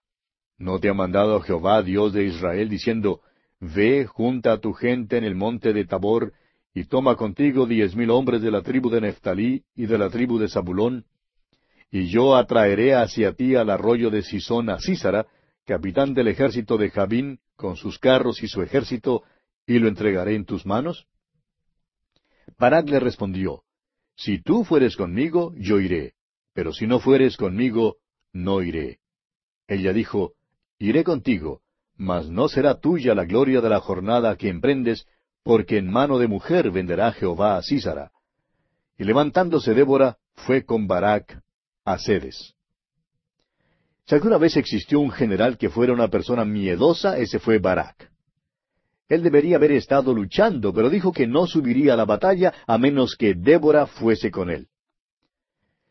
¿No 0.58 0.80
te 0.80 0.88
ha 0.88 0.94
mandado 0.94 1.42
Jehová, 1.42 1.84
Dios 1.84 2.14
de 2.14 2.24
Israel, 2.24 2.70
diciendo, 2.70 3.20
Ve, 3.60 4.06
junta 4.06 4.54
a 4.54 4.60
tu 4.60 4.72
gente 4.72 5.18
en 5.18 5.26
el 5.26 5.36
monte 5.36 5.74
de 5.74 5.84
Tabor, 5.84 6.32
y 6.74 6.86
toma 6.86 7.18
contigo 7.18 7.66
diez 7.66 7.94
mil 7.94 8.10
hombres 8.10 8.42
de 8.42 8.52
la 8.52 8.62
tribu 8.62 8.90
de 8.90 9.02
Neftalí 9.02 9.64
y 9.76 9.86
de 9.86 9.98
la 9.98 10.10
tribu 10.10 10.40
de 10.40 10.48
Zabulón, 10.48 11.06
y 11.92 12.08
yo 12.08 12.38
atraeré 12.38 12.96
hacia 12.96 13.34
ti 13.34 13.56
al 13.56 13.70
arroyo 13.70 14.10
de 14.10 14.22
Sisón 14.22 14.70
a 14.70 14.80
Císara, 14.80 15.28
capitán 15.66 16.14
del 16.14 16.30
ejército 16.30 16.78
de 16.78 16.90
Jabín, 16.90 17.40
con 17.58 17.76
sus 17.76 18.00
carros 18.00 18.42
y 18.44 18.48
su 18.48 18.62
ejército, 18.62 19.24
y 19.68 19.80
lo 19.80 19.90
entregaré 19.90 20.36
en 20.36 20.46
tus 20.46 20.66
manos? 20.66 21.06
Barak 22.58 22.88
le 22.90 23.02
respondió, 23.02 23.64
Si 24.16 24.42
tú 24.42 24.64
fueres 24.64 24.96
conmigo, 24.96 25.54
yo 25.58 25.82
iré, 25.82 26.15
pero 26.56 26.72
si 26.72 26.88
no 26.88 27.00
fueres 27.02 27.36
conmigo, 27.36 27.98
no 28.32 28.64
iré. 28.64 29.00
Ella 29.68 29.92
dijo, 29.92 30.32
Iré 30.80 31.04
contigo, 31.04 31.62
mas 31.98 32.30
no 32.30 32.48
será 32.48 32.80
tuya 32.80 33.14
la 33.14 33.26
gloria 33.26 33.60
de 33.60 33.70
la 33.70 33.82
jornada 33.82 34.38
que 34.38 34.48
emprendes, 34.48 35.06
porque 35.44 35.78
en 35.78 35.92
mano 35.92 36.18
de 36.18 36.30
mujer 36.30 36.72
venderá 36.72 37.12
Jehová 37.12 37.58
a 37.58 37.62
Císara. 37.62 38.12
Y 38.98 39.04
levantándose 39.04 39.74
Débora, 39.74 40.18
fue 40.34 40.64
con 40.64 40.88
Barak 40.88 41.42
a 41.84 41.98
Cedes. 41.98 42.56
Si 44.06 44.16
alguna 44.16 44.38
vez 44.38 44.56
existió 44.56 45.02
un 45.02 45.12
general 45.12 45.58
que 45.58 45.70
fuera 45.70 45.92
una 45.92 46.08
persona 46.08 46.46
miedosa, 46.46 47.18
ese 47.18 47.40
fue 47.40 47.60
Barak. 47.60 48.12
Él 49.10 49.24
debería 49.24 49.58
haber 49.58 49.74
estado 49.74 50.14
luchando, 50.14 50.74
pero 50.74 50.90
dijo 50.90 51.12
que 51.12 51.28
no 51.28 51.48
subiría 51.48 51.94
a 51.94 51.98
la 51.98 52.06
batalla 52.06 52.54
a 52.66 52.78
menos 52.78 53.16
que 53.18 53.34
Débora 53.34 53.88
fuese 53.88 54.32
con 54.32 54.50
él. 54.50 54.70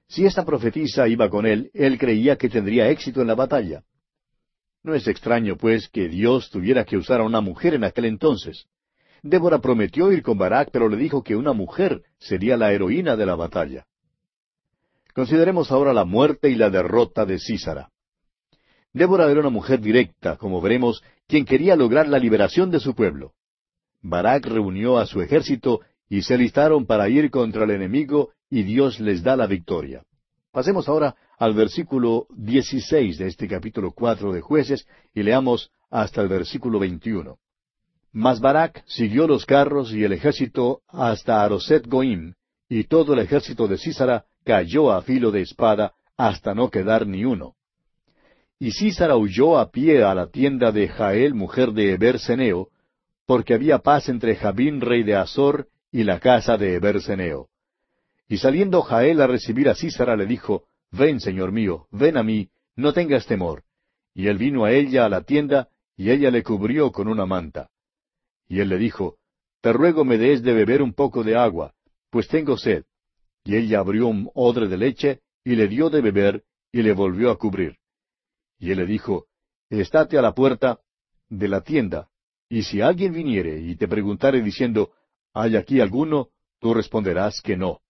Si 0.08 0.26
esta 0.26 0.44
profetisa 0.44 1.08
iba 1.08 1.28
con 1.28 1.46
él, 1.46 1.70
él 1.74 1.98
creía 1.98 2.36
que 2.36 2.48
tendría 2.48 2.88
éxito 2.90 3.20
en 3.20 3.26
la 3.26 3.34
batalla. 3.34 3.82
No 4.82 4.94
es 4.94 5.08
extraño, 5.08 5.56
pues, 5.56 5.88
que 5.88 6.08
Dios 6.08 6.50
tuviera 6.50 6.84
que 6.84 6.96
usar 6.96 7.20
a 7.20 7.24
una 7.24 7.40
mujer 7.40 7.74
en 7.74 7.84
aquel 7.84 8.04
entonces. 8.04 8.66
Débora 9.22 9.58
prometió 9.58 10.12
ir 10.12 10.22
con 10.22 10.36
Barak, 10.36 10.68
pero 10.70 10.88
le 10.90 10.98
dijo 10.98 11.22
que 11.22 11.34
una 11.34 11.54
mujer 11.54 12.02
sería 12.18 12.58
la 12.58 12.72
heroína 12.72 13.16
de 13.16 13.24
la 13.24 13.34
batalla. 13.34 13.86
Consideremos 15.14 15.72
ahora 15.72 15.94
la 15.94 16.04
muerte 16.04 16.50
y 16.50 16.56
la 16.56 16.68
derrota 16.68 17.24
de 17.24 17.38
Císara. 17.38 17.90
Débora 18.92 19.30
era 19.30 19.40
una 19.40 19.48
mujer 19.48 19.80
directa, 19.80 20.36
como 20.36 20.60
veremos, 20.60 21.02
quien 21.26 21.46
quería 21.46 21.74
lograr 21.76 22.06
la 22.06 22.18
liberación 22.18 22.70
de 22.70 22.80
su 22.80 22.94
pueblo. 22.94 23.32
Barak 24.02 24.44
reunió 24.46 24.98
a 24.98 25.06
su 25.06 25.22
ejército 25.22 25.80
y 26.10 26.22
se 26.22 26.36
listaron 26.36 26.84
para 26.84 27.08
ir 27.08 27.30
contra 27.30 27.64
el 27.64 27.70
enemigo 27.70 28.32
y 28.54 28.62
Dios 28.62 29.00
les 29.00 29.24
da 29.24 29.34
la 29.34 29.48
victoria. 29.48 30.04
Pasemos 30.52 30.88
ahora 30.88 31.16
al 31.38 31.54
versículo 31.54 32.28
16 32.36 33.18
de 33.18 33.26
este 33.26 33.48
capítulo 33.48 33.90
cuatro 33.90 34.32
de 34.32 34.42
Jueces 34.42 34.86
y 35.12 35.24
leamos 35.24 35.72
hasta 35.90 36.22
el 36.22 36.28
versículo 36.28 36.78
21. 36.78 37.36
Mas 38.12 38.38
Barak 38.38 38.84
siguió 38.86 39.26
los 39.26 39.44
carros 39.44 39.92
y 39.92 40.04
el 40.04 40.12
ejército 40.12 40.82
hasta 40.86 41.42
Aroset 41.42 41.88
Goim, 41.88 42.34
y 42.68 42.84
todo 42.84 43.14
el 43.14 43.18
ejército 43.18 43.66
de 43.66 43.76
Císara 43.76 44.24
cayó 44.44 44.92
a 44.92 45.02
filo 45.02 45.32
de 45.32 45.40
espada 45.40 45.94
hasta 46.16 46.54
no 46.54 46.70
quedar 46.70 47.08
ni 47.08 47.24
uno. 47.24 47.56
Y 48.60 48.70
Císara 48.70 49.16
huyó 49.16 49.58
a 49.58 49.72
pie 49.72 50.04
a 50.04 50.14
la 50.14 50.28
tienda 50.28 50.70
de 50.70 50.86
Jael, 50.86 51.34
mujer 51.34 51.72
de 51.72 51.94
Eber 51.94 52.20
Seneo, 52.20 52.68
porque 53.26 53.54
había 53.54 53.78
paz 53.78 54.08
entre 54.08 54.36
Jabín, 54.36 54.80
rey 54.80 55.02
de 55.02 55.16
Azor, 55.16 55.66
y 55.90 56.04
la 56.04 56.20
casa 56.20 56.56
de 56.56 56.76
Eber 56.76 57.02
Seneo. 57.02 57.48
Y 58.28 58.38
saliendo 58.38 58.82
Jael 58.82 59.20
a 59.20 59.26
recibir 59.26 59.68
a 59.68 59.74
Císara, 59.74 60.16
le 60.16 60.26
dijo, 60.26 60.64
Ven, 60.90 61.20
señor 61.20 61.52
mío, 61.52 61.88
ven 61.90 62.16
a 62.16 62.22
mí, 62.22 62.50
no 62.76 62.92
tengas 62.92 63.26
temor. 63.26 63.64
Y 64.14 64.28
él 64.28 64.38
vino 64.38 64.64
a 64.64 64.72
ella 64.72 65.04
a 65.04 65.08
la 65.08 65.22
tienda, 65.22 65.68
y 65.96 66.10
ella 66.10 66.30
le 66.30 66.42
cubrió 66.42 66.92
con 66.92 67.08
una 67.08 67.26
manta. 67.26 67.70
Y 68.48 68.60
él 68.60 68.68
le 68.68 68.78
dijo, 68.78 69.18
Te 69.60 69.72
ruego 69.72 70.04
me 70.04 70.18
des 70.18 70.42
de 70.42 70.52
beber 70.52 70.82
un 70.82 70.94
poco 70.94 71.22
de 71.22 71.36
agua, 71.36 71.74
pues 72.10 72.28
tengo 72.28 72.56
sed. 72.56 72.84
Y 73.44 73.56
ella 73.56 73.80
abrió 73.80 74.06
un 74.06 74.30
odre 74.34 74.68
de 74.68 74.76
leche, 74.76 75.20
y 75.44 75.56
le 75.56 75.68
dio 75.68 75.90
de 75.90 76.00
beber, 76.00 76.44
y 76.72 76.82
le 76.82 76.92
volvió 76.92 77.30
a 77.30 77.38
cubrir. 77.38 77.76
Y 78.58 78.70
él 78.70 78.78
le 78.78 78.86
dijo, 78.86 79.26
Estate 79.68 80.18
a 80.18 80.22
la 80.22 80.34
puerta 80.34 80.80
de 81.28 81.48
la 81.48 81.62
tienda, 81.62 82.08
y 82.48 82.62
si 82.62 82.80
alguien 82.80 83.12
viniere 83.12 83.58
y 83.60 83.76
te 83.76 83.88
preguntare 83.88 84.40
diciendo, 84.42 84.92
¿hay 85.32 85.56
aquí 85.56 85.80
alguno? 85.80 86.28
tú 86.60 86.72
responderás 86.72 87.42
que 87.42 87.56
no. 87.56 87.80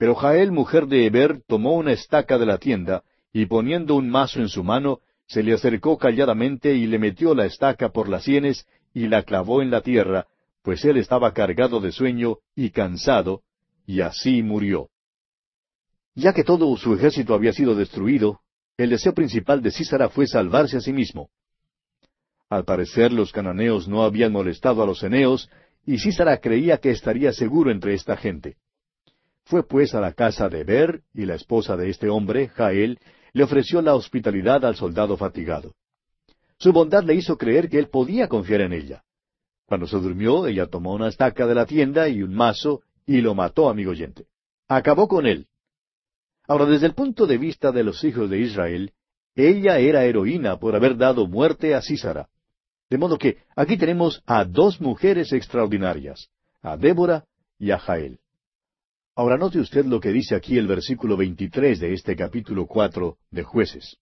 Pero 0.00 0.14
Jael, 0.14 0.50
mujer 0.50 0.86
de 0.86 1.04
Eber, 1.04 1.42
tomó 1.46 1.74
una 1.74 1.92
estaca 1.92 2.38
de 2.38 2.46
la 2.46 2.56
tienda, 2.56 3.02
y 3.34 3.44
poniendo 3.44 3.96
un 3.96 4.08
mazo 4.08 4.40
en 4.40 4.48
su 4.48 4.64
mano, 4.64 5.00
se 5.26 5.42
le 5.42 5.52
acercó 5.52 5.98
calladamente 5.98 6.72
y 6.72 6.86
le 6.86 6.98
metió 6.98 7.34
la 7.34 7.44
estaca 7.44 7.90
por 7.90 8.08
las 8.08 8.24
sienes 8.24 8.66
y 8.94 9.08
la 9.08 9.24
clavó 9.24 9.60
en 9.60 9.70
la 9.70 9.82
tierra, 9.82 10.26
pues 10.62 10.86
él 10.86 10.96
estaba 10.96 11.34
cargado 11.34 11.80
de 11.80 11.92
sueño 11.92 12.38
y 12.56 12.70
cansado, 12.70 13.42
y 13.84 14.00
así 14.00 14.42
murió. 14.42 14.88
Ya 16.14 16.32
que 16.32 16.44
todo 16.44 16.74
su 16.78 16.94
ejército 16.94 17.34
había 17.34 17.52
sido 17.52 17.74
destruido, 17.74 18.40
el 18.78 18.88
deseo 18.88 19.12
principal 19.12 19.60
de 19.60 19.70
Císara 19.70 20.08
fue 20.08 20.26
salvarse 20.26 20.78
a 20.78 20.80
sí 20.80 20.94
mismo. 20.94 21.28
Al 22.48 22.64
parecer 22.64 23.12
los 23.12 23.32
cananeos 23.32 23.86
no 23.86 24.02
habían 24.02 24.32
molestado 24.32 24.82
a 24.82 24.86
los 24.86 25.02
eneos, 25.02 25.50
y 25.84 25.98
Císara 25.98 26.38
creía 26.38 26.78
que 26.78 26.90
estaría 26.90 27.34
seguro 27.34 27.70
entre 27.70 27.92
esta 27.92 28.16
gente. 28.16 28.56
Fue 29.44 29.66
pues 29.66 29.94
a 29.94 30.00
la 30.00 30.12
casa 30.12 30.48
de 30.48 30.64
Ber, 30.64 31.02
y 31.12 31.24
la 31.26 31.34
esposa 31.34 31.76
de 31.76 31.90
este 31.90 32.08
hombre, 32.08 32.48
Jael, 32.48 32.98
le 33.32 33.44
ofreció 33.44 33.82
la 33.82 33.94
hospitalidad 33.94 34.64
al 34.64 34.76
soldado 34.76 35.16
fatigado. 35.16 35.74
Su 36.58 36.72
bondad 36.72 37.02
le 37.04 37.14
hizo 37.14 37.36
creer 37.36 37.68
que 37.68 37.78
él 37.78 37.88
podía 37.88 38.28
confiar 38.28 38.60
en 38.60 38.72
ella. 38.72 39.02
Cuando 39.66 39.86
se 39.86 39.96
durmió, 39.98 40.46
ella 40.46 40.66
tomó 40.66 40.94
una 40.94 41.08
estaca 41.08 41.46
de 41.46 41.54
la 41.54 41.66
tienda 41.66 42.08
y 42.08 42.22
un 42.22 42.34
mazo, 42.34 42.82
y 43.06 43.20
lo 43.20 43.34
mató, 43.34 43.68
amigo 43.68 43.92
oyente. 43.92 44.26
Acabó 44.68 45.08
con 45.08 45.26
él. 45.26 45.46
Ahora, 46.46 46.66
desde 46.66 46.86
el 46.86 46.94
punto 46.94 47.26
de 47.26 47.38
vista 47.38 47.72
de 47.72 47.82
los 47.82 48.04
hijos 48.04 48.28
de 48.30 48.38
Israel, 48.40 48.92
ella 49.34 49.78
era 49.78 50.04
heroína 50.04 50.58
por 50.58 50.74
haber 50.74 50.96
dado 50.96 51.26
muerte 51.26 51.74
a 51.74 51.82
Císara. 51.82 52.28
De 52.88 52.98
modo 52.98 53.18
que 53.18 53.38
aquí 53.54 53.76
tenemos 53.76 54.22
a 54.26 54.44
dos 54.44 54.80
mujeres 54.80 55.32
extraordinarias, 55.32 56.28
a 56.62 56.76
Débora 56.76 57.24
y 57.58 57.70
a 57.70 57.78
Jael. 57.78 58.19
Ahora 59.16 59.36
note 59.36 59.58
usted 59.58 59.84
lo 59.86 60.00
que 60.00 60.12
dice 60.12 60.34
aquí 60.34 60.56
el 60.56 60.66
versículo 60.66 61.16
23 61.16 61.80
de 61.80 61.92
este 61.92 62.14
capítulo 62.14 62.66
cuatro 62.66 63.18
de 63.30 63.42
Jueces. 63.42 63.96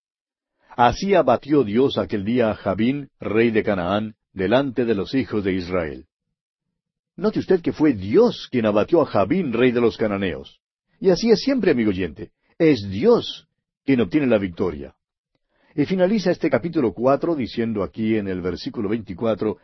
Así 0.77 1.15
abatió 1.15 1.65
Dios 1.65 1.99
aquel 1.99 2.25
día 2.25 2.51
a 2.51 2.55
Jabín, 2.55 3.09
rey 3.19 3.51
de 3.51 3.63
Canaán, 3.63 4.15
delante 4.33 4.85
de 4.85 4.95
los 4.95 5.15
hijos 5.15 5.43
de 5.43 5.55
Israel. 5.55 6.07
Note 7.17 7.41
usted 7.41 7.61
que 7.63 7.73
fue 7.73 7.95
Dios 7.95 8.49
quien 8.51 8.67
abatió 8.67 9.01
a 9.01 9.07
Jabín, 9.07 9.53
rey 9.53 9.73
de 9.73 9.81
los 9.81 9.97
cananeos. 9.97 10.61
Y 11.01 11.11
así 11.11 11.31
es 11.31 11.41
siempre, 11.41 11.73
amigo 11.73 11.91
oyente. 11.91 12.31
Es 12.59 12.89
Dios 12.89 13.49
quien 13.85 14.03
obtiene 14.03 14.27
la 14.27 14.39
victoria. 14.39 14.95
Y 15.75 15.87
finaliza 15.87 16.31
este 16.31 16.51
capítulo 16.51 16.93
cuatro 16.93 17.35
diciendo 17.35 17.83
aquí 17.83 18.17
en 18.17 18.29
el 18.29 18.41
versículo 18.41 18.89
veinticuatro, 18.89 19.57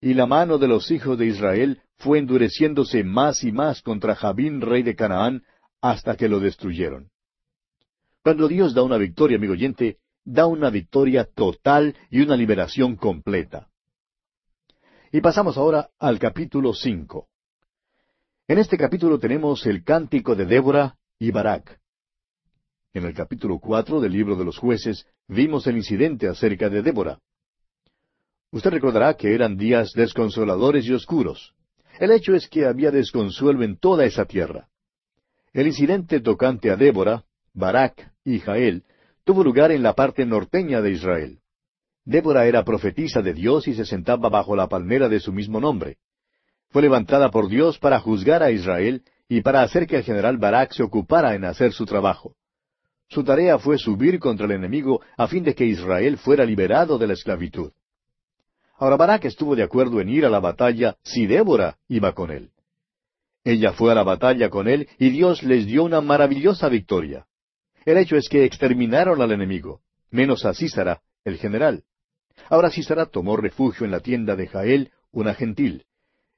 y 0.00 0.14
la 0.14 0.26
mano 0.26 0.58
de 0.58 0.68
los 0.68 0.90
hijos 0.90 1.18
de 1.18 1.26
Israel 1.26 1.80
fue 1.98 2.18
endureciéndose 2.18 3.02
más 3.04 3.42
y 3.44 3.52
más 3.52 3.82
contra 3.82 4.14
Jabín, 4.14 4.60
rey 4.60 4.82
de 4.82 4.94
Canaán, 4.94 5.42
hasta 5.80 6.16
que 6.16 6.28
lo 6.28 6.40
destruyeron. 6.40 7.10
Cuando 8.22 8.48
Dios 8.48 8.74
da 8.74 8.82
una 8.82 8.98
victoria, 8.98 9.38
amigo 9.38 9.52
oyente, 9.52 9.98
da 10.24 10.46
una 10.46 10.70
victoria 10.70 11.24
total 11.24 11.96
y 12.10 12.20
una 12.20 12.36
liberación 12.36 12.96
completa. 12.96 13.68
Y 15.12 15.20
pasamos 15.20 15.56
ahora 15.56 15.90
al 15.98 16.18
capítulo 16.18 16.74
cinco. 16.74 17.28
En 18.48 18.58
este 18.58 18.76
capítulo 18.76 19.18
tenemos 19.18 19.64
el 19.66 19.84
cántico 19.84 20.34
de 20.34 20.46
Débora 20.46 20.96
y 21.18 21.30
Barak. 21.30 21.80
En 22.92 23.04
el 23.04 23.14
capítulo 23.14 23.58
cuatro 23.58 24.00
del 24.00 24.12
libro 24.12 24.36
de 24.36 24.44
los 24.44 24.58
jueces 24.58 25.06
vimos 25.28 25.66
el 25.66 25.76
incidente 25.76 26.28
acerca 26.28 26.68
de 26.68 26.82
Débora. 26.82 27.20
Usted 28.50 28.70
recordará 28.70 29.14
que 29.14 29.34
eran 29.34 29.56
días 29.56 29.92
desconsoladores 29.94 30.86
y 30.86 30.92
oscuros. 30.92 31.54
El 31.98 32.10
hecho 32.10 32.34
es 32.34 32.48
que 32.48 32.66
había 32.66 32.90
desconsuelo 32.90 33.62
en 33.62 33.78
toda 33.78 34.04
esa 34.04 34.24
tierra. 34.24 34.68
El 35.52 35.66
incidente 35.66 36.20
tocante 36.20 36.70
a 36.70 36.76
Débora, 36.76 37.24
Barak 37.54 38.12
y 38.24 38.38
Jael 38.40 38.84
tuvo 39.24 39.42
lugar 39.42 39.72
en 39.72 39.82
la 39.82 39.94
parte 39.94 40.26
norteña 40.26 40.80
de 40.80 40.90
Israel. 40.90 41.40
Débora 42.04 42.46
era 42.46 42.62
profetisa 42.62 43.22
de 43.22 43.32
Dios 43.32 43.66
y 43.66 43.74
se 43.74 43.84
sentaba 43.84 44.28
bajo 44.28 44.54
la 44.54 44.68
palmera 44.68 45.08
de 45.08 45.18
su 45.18 45.32
mismo 45.32 45.58
nombre. 45.58 45.96
Fue 46.68 46.82
levantada 46.82 47.30
por 47.30 47.48
Dios 47.48 47.78
para 47.78 47.98
juzgar 47.98 48.42
a 48.42 48.50
Israel 48.50 49.02
y 49.28 49.40
para 49.40 49.62
hacer 49.62 49.86
que 49.86 49.96
el 49.96 50.04
general 50.04 50.38
Barak 50.38 50.72
se 50.72 50.82
ocupara 50.82 51.34
en 51.34 51.44
hacer 51.44 51.72
su 51.72 51.84
trabajo. 51.84 52.36
Su 53.08 53.24
tarea 53.24 53.58
fue 53.58 53.78
subir 53.78 54.18
contra 54.18 54.46
el 54.46 54.52
enemigo 54.52 55.00
a 55.16 55.26
fin 55.26 55.42
de 55.42 55.54
que 55.54 55.64
Israel 55.64 56.18
fuera 56.18 56.44
liberado 56.44 56.98
de 56.98 57.06
la 57.06 57.14
esclavitud. 57.14 57.72
Ahora 58.78 58.96
Barak 58.96 59.24
estuvo 59.24 59.56
de 59.56 59.62
acuerdo 59.62 60.00
en 60.00 60.08
ir 60.08 60.26
a 60.26 60.30
la 60.30 60.40
batalla 60.40 60.96
si 61.02 61.26
Débora 61.26 61.78
iba 61.88 62.12
con 62.12 62.30
él. 62.30 62.50
Ella 63.42 63.72
fue 63.72 63.92
a 63.92 63.94
la 63.94 64.02
batalla 64.02 64.50
con 64.50 64.68
él 64.68 64.88
y 64.98 65.10
Dios 65.10 65.42
les 65.42 65.66
dio 65.66 65.84
una 65.84 66.00
maravillosa 66.00 66.68
victoria. 66.68 67.26
El 67.84 67.96
hecho 67.98 68.16
es 68.16 68.28
que 68.28 68.44
exterminaron 68.44 69.22
al 69.22 69.32
enemigo, 69.32 69.80
menos 70.10 70.44
a 70.44 70.52
Císara, 70.52 71.00
el 71.24 71.38
general. 71.38 71.84
Ahora 72.50 72.70
Císara 72.70 73.06
tomó 73.06 73.36
refugio 73.36 73.86
en 73.86 73.92
la 73.92 74.00
tienda 74.00 74.36
de 74.36 74.48
Jael, 74.48 74.90
una 75.10 75.32
gentil. 75.34 75.84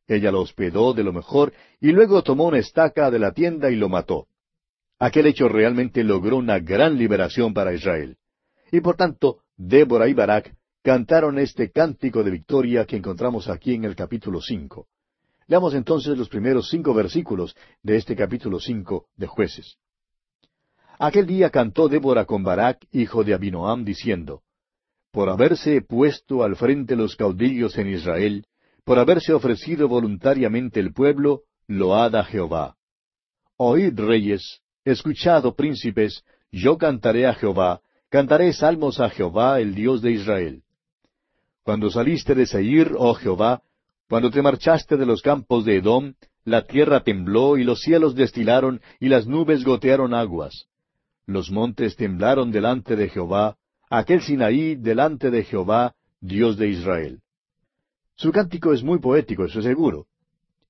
Ella 0.06 0.30
lo 0.30 0.42
hospedó 0.42 0.94
de 0.94 1.02
lo 1.02 1.12
mejor 1.12 1.52
y 1.80 1.92
luego 1.92 2.22
tomó 2.22 2.46
una 2.46 2.58
estaca 2.58 3.10
de 3.10 3.18
la 3.18 3.32
tienda 3.32 3.70
y 3.70 3.76
lo 3.76 3.88
mató. 3.88 4.28
Aquel 4.98 5.26
hecho 5.26 5.48
realmente 5.48 6.04
logró 6.04 6.36
una 6.36 6.58
gran 6.58 6.98
liberación 6.98 7.52
para 7.52 7.72
Israel. 7.72 8.16
Y 8.70 8.80
por 8.80 8.96
tanto, 8.96 9.40
Débora 9.56 10.08
y 10.08 10.14
Barak 10.14 10.54
cantaron 10.82 11.38
este 11.38 11.70
cántico 11.70 12.22
de 12.22 12.30
victoria 12.30 12.84
que 12.84 12.96
encontramos 12.96 13.48
aquí 13.48 13.74
en 13.74 13.84
el 13.84 13.96
capítulo 13.96 14.40
cinco. 14.40 14.86
Leamos 15.46 15.74
entonces 15.74 16.16
los 16.16 16.28
primeros 16.28 16.68
cinco 16.68 16.94
versículos 16.94 17.56
de 17.82 17.96
este 17.96 18.14
capítulo 18.14 18.60
cinco 18.60 19.06
de 19.16 19.26
jueces. 19.26 19.78
Aquel 20.98 21.26
día 21.26 21.50
cantó 21.50 21.88
Débora 21.88 22.24
con 22.24 22.42
Barak, 22.42 22.86
hijo 22.90 23.24
de 23.24 23.34
Abinoam, 23.34 23.84
diciendo, 23.84 24.42
Por 25.12 25.30
haberse 25.30 25.80
puesto 25.80 26.42
al 26.42 26.56
frente 26.56 26.96
los 26.96 27.16
caudillos 27.16 27.78
en 27.78 27.88
Israel, 27.88 28.46
por 28.84 28.98
haberse 28.98 29.32
ofrecido 29.32 29.88
voluntariamente 29.88 30.80
el 30.80 30.92
pueblo, 30.92 31.42
load 31.66 32.16
a 32.16 32.24
Jehová. 32.24 32.76
Oíd 33.56 33.98
reyes, 33.98 34.60
escuchad, 34.84 35.44
oh 35.46 35.54
príncipes, 35.54 36.24
yo 36.50 36.78
cantaré 36.78 37.26
a 37.26 37.34
Jehová, 37.34 37.80
cantaré 38.08 38.52
salmos 38.52 39.00
a 39.00 39.10
Jehová, 39.10 39.60
el 39.60 39.74
Dios 39.74 40.02
de 40.02 40.12
Israel. 40.12 40.62
Cuando 41.62 41.90
saliste 41.90 42.34
de 42.34 42.46
Seir, 42.46 42.92
oh 42.96 43.14
Jehová, 43.14 43.62
cuando 44.08 44.30
te 44.30 44.40
marchaste 44.40 44.96
de 44.96 45.04
los 45.04 45.20
campos 45.20 45.64
de 45.64 45.76
Edom, 45.76 46.14
la 46.44 46.66
tierra 46.66 47.00
tembló 47.00 47.58
y 47.58 47.64
los 47.64 47.80
cielos 47.80 48.14
destilaron 48.14 48.80
y 48.98 49.08
las 49.08 49.26
nubes 49.26 49.64
gotearon 49.64 50.14
aguas. 50.14 50.66
Los 51.26 51.50
montes 51.50 51.94
temblaron 51.96 52.50
delante 52.50 52.96
de 52.96 53.10
Jehová, 53.10 53.56
aquel 53.90 54.22
Sinaí 54.22 54.76
delante 54.76 55.30
de 55.30 55.44
Jehová, 55.44 55.94
Dios 56.20 56.56
de 56.56 56.68
Israel. 56.68 57.20
Su 58.16 58.32
cántico 58.32 58.72
es 58.72 58.82
muy 58.82 58.98
poético, 58.98 59.44
eso 59.44 59.58
es 59.58 59.66
seguro. 59.66 60.06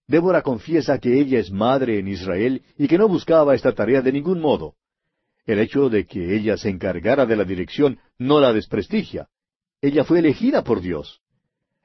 Débora 0.08 0.42
confiesa 0.42 0.98
que 0.98 1.20
ella 1.20 1.38
es 1.38 1.50
madre 1.50 1.98
en 1.98 2.08
Israel 2.08 2.62
y 2.76 2.88
que 2.88 2.98
no 2.98 3.08
buscaba 3.08 3.54
esta 3.54 3.72
tarea 3.72 4.02
de 4.02 4.10
ningún 4.10 4.40
modo. 4.40 4.74
El 5.46 5.60
hecho 5.60 5.88
de 5.88 6.06
que 6.06 6.34
ella 6.34 6.56
se 6.56 6.70
encargara 6.70 7.24
de 7.24 7.36
la 7.36 7.44
dirección 7.44 7.98
no 8.18 8.40
la 8.40 8.52
desprestigia. 8.52 9.28
Ella 9.80 10.04
fue 10.04 10.18
elegida 10.18 10.64
por 10.64 10.80
Dios. 10.80 11.20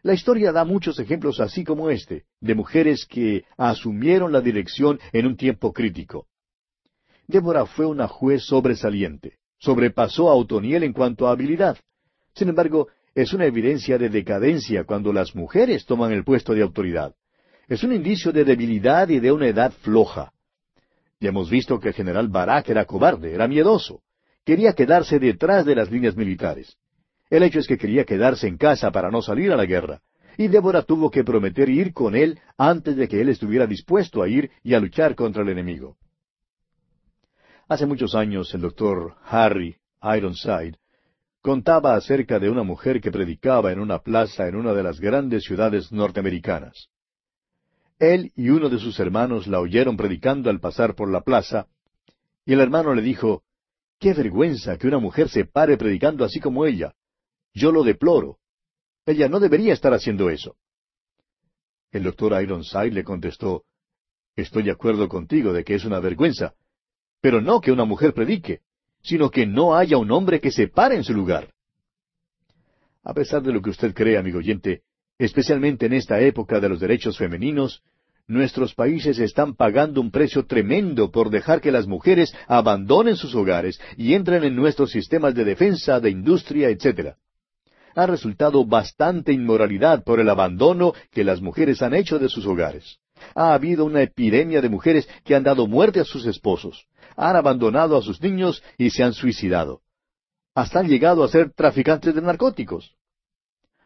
La 0.02 0.14
historia 0.14 0.52
da 0.52 0.66
muchos 0.66 1.00
ejemplos 1.00 1.40
así 1.40 1.64
como 1.64 1.90
este, 1.90 2.26
de 2.42 2.56
mujeres 2.56 3.06
que 3.06 3.46
asumieron 3.56 4.32
la 4.32 4.42
dirección 4.42 5.00
en 5.12 5.28
un 5.28 5.38
tiempo 5.38 5.72
crítico. 5.72 6.28
Débora 7.28 7.66
fue 7.66 7.86
una 7.86 8.08
juez 8.08 8.44
sobresaliente. 8.44 9.38
Sobrepasó 9.60 10.30
a 10.30 10.36
Otoniel 10.36 10.84
en 10.84 10.92
cuanto 10.92 11.28
a 11.28 11.32
habilidad. 11.32 11.78
Sin 12.34 12.50
embargo, 12.50 12.90
es 13.16 13.32
una 13.32 13.46
evidencia 13.46 13.98
de 13.98 14.10
decadencia 14.10 14.84
cuando 14.84 15.14
las 15.14 15.36
mujeres 15.36 15.86
toman 15.86 16.12
el 16.12 16.26
puesto 16.26 16.54
de 16.54 16.64
autoridad. 16.64 17.16
Es 17.70 17.84
un 17.84 17.94
indicio 17.94 18.34
de 18.34 18.44
debilidad 18.44 19.08
y 19.08 19.20
de 19.20 19.32
una 19.32 19.48
edad 19.48 19.72
floja. 19.72 20.34
Ya 21.22 21.30
hemos 21.30 21.50
visto 21.50 21.80
que 21.80 21.90
el 21.90 21.94
general 21.94 22.28
Barak 22.28 22.68
era 22.68 22.86
cobarde, 22.86 23.34
era 23.34 23.48
miedoso. 23.48 24.02
Quería 24.44 24.74
quedarse 24.74 25.20
detrás 25.20 25.66
de 25.66 25.76
las 25.76 25.90
líneas 25.90 26.18
militares. 26.18 26.76
El 27.34 27.42
hecho 27.42 27.58
es 27.58 27.66
que 27.66 27.80
quería 27.80 28.06
quedarse 28.06 28.48
en 28.48 28.58
casa 28.58 28.92
para 28.92 29.10
no 29.10 29.24
salir 29.24 29.52
a 29.52 29.56
la 29.56 29.66
guerra. 29.66 30.04
Y 30.38 30.50
Débora 30.50 30.84
tuvo 30.84 31.10
que 31.10 31.24
prometer 31.24 31.68
ir 31.68 31.92
con 31.92 32.16
él 32.16 32.40
antes 32.60 32.96
de 32.96 33.08
que 33.08 33.20
él 33.20 33.30
estuviera 33.30 33.66
dispuesto 33.66 34.22
a 34.22 34.30
ir 34.30 34.52
y 34.62 34.76
a 34.76 34.80
luchar 34.80 35.16
contra 35.16 35.42
el 35.42 35.50
enemigo. 35.50 35.98
Hace 37.68 37.88
muchos 37.88 38.14
años 38.14 38.54
el 38.54 38.62
doctor 38.62 39.16
Harry 39.26 39.76
Ironside 40.04 40.78
contaba 41.42 41.96
acerca 41.96 42.38
de 42.38 42.52
una 42.52 42.62
mujer 42.62 43.02
que 43.02 43.12
predicaba 43.12 43.72
en 43.72 43.80
una 43.80 43.98
plaza 43.98 44.48
en 44.48 44.56
una 44.56 44.76
de 44.76 44.84
las 44.84 45.00
grandes 45.00 45.44
ciudades 45.44 45.92
norteamericanas. 45.92 46.90
Él 47.98 48.32
y 48.36 48.50
uno 48.50 48.70
de 48.70 48.78
sus 48.78 49.00
hermanos 49.00 49.48
la 49.48 49.60
oyeron 49.60 49.98
predicando 49.98 50.52
al 50.52 50.60
pasar 50.60 50.94
por 50.94 51.10
la 51.10 51.22
plaza, 51.22 51.66
y 52.46 52.54
el 52.54 52.60
hermano 52.60 52.94
le 52.94 53.02
dijo, 53.02 53.42
Qué 53.98 54.14
vergüenza 54.14 54.78
que 54.78 54.86
una 54.86 55.00
mujer 55.00 55.30
se 55.30 55.46
pare 55.46 55.78
predicando 55.78 56.26
así 56.26 56.40
como 56.40 56.68
ella. 56.68 56.94
Yo 57.54 57.72
lo 57.72 57.84
deploro. 57.84 58.40
Ella 59.06 59.28
no 59.30 59.40
debería 59.40 59.74
estar 59.74 59.94
haciendo 59.94 60.30
eso. 60.30 60.56
El 61.92 62.04
doctor 62.04 62.42
Ironside 62.42 62.92
le 62.92 63.04
contestó, 63.04 63.64
Estoy 64.36 64.64
de 64.64 64.72
acuerdo 64.72 65.08
contigo 65.08 65.54
de 65.54 65.64
que 65.64 65.76
es 65.76 65.86
una 65.86 66.00
vergüenza, 66.00 66.56
pero 67.22 67.40
no 67.40 67.62
que 67.62 67.72
una 67.72 67.86
mujer 67.86 68.14
predique, 68.14 68.62
sino 69.04 69.30
que 69.30 69.46
no 69.46 69.76
haya 69.76 69.98
un 69.98 70.10
hombre 70.10 70.40
que 70.40 70.50
se 70.50 70.68
pare 70.68 70.96
en 70.96 71.04
su 71.04 71.14
lugar. 71.14 71.54
A 73.04 73.14
pesar 73.14 73.44
de 73.44 73.54
lo 73.54 73.62
que 73.62 73.70
usted 73.70 73.94
cree, 73.94 74.18
amigo 74.18 74.40
oyente, 74.40 74.82
especialmente 75.20 75.86
en 75.86 75.94
esta 75.94 76.20
época 76.20 76.60
de 76.60 76.70
los 76.70 76.80
derechos 76.80 77.16
femeninos, 77.16 77.84
nuestros 78.26 78.74
países 78.74 79.20
están 79.20 79.56
pagando 79.56 80.02
un 80.02 80.10
precio 80.10 80.48
tremendo 80.48 81.12
por 81.12 81.30
dejar 81.30 81.62
que 81.62 81.72
las 81.72 81.86
mujeres 81.86 82.34
abandonen 82.48 83.18
sus 83.18 83.36
hogares 83.36 83.80
y 83.98 84.16
entren 84.16 84.44
en 84.46 84.56
nuestros 84.56 84.90
sistemas 84.90 85.36
de 85.36 85.44
defensa, 85.44 86.00
de 86.00 86.10
industria, 86.10 86.70
etc 86.70 87.16
ha 87.96 88.06
resultado 88.06 88.66
bastante 88.66 89.32
inmoralidad 89.32 90.04
por 90.04 90.20
el 90.20 90.30
abandono 90.30 90.94
que 91.12 91.24
las 91.24 91.42
mujeres 91.42 91.82
han 91.82 91.94
hecho 91.94 92.20
de 92.20 92.30
sus 92.30 92.46
hogares. 92.46 93.00
Ha 93.36 93.54
habido 93.54 93.86
una 93.86 94.02
epidemia 94.02 94.62
de 94.62 94.70
mujeres 94.70 95.08
que 95.24 95.36
han 95.36 95.44
dado 95.44 95.68
muerte 95.68 96.00
a 96.00 96.06
sus 96.06 96.26
esposos, 96.26 96.88
han 97.16 97.36
abandonado 97.36 97.98
a 97.98 98.02
sus 98.02 98.22
niños 98.22 98.64
y 98.78 98.90
se 98.90 99.04
han 99.04 99.14
suicidado. 99.14 99.82
Hasta 100.56 100.80
han 100.80 100.88
llegado 100.88 101.24
a 101.24 101.28
ser 101.28 101.52
traficantes 101.52 102.14
de 102.14 102.22
narcóticos. 102.22 102.96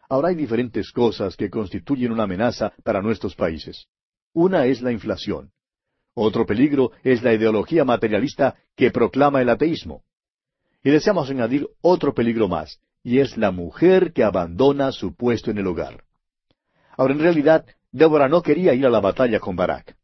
Ahora 0.08 0.28
hay 0.28 0.34
diferentes 0.34 0.90
cosas 0.90 1.36
que 1.36 1.50
constituyen 1.50 2.12
una 2.12 2.24
amenaza 2.24 2.72
para 2.82 3.02
nuestros 3.02 3.34
países. 3.34 3.86
Una 4.32 4.66
es 4.66 4.80
la 4.82 4.92
inflación. 4.92 5.50
Otro 6.14 6.46
peligro 6.46 6.92
es 7.04 7.22
la 7.22 7.32
ideología 7.32 7.84
materialista 7.84 8.56
que 8.74 8.90
proclama 8.90 9.40
el 9.40 9.50
ateísmo. 9.50 10.02
Y 10.82 10.90
deseamos 10.90 11.30
añadir 11.30 11.68
otro 11.80 12.14
peligro 12.14 12.48
más, 12.48 12.80
y 13.08 13.20
es 13.20 13.38
la 13.38 13.52
mujer 13.52 14.12
que 14.12 14.22
abandona 14.22 14.92
su 14.92 15.14
puesto 15.14 15.50
en 15.50 15.56
el 15.56 15.66
hogar. 15.66 16.04
Ahora, 16.94 17.14
en 17.14 17.20
realidad, 17.20 17.64
Débora 17.90 18.28
no 18.28 18.42
quería 18.42 18.74
ir 18.74 18.84
a 18.84 18.90
la 18.90 19.00
batalla 19.00 19.40
con 19.40 19.56
Barak. 19.56 19.96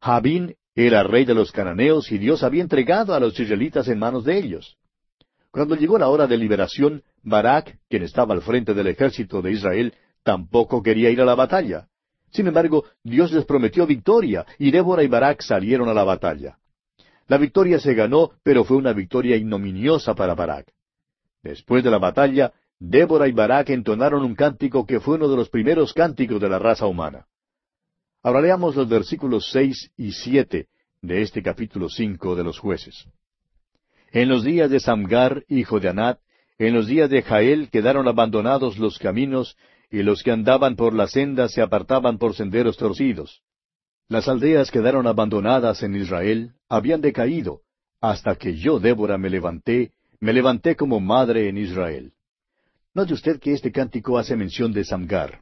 Jabín 0.00 0.54
era 0.74 1.02
rey 1.02 1.26
de 1.26 1.34
los 1.34 1.52
cananeos 1.52 2.10
y 2.10 2.16
Dios 2.16 2.42
había 2.42 2.62
entregado 2.62 3.12
a 3.12 3.20
los 3.20 3.38
israelitas 3.38 3.86
en 3.88 3.98
manos 3.98 4.24
de 4.24 4.38
ellos. 4.38 4.78
Cuando 5.50 5.76
llegó 5.76 5.98
la 5.98 6.08
hora 6.08 6.26
de 6.26 6.38
liberación, 6.38 7.02
Barak, 7.22 7.78
quien 7.90 8.02
estaba 8.02 8.32
al 8.32 8.40
frente 8.40 8.72
del 8.72 8.86
ejército 8.86 9.42
de 9.42 9.52
Israel, 9.52 9.94
tampoco 10.22 10.82
quería 10.82 11.10
ir 11.10 11.20
a 11.20 11.26
la 11.26 11.34
batalla. 11.34 11.88
Sin 12.30 12.46
embargo, 12.46 12.86
Dios 13.04 13.30
les 13.32 13.44
prometió 13.44 13.86
victoria, 13.86 14.46
y 14.58 14.70
Débora 14.70 15.02
y 15.02 15.08
Barak 15.08 15.42
salieron 15.42 15.90
a 15.90 15.92
la 15.92 16.04
batalla. 16.04 16.56
La 17.28 17.36
victoria 17.36 17.78
se 17.78 17.92
ganó, 17.92 18.30
pero 18.42 18.64
fue 18.64 18.78
una 18.78 18.94
victoria 18.94 19.36
ignominiosa 19.36 20.14
para 20.14 20.34
Barak. 20.34 20.72
Después 21.42 21.82
de 21.82 21.90
la 21.90 21.98
batalla, 21.98 22.52
Débora 22.78 23.28
y 23.28 23.32
Barak 23.32 23.70
entonaron 23.70 24.24
un 24.24 24.34
cántico 24.34 24.86
que 24.86 25.00
fue 25.00 25.16
uno 25.16 25.28
de 25.28 25.36
los 25.36 25.48
primeros 25.48 25.92
cánticos 25.92 26.40
de 26.40 26.48
la 26.48 26.58
raza 26.58 26.86
humana. 26.86 27.26
Ahora 28.22 28.40
leamos 28.40 28.76
los 28.76 28.88
versículos 28.88 29.50
seis 29.50 29.90
y 29.96 30.12
siete 30.12 30.68
de 31.00 31.22
este 31.22 31.42
capítulo 31.42 31.88
cinco 31.88 32.36
de 32.36 32.44
los 32.44 32.58
jueces. 32.58 33.06
En 34.12 34.28
los 34.28 34.44
días 34.44 34.70
de 34.70 34.78
Samgar, 34.78 35.44
hijo 35.48 35.80
de 35.80 35.88
Anat, 35.88 36.20
en 36.58 36.74
los 36.74 36.86
días 36.86 37.10
de 37.10 37.22
Jael 37.22 37.70
quedaron 37.70 38.06
abandonados 38.06 38.78
los 38.78 38.98
caminos, 38.98 39.56
y 39.90 40.02
los 40.02 40.22
que 40.22 40.30
andaban 40.30 40.76
por 40.76 40.94
las 40.94 41.12
sendas 41.12 41.52
se 41.52 41.62
apartaban 41.62 42.18
por 42.18 42.34
senderos 42.34 42.76
torcidos. 42.76 43.42
Las 44.08 44.28
aldeas 44.28 44.70
quedaron 44.70 45.06
abandonadas 45.06 45.82
en 45.82 45.96
Israel, 45.96 46.52
habían 46.68 47.00
decaído, 47.00 47.60
hasta 48.00 48.36
que 48.36 48.56
yo, 48.56 48.78
Débora, 48.78 49.18
me 49.18 49.30
levanté 49.30 49.92
me 50.22 50.32
levanté 50.32 50.76
como 50.76 51.00
madre 51.00 51.48
en 51.48 51.58
Israel. 51.58 52.12
Note 52.94 53.12
usted 53.12 53.40
que 53.40 53.52
este 53.52 53.72
cántico 53.72 54.18
hace 54.18 54.36
mención 54.36 54.72
de 54.72 54.84
Samgar. 54.84 55.40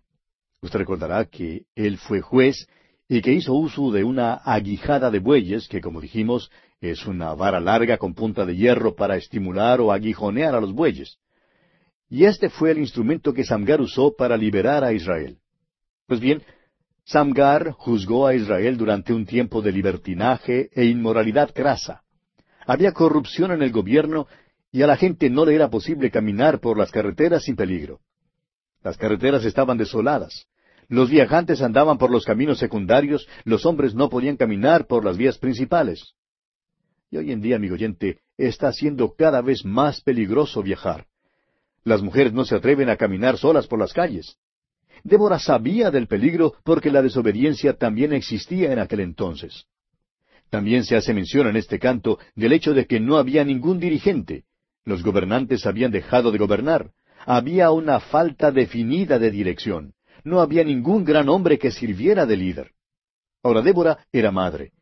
Usted 0.62 0.78
recordará 0.78 1.26
que 1.26 1.66
él 1.74 1.98
fue 1.98 2.22
juez 2.22 2.66
y 3.06 3.20
que 3.20 3.34
hizo 3.34 3.52
uso 3.52 3.90
de 3.90 4.04
una 4.04 4.36
aguijada 4.36 5.10
de 5.10 5.18
bueyes, 5.18 5.68
que 5.68 5.82
como 5.82 6.00
dijimos, 6.00 6.50
es 6.80 7.06
una 7.06 7.34
vara 7.34 7.60
larga 7.60 7.98
con 7.98 8.14
punta 8.14 8.46
de 8.46 8.56
hierro 8.56 8.94
para 8.94 9.16
estimular 9.16 9.82
o 9.82 9.92
aguijonear 9.92 10.54
a 10.54 10.62
los 10.62 10.72
bueyes. 10.72 11.18
Y 12.08 12.24
este 12.24 12.48
fue 12.48 12.70
el 12.70 12.78
instrumento 12.78 13.34
que 13.34 13.44
Samgar 13.44 13.82
usó 13.82 14.16
para 14.16 14.34
liberar 14.38 14.82
a 14.82 14.94
Israel. 14.94 15.36
Pues 16.06 16.20
bien, 16.20 16.42
Samgar 17.04 17.72
juzgó 17.72 18.26
a 18.26 18.34
Israel 18.34 18.78
durante 18.78 19.12
un 19.12 19.26
tiempo 19.26 19.60
de 19.60 19.72
libertinaje 19.72 20.70
e 20.72 20.86
inmoralidad 20.86 21.50
grasa. 21.54 22.02
Había 22.66 22.92
corrupción 22.92 23.50
en 23.52 23.62
el 23.62 23.72
gobierno 23.72 24.26
y 24.72 24.82
a 24.82 24.86
la 24.86 24.96
gente 24.96 25.30
no 25.30 25.44
le 25.44 25.54
era 25.54 25.68
posible 25.68 26.10
caminar 26.10 26.60
por 26.60 26.78
las 26.78 26.90
carreteras 26.90 27.44
sin 27.44 27.56
peligro. 27.56 28.00
Las 28.82 28.96
carreteras 28.96 29.44
estaban 29.44 29.76
desoladas. 29.76 30.46
Los 30.88 31.10
viajantes 31.10 31.62
andaban 31.62 31.98
por 31.98 32.10
los 32.10 32.24
caminos 32.24 32.58
secundarios, 32.58 33.28
los 33.44 33.66
hombres 33.66 33.94
no 33.94 34.08
podían 34.08 34.36
caminar 34.36 34.86
por 34.86 35.04
las 35.04 35.16
vías 35.16 35.38
principales. 35.38 36.14
Y 37.10 37.16
hoy 37.16 37.32
en 37.32 37.40
día, 37.40 37.56
amigo 37.56 37.74
oyente, 37.74 38.18
está 38.36 38.72
siendo 38.72 39.14
cada 39.14 39.42
vez 39.42 39.64
más 39.64 40.00
peligroso 40.00 40.62
viajar. 40.62 41.06
Las 41.84 42.02
mujeres 42.02 42.32
no 42.32 42.44
se 42.44 42.54
atreven 42.54 42.88
a 42.88 42.96
caminar 42.96 43.38
solas 43.38 43.66
por 43.66 43.78
las 43.78 43.92
calles. 43.92 44.36
Débora 45.02 45.38
sabía 45.38 45.90
del 45.90 46.06
peligro 46.06 46.54
porque 46.64 46.90
la 46.90 47.02
desobediencia 47.02 47.74
también 47.74 48.12
existía 48.12 48.72
en 48.72 48.78
aquel 48.78 49.00
entonces. 49.00 49.64
También 50.50 50.84
se 50.84 50.96
hace 50.96 51.14
mención 51.14 51.46
en 51.46 51.56
este 51.56 51.78
canto 51.78 52.18
del 52.34 52.52
hecho 52.52 52.74
de 52.74 52.86
que 52.86 53.00
no 53.00 53.16
había 53.16 53.44
ningún 53.44 53.78
dirigente, 53.78 54.44
los 54.84 55.02
gobernantes 55.02 55.66
habían 55.66 55.90
dejado 55.90 56.32
de 56.32 56.38
gobernar. 56.38 56.90
Había 57.26 57.70
una 57.70 58.00
falta 58.00 58.50
definida 58.50 59.18
de 59.18 59.30
dirección. 59.30 59.94
No 60.24 60.40
había 60.40 60.64
ningún 60.64 61.04
gran 61.04 61.28
hombre 61.28 61.58
que 61.58 61.70
sirviera 61.70 62.26
de 62.26 62.36
líder. 62.36 62.72
Ahora 63.42 63.62
Débora 63.62 64.06
era 64.12 64.30
madre. 64.30 64.72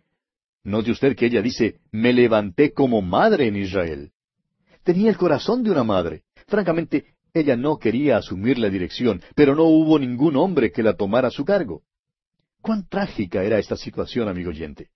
Note 0.65 0.91
usted 0.91 1.17
que 1.17 1.27
ella 1.27 1.43
dice, 1.43 1.81
me 1.93 2.13
levanté 2.13 2.73
como 2.73 3.01
madre 3.03 3.47
en 3.47 3.57
Israel. 3.57 4.13
Tenía 4.83 5.11
el 5.11 5.17
corazón 5.17 5.63
de 5.63 5.71
una 5.71 5.85
madre. 5.85 6.23
Francamente, 6.47 7.15
ella 7.33 7.57
no 7.57 7.79
quería 7.79 8.17
asumir 8.17 8.59
la 8.59 8.69
dirección, 8.69 9.23
pero 9.35 9.55
no 9.55 9.65
hubo 9.65 9.99
ningún 9.99 10.37
hombre 10.37 10.73
que 10.73 10.83
la 10.83 10.95
tomara 10.95 11.29
a 11.29 11.31
su 11.31 11.45
cargo. 11.45 11.83
Cuán 12.61 12.89
trágica 12.89 13.45
era 13.45 13.59
esta 13.59 13.77
situación, 13.77 14.29
amigo 14.29 14.51
oyente. 14.51 14.91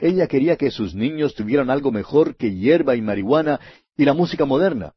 Ella 0.00 0.26
quería 0.26 0.56
que 0.56 0.70
sus 0.70 0.94
niños 0.94 1.34
tuvieran 1.34 1.70
algo 1.70 1.92
mejor 1.92 2.36
que 2.36 2.54
hierba 2.54 2.96
y 2.96 3.02
marihuana 3.02 3.60
y 3.96 4.04
la 4.04 4.14
música 4.14 4.44
moderna. 4.44 4.94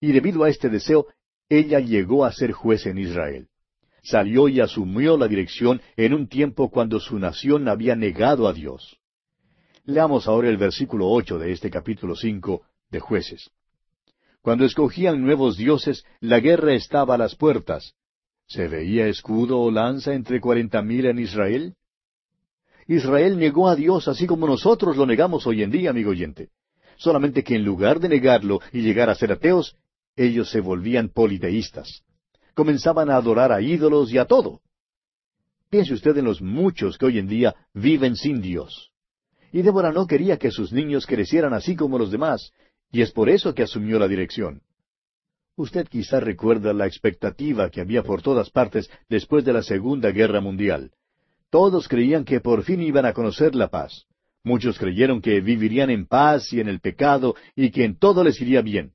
Y 0.00 0.12
debido 0.12 0.44
a 0.44 0.48
este 0.48 0.68
deseo, 0.68 1.06
ella 1.48 1.80
llegó 1.80 2.24
a 2.24 2.32
ser 2.32 2.52
juez 2.52 2.86
en 2.86 2.98
Israel. 2.98 3.48
Salió 4.02 4.48
y 4.48 4.60
asumió 4.60 5.16
la 5.16 5.28
dirección 5.28 5.80
en 5.96 6.14
un 6.14 6.28
tiempo 6.28 6.70
cuando 6.70 7.00
su 7.00 7.18
nación 7.18 7.68
había 7.68 7.96
negado 7.96 8.46
a 8.46 8.52
Dios. 8.52 8.98
Leamos 9.84 10.28
ahora 10.28 10.48
el 10.48 10.56
versículo 10.56 11.08
ocho 11.08 11.38
de 11.38 11.52
este 11.52 11.70
capítulo 11.70 12.14
cinco 12.14 12.62
de 12.90 13.00
Jueces. 13.00 13.50
Cuando 14.40 14.64
escogían 14.64 15.22
nuevos 15.22 15.56
dioses, 15.56 16.04
la 16.20 16.40
guerra 16.40 16.74
estaba 16.74 17.14
a 17.14 17.18
las 17.18 17.34
puertas. 17.34 17.94
¿Se 18.46 18.68
veía 18.68 19.08
escudo 19.08 19.60
o 19.60 19.70
lanza 19.70 20.14
entre 20.14 20.40
cuarenta 20.40 20.80
mil 20.80 21.06
en 21.06 21.18
Israel? 21.18 21.74
Israel 22.86 23.38
negó 23.38 23.68
a 23.68 23.76
Dios 23.76 24.08
así 24.08 24.26
como 24.26 24.46
nosotros 24.46 24.96
lo 24.96 25.04
negamos 25.04 25.46
hoy 25.46 25.62
en 25.62 25.70
día, 25.70 25.90
amigo 25.90 26.10
oyente 26.10 26.50
solamente 26.98 27.42
que 27.42 27.54
en 27.54 27.64
lugar 27.64 27.98
de 28.00 28.10
negarlo 28.10 28.60
y 28.72 28.82
llegar 28.82 29.08
a 29.08 29.14
ser 29.14 29.32
ateos, 29.32 29.76
ellos 30.14 30.50
se 30.50 30.60
volvían 30.60 31.08
politeístas. 31.08 32.02
Comenzaban 32.54 33.08
a 33.08 33.16
adorar 33.16 33.52
a 33.52 33.62
ídolos 33.62 34.12
y 34.12 34.18
a 34.18 34.26
todo. 34.26 34.60
Piense 35.70 35.94
usted 35.94 36.16
en 36.18 36.24
los 36.24 36.42
muchos 36.42 36.98
que 36.98 37.06
hoy 37.06 37.18
en 37.18 37.28
día 37.28 37.54
viven 37.72 38.16
sin 38.16 38.42
Dios. 38.42 38.90
y 39.50 39.62
Débora 39.62 39.92
no 39.92 40.06
quería 40.06 40.36
que 40.36 40.50
sus 40.50 40.72
niños 40.72 41.06
crecieran 41.06 41.54
así 41.54 41.74
como 41.74 41.98
los 41.98 42.10
demás, 42.10 42.52
y 42.92 43.00
es 43.00 43.12
por 43.12 43.30
eso 43.30 43.54
que 43.54 43.62
asumió 43.62 43.98
la 43.98 44.06
dirección. 44.06 44.60
Usted 45.56 45.88
quizá 45.88 46.20
recuerda 46.20 46.72
la 46.72 46.86
expectativa 46.86 47.70
que 47.70 47.80
había 47.80 48.02
por 48.02 48.22
todas 48.22 48.50
partes 48.50 48.90
después 49.08 49.44
de 49.44 49.52
la 49.52 49.62
Segunda 49.62 50.10
Guerra 50.10 50.40
Mundial. 50.40 50.92
Todos 51.50 51.88
creían 51.88 52.24
que 52.24 52.40
por 52.40 52.62
fin 52.62 52.82
iban 52.82 53.06
a 53.06 53.12
conocer 53.12 53.54
la 53.54 53.68
paz. 53.68 54.04
Muchos 54.44 54.78
creyeron 54.78 55.20
que 55.20 55.40
vivirían 55.40 55.90
en 55.90 56.06
paz 56.06 56.52
y 56.52 56.60
en 56.60 56.68
el 56.68 56.80
pecado 56.80 57.34
y 57.56 57.70
que 57.70 57.84
en 57.84 57.98
todo 57.98 58.24
les 58.24 58.40
iría 58.40 58.62
bien. 58.62 58.92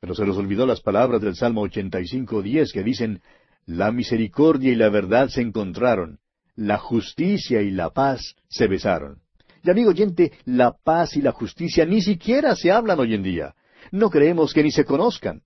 Pero 0.00 0.14
se 0.14 0.26
les 0.26 0.36
olvidó 0.36 0.66
las 0.66 0.80
palabras 0.80 1.20
del 1.20 1.36
Salmo 1.36 1.66
85.10 1.66 2.72
que 2.72 2.82
dicen, 2.82 3.22
La 3.66 3.92
misericordia 3.92 4.72
y 4.72 4.76
la 4.76 4.88
verdad 4.88 5.28
se 5.28 5.42
encontraron, 5.42 6.18
la 6.54 6.78
justicia 6.78 7.62
y 7.62 7.70
la 7.70 7.90
paz 7.90 8.34
se 8.48 8.66
besaron. 8.66 9.20
Y 9.62 9.70
amigo 9.70 9.90
oyente, 9.90 10.32
la 10.44 10.72
paz 10.72 11.16
y 11.16 11.22
la 11.22 11.32
justicia 11.32 11.84
ni 11.84 12.00
siquiera 12.00 12.54
se 12.54 12.70
hablan 12.70 13.00
hoy 13.00 13.14
en 13.14 13.22
día. 13.22 13.54
No 13.90 14.10
creemos 14.10 14.52
que 14.54 14.62
ni 14.62 14.70
se 14.70 14.84
conozcan. 14.84 15.42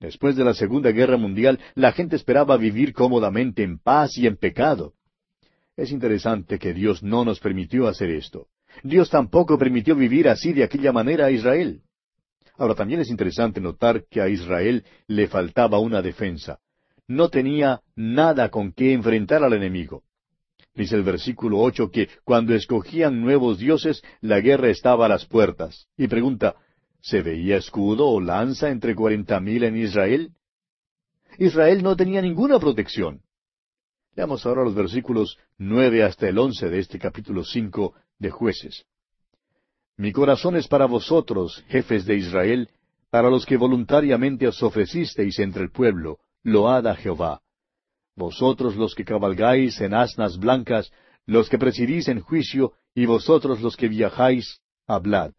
Después 0.00 0.36
de 0.36 0.44
la 0.44 0.54
Segunda 0.54 0.90
Guerra 0.90 1.18
Mundial, 1.18 1.60
la 1.74 1.92
gente 1.92 2.16
esperaba 2.16 2.56
vivir 2.56 2.94
cómodamente 2.94 3.62
en 3.62 3.78
paz 3.78 4.16
y 4.16 4.26
en 4.26 4.36
pecado. 4.36 4.94
Es 5.76 5.92
interesante 5.92 6.58
que 6.58 6.74
Dios 6.74 7.02
no 7.02 7.24
nos 7.24 7.40
permitió 7.40 7.88
hacer 7.88 8.10
esto. 8.10 8.48
Dios 8.82 9.10
tampoco 9.10 9.58
permitió 9.58 9.96
vivir 9.96 10.28
así 10.28 10.52
de 10.52 10.64
aquella 10.64 10.92
manera 10.92 11.26
a 11.26 11.30
Israel. 11.30 11.82
Ahora 12.56 12.74
también 12.74 13.00
es 13.00 13.08
interesante 13.08 13.60
notar 13.60 14.04
que 14.10 14.20
a 14.20 14.28
Israel 14.28 14.84
le 15.06 15.28
faltaba 15.28 15.78
una 15.78 16.02
defensa. 16.02 16.58
No 17.08 17.28
tenía 17.28 17.80
nada 17.96 18.50
con 18.50 18.72
qué 18.72 18.92
enfrentar 18.92 19.42
al 19.42 19.54
enemigo. 19.54 20.02
Dice 20.74 20.94
el 20.94 21.02
versículo 21.02 21.58
ocho 21.58 21.90
que 21.90 22.08
cuando 22.22 22.54
escogían 22.54 23.20
nuevos 23.20 23.58
dioses, 23.58 24.02
la 24.20 24.40
guerra 24.40 24.68
estaba 24.68 25.06
a 25.06 25.08
las 25.08 25.26
puertas. 25.26 25.88
Y 25.96 26.06
pregunta, 26.06 26.54
¿se 27.00 27.22
veía 27.22 27.56
escudo 27.56 28.06
o 28.06 28.20
lanza 28.20 28.68
entre 28.68 28.94
cuarenta 28.94 29.40
mil 29.40 29.64
en 29.64 29.76
Israel? 29.76 30.32
Israel 31.38 31.82
no 31.82 31.96
tenía 31.96 32.22
ninguna 32.22 32.58
protección. 32.60 33.22
Veamos 34.16 34.44
ahora 34.44 34.64
los 34.64 34.74
versículos 34.74 35.38
nueve 35.56 36.02
hasta 36.02 36.28
el 36.28 36.38
once 36.38 36.68
de 36.68 36.80
este 36.80 36.98
capítulo 36.98 37.44
cinco 37.44 37.94
de 38.18 38.30
jueces. 38.30 38.84
Mi 39.96 40.12
corazón 40.12 40.56
es 40.56 40.66
para 40.66 40.86
vosotros, 40.86 41.62
jefes 41.68 42.06
de 42.06 42.16
Israel, 42.16 42.68
para 43.10 43.30
los 43.30 43.44
que 43.46 43.56
voluntariamente 43.56 44.48
os 44.48 44.62
ofrecisteis 44.62 45.38
entre 45.38 45.62
el 45.62 45.70
pueblo, 45.70 46.18
load 46.42 46.86
a 46.86 46.96
Jehová. 46.96 47.40
Vosotros 48.16 48.76
los 48.76 48.94
que 48.94 49.04
cabalgáis 49.04 49.80
en 49.80 49.94
asnas 49.94 50.38
blancas, 50.38 50.90
los 51.26 51.48
que 51.48 51.58
presidís 51.58 52.08
en 52.08 52.20
juicio, 52.20 52.72
y 52.94 53.06
vosotros 53.06 53.60
los 53.60 53.76
que 53.76 53.88
viajáis, 53.88 54.60
hablad. 54.86 55.32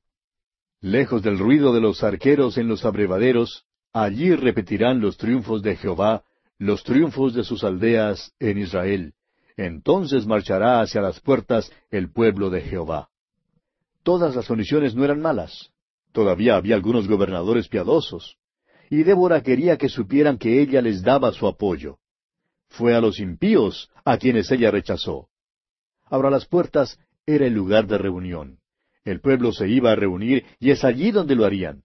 Lejos 0.80 1.22
del 1.22 1.38
ruido 1.38 1.74
de 1.74 1.82
los 1.82 2.04
arqueros 2.04 2.58
en 2.58 2.68
los 2.68 2.86
abrevaderos, 2.86 3.66
allí 3.94 4.34
repetirán 4.34 5.02
los 5.02 5.18
triunfos 5.18 5.62
de 5.62 5.76
Jehová, 5.76 6.24
los 6.62 6.84
triunfos 6.84 7.34
de 7.34 7.44
sus 7.44 7.64
aldeas 7.64 8.34
en 8.40 8.60
Israel. 8.60 9.14
Entonces 9.58 10.28
marchará 10.28 10.82
hacia 10.82 11.02
las 11.02 11.20
puertas 11.20 11.72
el 11.90 12.12
pueblo 12.12 12.52
de 12.52 12.62
Jehová. 12.62 13.10
Todas 14.04 14.36
las 14.36 14.48
condiciones 14.48 14.94
no 14.94 15.04
eran 15.04 15.22
malas. 15.22 15.72
Todavía 16.12 16.58
había 16.58 16.76
algunos 16.76 17.08
gobernadores 17.08 17.68
piadosos. 17.68 18.38
Y 18.92 19.02
Débora 19.02 19.42
quería 19.42 19.76
que 19.76 19.90
supieran 19.90 20.38
que 20.38 20.62
ella 20.62 20.84
les 20.84 21.02
daba 21.02 21.32
su 21.32 21.48
apoyo. 21.48 21.98
Fue 22.68 22.94
a 22.94 23.02
los 23.02 23.20
impíos 23.20 23.90
a 24.06 24.20
quienes 24.20 24.52
ella 24.52 24.70
rechazó. 24.70 25.30
Ahora 26.06 26.30
las 26.30 26.46
puertas 26.46 27.00
era 27.26 27.48
el 27.48 27.54
lugar 27.54 27.88
de 27.88 27.98
reunión. 27.98 28.60
El 29.04 29.20
pueblo 29.20 29.52
se 29.52 29.68
iba 29.68 29.94
a 29.94 29.96
reunir 29.96 30.46
y 30.60 30.70
es 30.70 30.84
allí 30.84 31.10
donde 31.10 31.34
lo 31.34 31.44
harían 31.44 31.82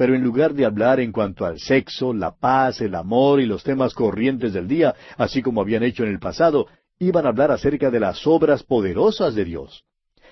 pero 0.00 0.14
en 0.14 0.22
lugar 0.22 0.54
de 0.54 0.64
hablar 0.64 0.98
en 0.98 1.12
cuanto 1.12 1.44
al 1.44 1.58
sexo, 1.58 2.14
la 2.14 2.34
paz, 2.34 2.80
el 2.80 2.94
amor 2.94 3.38
y 3.38 3.44
los 3.44 3.62
temas 3.62 3.92
corrientes 3.92 4.54
del 4.54 4.66
día, 4.66 4.94
así 5.18 5.42
como 5.42 5.60
habían 5.60 5.82
hecho 5.82 6.04
en 6.04 6.08
el 6.08 6.18
pasado, 6.18 6.68
iban 6.98 7.26
a 7.26 7.28
hablar 7.28 7.50
acerca 7.50 7.90
de 7.90 8.00
las 8.00 8.26
obras 8.26 8.62
poderosas 8.62 9.34
de 9.34 9.44
Dios. 9.44 9.84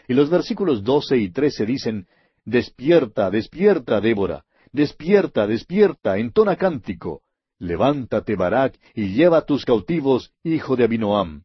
Y 0.09 0.15
los 0.15 0.31
versículos 0.31 0.83
doce 0.83 1.19
y 1.19 1.29
trece 1.29 1.67
dicen, 1.67 2.07
Despierta, 2.47 3.31
despierta, 3.31 4.01
Débora, 4.01 4.47
despierta, 4.73 5.47
despierta, 5.47 6.17
entona 6.17 6.57
cántico, 6.57 7.21
levántate, 7.59 8.37
Barak, 8.37 8.75
y 8.95 9.09
lleva 9.09 9.45
tus 9.45 9.67
cautivos, 9.67 10.33
hijo 10.45 10.77
de 10.77 10.85
Abinoam. 10.85 11.43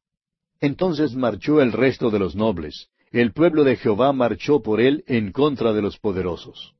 Entonces 0.62 1.14
marchó 1.14 1.60
el 1.60 1.74
resto 1.74 2.10
de 2.10 2.20
los 2.20 2.38
nobles. 2.38 2.88
El 3.12 3.34
pueblo 3.34 3.66
de 3.66 3.76
Jehová 3.76 4.14
marchó 4.14 4.62
por 4.62 4.80
él 4.80 5.04
en 5.08 5.34
contra 5.34 5.74
de 5.74 5.82
los 5.82 6.00
poderosos. 6.00 6.74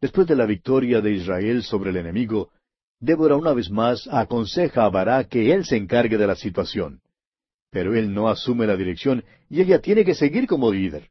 Después 0.00 0.26
de 0.26 0.36
la 0.36 0.46
victoria 0.46 1.00
de 1.00 1.12
Israel 1.12 1.62
sobre 1.62 1.90
el 1.90 1.96
enemigo, 1.96 2.50
Débora 3.00 3.36
una 3.36 3.52
vez 3.52 3.70
más 3.70 4.08
aconseja 4.10 4.84
a 4.84 4.90
Bará 4.90 5.24
que 5.24 5.52
él 5.52 5.64
se 5.64 5.76
encargue 5.76 6.16
de 6.16 6.26
la 6.26 6.36
situación. 6.36 7.00
Pero 7.70 7.94
él 7.94 8.14
no 8.14 8.28
asume 8.28 8.66
la 8.66 8.76
dirección 8.76 9.24
y 9.50 9.60
ella 9.60 9.80
tiene 9.80 10.04
que 10.04 10.14
seguir 10.14 10.46
como 10.46 10.72
líder. 10.72 11.10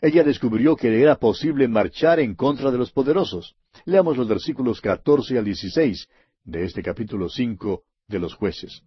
Ella 0.00 0.24
descubrió 0.24 0.74
que 0.76 1.00
era 1.00 1.16
posible 1.16 1.68
marchar 1.68 2.18
en 2.18 2.34
contra 2.34 2.70
de 2.70 2.78
los 2.78 2.90
poderosos. 2.90 3.54
Leamos 3.84 4.16
los 4.16 4.28
versículos 4.28 4.80
catorce 4.80 5.38
al 5.38 5.44
dieciséis 5.44 6.08
de 6.44 6.64
este 6.64 6.82
capítulo 6.82 7.28
cinco 7.28 7.84
de 8.08 8.18
los 8.18 8.34
jueces. 8.34 8.82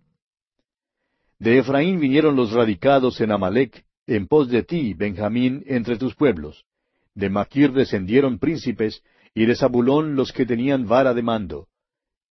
De 1.39 1.57
Efraín 1.57 1.99
vinieron 1.99 2.35
los 2.35 2.51
radicados 2.51 3.19
en 3.21 3.31
Amalek, 3.31 3.85
en 4.07 4.27
pos 4.27 4.49
de 4.49 4.63
ti, 4.63 4.93
Benjamín, 4.93 5.63
entre 5.67 5.97
tus 5.97 6.15
pueblos. 6.15 6.65
De 7.13 7.29
Maquir 7.29 7.71
descendieron 7.71 8.37
príncipes, 8.39 9.01
y 9.35 9.45
de 9.45 9.55
Zabulón 9.55 10.15
los 10.15 10.31
que 10.31 10.45
tenían 10.45 10.87
vara 10.87 11.13
de 11.13 11.21
mando. 11.21 11.67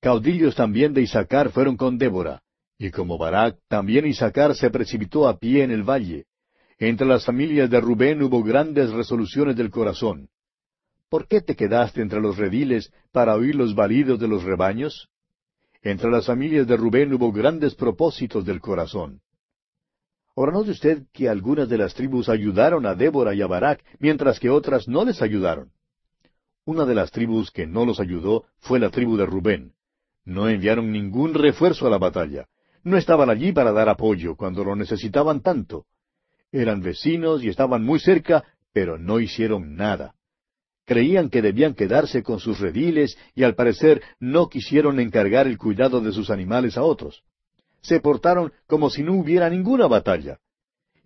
Caudillos 0.00 0.56
también 0.56 0.94
de 0.94 1.02
Isaacar 1.02 1.50
fueron 1.50 1.76
con 1.76 1.98
Débora, 1.98 2.42
y 2.78 2.90
como 2.90 3.18
Barak, 3.18 3.58
también 3.68 4.06
Isaacar 4.06 4.56
se 4.56 4.70
precipitó 4.70 5.28
a 5.28 5.38
pie 5.38 5.62
en 5.62 5.70
el 5.70 5.82
valle. 5.82 6.24
Entre 6.78 7.06
las 7.06 7.24
familias 7.24 7.70
de 7.70 7.80
Rubén 7.80 8.22
hubo 8.22 8.42
grandes 8.42 8.90
resoluciones 8.90 9.54
del 9.54 9.70
corazón. 9.70 10.28
¿Por 11.10 11.28
qué 11.28 11.42
te 11.42 11.54
quedaste 11.54 12.00
entre 12.00 12.20
los 12.20 12.38
rediles 12.38 12.90
para 13.12 13.34
oír 13.34 13.54
los 13.54 13.74
balidos 13.74 14.18
de 14.18 14.26
los 14.26 14.42
rebaños? 14.42 15.08
Entre 15.82 16.10
las 16.10 16.26
familias 16.26 16.66
de 16.66 16.76
Rubén 16.76 17.12
hubo 17.12 17.30
grandes 17.30 17.74
propósitos 17.74 18.46
del 18.46 18.60
corazón. 18.60 19.20
Ahora 20.34 20.52
note 20.52 20.70
usted 20.70 21.02
que 21.12 21.28
algunas 21.28 21.68
de 21.68 21.78
las 21.78 21.94
tribus 21.94 22.30
ayudaron 22.30 22.86
a 22.86 22.94
Débora 22.94 23.34
y 23.34 23.42
a 23.42 23.46
Barak, 23.46 23.84
mientras 24.00 24.40
que 24.40 24.48
otras 24.48 24.88
no 24.88 25.04
les 25.04 25.20
ayudaron. 25.20 25.73
Una 26.66 26.86
de 26.86 26.94
las 26.94 27.10
tribus 27.10 27.50
que 27.50 27.66
no 27.66 27.84
los 27.84 28.00
ayudó 28.00 28.44
fue 28.58 28.78
la 28.78 28.90
tribu 28.90 29.16
de 29.16 29.26
Rubén. 29.26 29.72
No 30.24 30.48
enviaron 30.48 30.90
ningún 30.90 31.34
refuerzo 31.34 31.86
a 31.86 31.90
la 31.90 31.98
batalla. 31.98 32.46
No 32.82 32.96
estaban 32.96 33.28
allí 33.28 33.52
para 33.52 33.72
dar 33.72 33.88
apoyo 33.90 34.34
cuando 34.34 34.64
lo 34.64 34.74
necesitaban 34.74 35.42
tanto. 35.42 35.84
Eran 36.52 36.80
vecinos 36.80 37.44
y 37.44 37.48
estaban 37.48 37.82
muy 37.84 37.98
cerca, 37.98 38.44
pero 38.72 38.98
no 38.98 39.20
hicieron 39.20 39.76
nada. 39.76 40.14
Creían 40.86 41.28
que 41.28 41.42
debían 41.42 41.74
quedarse 41.74 42.22
con 42.22 42.40
sus 42.40 42.60
rediles 42.60 43.18
y 43.34 43.42
al 43.42 43.54
parecer 43.54 44.02
no 44.18 44.48
quisieron 44.48 45.00
encargar 45.00 45.46
el 45.46 45.58
cuidado 45.58 46.00
de 46.00 46.12
sus 46.12 46.30
animales 46.30 46.78
a 46.78 46.82
otros. 46.82 47.24
Se 47.82 48.00
portaron 48.00 48.52
como 48.66 48.88
si 48.88 49.02
no 49.02 49.14
hubiera 49.14 49.50
ninguna 49.50 49.86
batalla. 49.86 50.38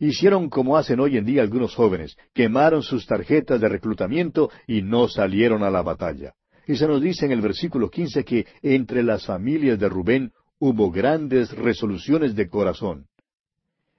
Hicieron 0.01 0.49
como 0.49 0.77
hacen 0.77 1.01
hoy 1.01 1.17
en 1.17 1.25
día 1.25 1.43
algunos 1.43 1.75
jóvenes, 1.75 2.17
quemaron 2.33 2.83
sus 2.83 3.07
tarjetas 3.07 3.61
de 3.61 3.69
reclutamiento 3.69 4.51
y 4.67 4.83
no 4.83 5.09
salieron 5.09 5.65
a 5.65 5.71
la 5.71 5.83
batalla. 5.83 6.35
Y 6.67 6.77
se 6.77 6.87
nos 6.87 7.03
dice 7.03 7.27
en 7.27 7.33
el 7.33 7.41
versículo 7.41 7.91
quince 7.91 8.25
que 8.25 8.47
entre 8.63 9.03
las 9.03 9.27
familias 9.27 9.79
de 9.79 9.89
Rubén 9.89 10.33
hubo 10.61 10.91
grandes 10.91 11.51
resoluciones 11.53 12.37
de 12.37 12.49
corazón. 12.49 13.07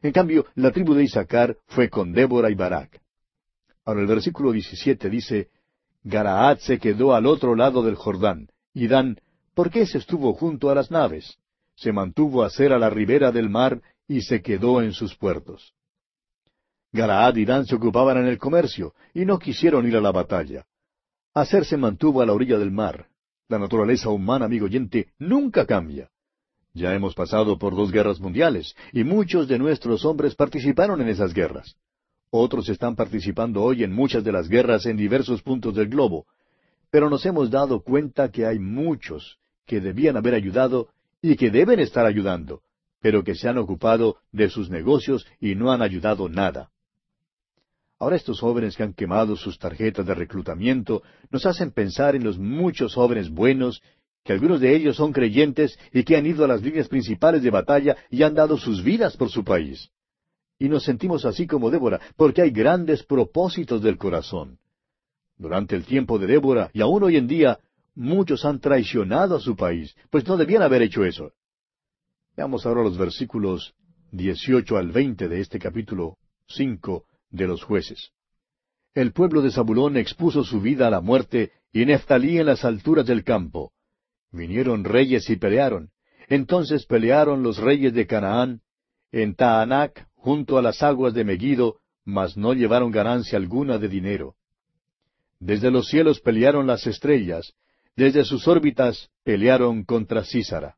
En 0.02 0.14
cambio, 0.14 0.46
la 0.56 0.72
tribu 0.72 0.94
de 0.94 1.04
Isaacar 1.04 1.58
fue 1.68 1.90
con 1.90 2.14
Débora 2.14 2.50
y 2.50 2.56
Barak. 2.56 3.02
Ahora 3.84 4.02
el 4.02 4.08
versículo 4.08 4.54
17 4.54 5.10
dice, 5.10 5.50
Garaat 6.04 6.60
se 6.60 6.80
quedó 6.80 7.14
al 7.14 7.26
otro 7.26 7.56
lado 7.56 7.84
del 7.84 7.96
Jordán, 7.96 8.48
y 8.74 8.88
Dan, 8.88 9.20
¿por 9.54 9.70
qué 9.70 9.86
se 9.86 9.98
estuvo 9.98 10.34
junto 10.34 10.70
a 10.70 10.76
las 10.76 10.92
naves? 10.92 11.38
Se 11.76 11.92
mantuvo 11.92 12.44
a 12.44 12.48
a 12.48 12.78
la 12.78 12.90
ribera 12.90 13.32
del 13.32 13.50
mar 13.50 13.82
y 14.08 14.22
se 14.22 14.42
quedó 14.42 14.82
en 14.82 14.94
sus 14.94 15.16
puertos. 15.16 15.74
Galaad 16.92 17.36
y 17.36 17.46
Dan 17.46 17.66
se 17.66 17.76
ocupaban 17.76 18.18
en 18.18 18.26
el 18.26 18.40
comercio 18.40 18.94
y 19.14 19.26
no 19.26 19.38
quisieron 19.38 19.88
ir 19.88 19.96
a 19.96 20.02
la 20.02 20.12
batalla. 20.12 20.66
Aser 21.34 21.64
se 21.64 21.78
mantuvo 21.78 22.22
a 22.22 22.26
la 22.26 22.34
orilla 22.34 22.58
del 22.58 22.72
mar. 22.72 23.08
La 23.48 23.60
naturaleza 23.60 24.10
humana, 24.10 24.46
amigo 24.46 24.66
oyente, 24.66 25.10
nunca 25.20 25.66
cambia. 25.66 26.10
Ya 26.74 26.94
hemos 26.94 27.14
pasado 27.14 27.58
por 27.58 27.76
dos 27.76 27.92
guerras 27.92 28.20
mundiales 28.20 28.76
y 28.92 29.04
muchos 29.04 29.48
de 29.48 29.60
nuestros 29.60 30.06
hombres 30.06 30.36
participaron 30.36 31.02
en 31.02 31.10
esas 31.10 31.34
guerras. 31.34 31.76
Otros 32.32 32.70
están 32.70 32.96
participando 32.96 33.64
hoy 33.64 33.84
en 33.84 33.94
muchas 33.94 34.24
de 34.24 34.32
las 34.32 34.48
guerras 34.48 34.86
en 34.86 34.98
diversos 34.98 35.42
puntos 35.42 35.76
del 35.76 35.90
globo. 35.90 36.26
Pero 36.92 37.10
nos 37.10 37.26
hemos 37.26 37.50
dado 37.50 37.82
cuenta 37.82 38.30
que 38.30 38.46
hay 38.46 38.60
muchos 38.60 39.38
que 39.66 39.80
debían 39.80 40.18
haber 40.18 40.34
ayudado 40.34 40.90
y 41.22 41.36
que 41.36 41.52
deben 41.52 41.80
estar 41.80 42.06
ayudando, 42.06 42.62
pero 43.00 43.24
que 43.24 43.36
se 43.36 43.48
han 43.48 43.58
ocupado 43.58 44.18
de 44.32 44.50
sus 44.50 44.70
negocios 44.70 45.28
y 45.40 45.56
no 45.56 45.72
han 45.72 45.82
ayudado 45.82 46.30
nada. 46.30 46.72
Ahora 48.00 48.16
estos 48.16 48.40
jóvenes 48.40 48.78
que 48.78 48.84
han 48.84 48.94
quemado 48.94 49.36
sus 49.36 49.60
tarjetas 49.60 50.06
de 50.06 50.16
reclutamiento 50.16 51.04
nos 51.30 51.46
hacen 51.46 51.72
pensar 51.72 52.16
en 52.16 52.24
los 52.24 52.40
muchos 52.40 52.96
jóvenes 52.96 53.30
buenos, 53.30 53.82
que 54.24 54.32
algunos 54.32 54.62
de 54.62 54.74
ellos 54.74 54.96
son 54.96 55.12
creyentes 55.12 55.78
y 55.92 56.04
que 56.04 56.16
han 56.16 56.26
ido 56.26 56.46
a 56.46 56.48
las 56.48 56.62
líneas 56.62 56.88
principales 56.88 57.44
de 57.44 57.50
batalla 57.50 57.98
y 58.10 58.24
han 58.24 58.34
dado 58.34 58.58
sus 58.58 58.82
vidas 58.84 59.18
por 59.18 59.30
su 59.30 59.44
país. 59.44 59.90
Y 60.58 60.70
nos 60.70 60.84
sentimos 60.84 61.26
así 61.26 61.46
como 61.46 61.70
Débora, 61.70 62.00
porque 62.16 62.42
hay 62.42 62.52
grandes 62.52 63.04
propósitos 63.04 63.82
del 63.82 63.98
corazón. 63.98 64.60
Durante 65.38 65.76
el 65.76 65.86
tiempo 65.86 66.18
de 66.20 66.28
Débora 66.28 66.70
y 66.74 66.82
aún 66.82 67.04
hoy 67.04 67.18
en 67.18 67.28
día, 67.28 67.60
muchos 67.96 68.46
han 68.46 68.62
traicionado 68.62 69.36
a 69.36 69.40
su 69.42 69.58
país, 69.58 69.94
pues 70.10 70.26
no 70.26 70.38
debían 70.38 70.62
haber 70.62 70.84
hecho 70.84 71.04
eso. 71.04 71.34
Veamos 72.38 72.66
ahora 72.66 72.84
los 72.84 72.98
versículos 72.98 73.74
18 74.12 74.78
al 74.78 74.92
20 74.92 75.28
de 75.28 75.42
este 75.42 75.60
capítulo 75.60 76.18
5 76.48 77.06
de 77.30 77.48
los 77.48 77.64
jueces. 77.64 78.12
El 78.94 79.14
pueblo 79.14 79.42
de 79.42 79.52
Zabulón 79.52 79.98
expuso 79.98 80.44
su 80.44 80.62
vida 80.62 80.88
a 80.88 80.90
la 80.90 81.02
muerte, 81.02 81.52
y 81.72 81.86
Neftalí 81.86 82.40
en 82.40 82.48
las 82.48 82.66
alturas 82.66 83.06
del 83.06 83.24
campo. 83.24 83.72
Vinieron 84.32 84.84
reyes 84.84 85.30
y 85.30 85.36
pelearon. 85.36 85.90
Entonces 86.28 86.86
pelearon 86.86 87.44
los 87.44 87.58
reyes 87.58 87.94
de 87.94 88.08
Canaán, 88.08 88.62
en 89.12 89.36
Taanac, 89.36 90.08
junto 90.16 90.58
a 90.58 90.62
las 90.62 90.84
aguas 90.84 91.14
de 91.14 91.24
Megiddo, 91.24 91.78
mas 92.06 92.38
no 92.38 92.54
llevaron 92.54 92.92
ganancia 92.92 93.38
alguna 93.38 93.78
de 93.78 93.88
dinero. 93.88 94.36
Desde 95.40 95.72
los 95.72 95.88
cielos 95.88 96.20
pelearon 96.20 96.68
las 96.68 96.86
estrellas, 96.86 97.54
desde 97.96 98.26
sus 98.26 98.48
órbitas 98.48 99.10
pelearon 99.24 99.84
contra 99.84 100.24
Císara. 100.24 100.76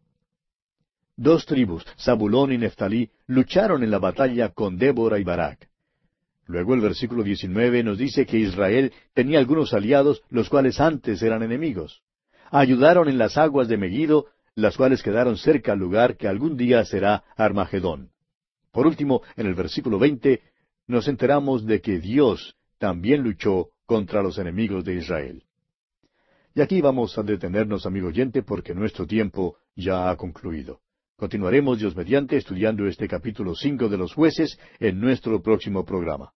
Dos 1.15 1.45
tribus, 1.45 1.85
Zabulón 1.97 2.51
y 2.51 2.57
Neftalí, 2.57 3.09
lucharon 3.27 3.83
en 3.83 3.91
la 3.91 3.99
batalla 3.99 4.49
con 4.49 4.77
Débora 4.77 5.19
y 5.19 5.23
Barak. 5.23 5.70
Luego 6.51 6.73
el 6.73 6.81
versículo 6.81 7.23
19 7.23 7.81
nos 7.81 7.97
dice 7.97 8.25
que 8.25 8.37
Israel 8.37 8.91
tenía 9.13 9.39
algunos 9.39 9.73
aliados, 9.73 10.21
los 10.29 10.49
cuales 10.49 10.81
antes 10.81 11.21
eran 11.21 11.43
enemigos. 11.43 12.01
Ayudaron 12.51 13.07
en 13.07 13.17
las 13.17 13.37
aguas 13.37 13.69
de 13.69 13.77
Megiddo, 13.77 14.25
las 14.55 14.75
cuales 14.75 15.01
quedaron 15.01 15.37
cerca 15.37 15.71
al 15.71 15.79
lugar 15.79 16.17
que 16.17 16.27
algún 16.27 16.57
día 16.57 16.83
será 16.83 17.23
Armagedón. 17.37 18.09
Por 18.73 18.85
último, 18.85 19.21
en 19.37 19.47
el 19.47 19.53
versículo 19.53 19.97
20, 19.97 20.41
nos 20.87 21.07
enteramos 21.07 21.65
de 21.65 21.79
que 21.79 21.99
Dios 21.99 22.57
también 22.79 23.23
luchó 23.23 23.69
contra 23.85 24.21
los 24.21 24.37
enemigos 24.37 24.83
de 24.83 24.95
Israel. 24.95 25.43
Y 26.53 26.59
aquí 26.59 26.81
vamos 26.81 27.17
a 27.17 27.23
detenernos, 27.23 27.85
amigo 27.85 28.09
oyente, 28.09 28.43
porque 28.43 28.75
nuestro 28.75 29.07
tiempo 29.07 29.55
ya 29.73 30.09
ha 30.09 30.17
concluido. 30.17 30.81
Continuaremos 31.15 31.79
Dios 31.79 31.95
mediante 31.95 32.35
estudiando 32.35 32.87
este 32.87 33.07
capítulo 33.07 33.55
cinco 33.55 33.87
de 33.87 33.97
los 33.97 34.13
jueces 34.13 34.59
en 34.81 34.99
nuestro 34.99 35.41
próximo 35.41 35.85
programa. 35.85 36.33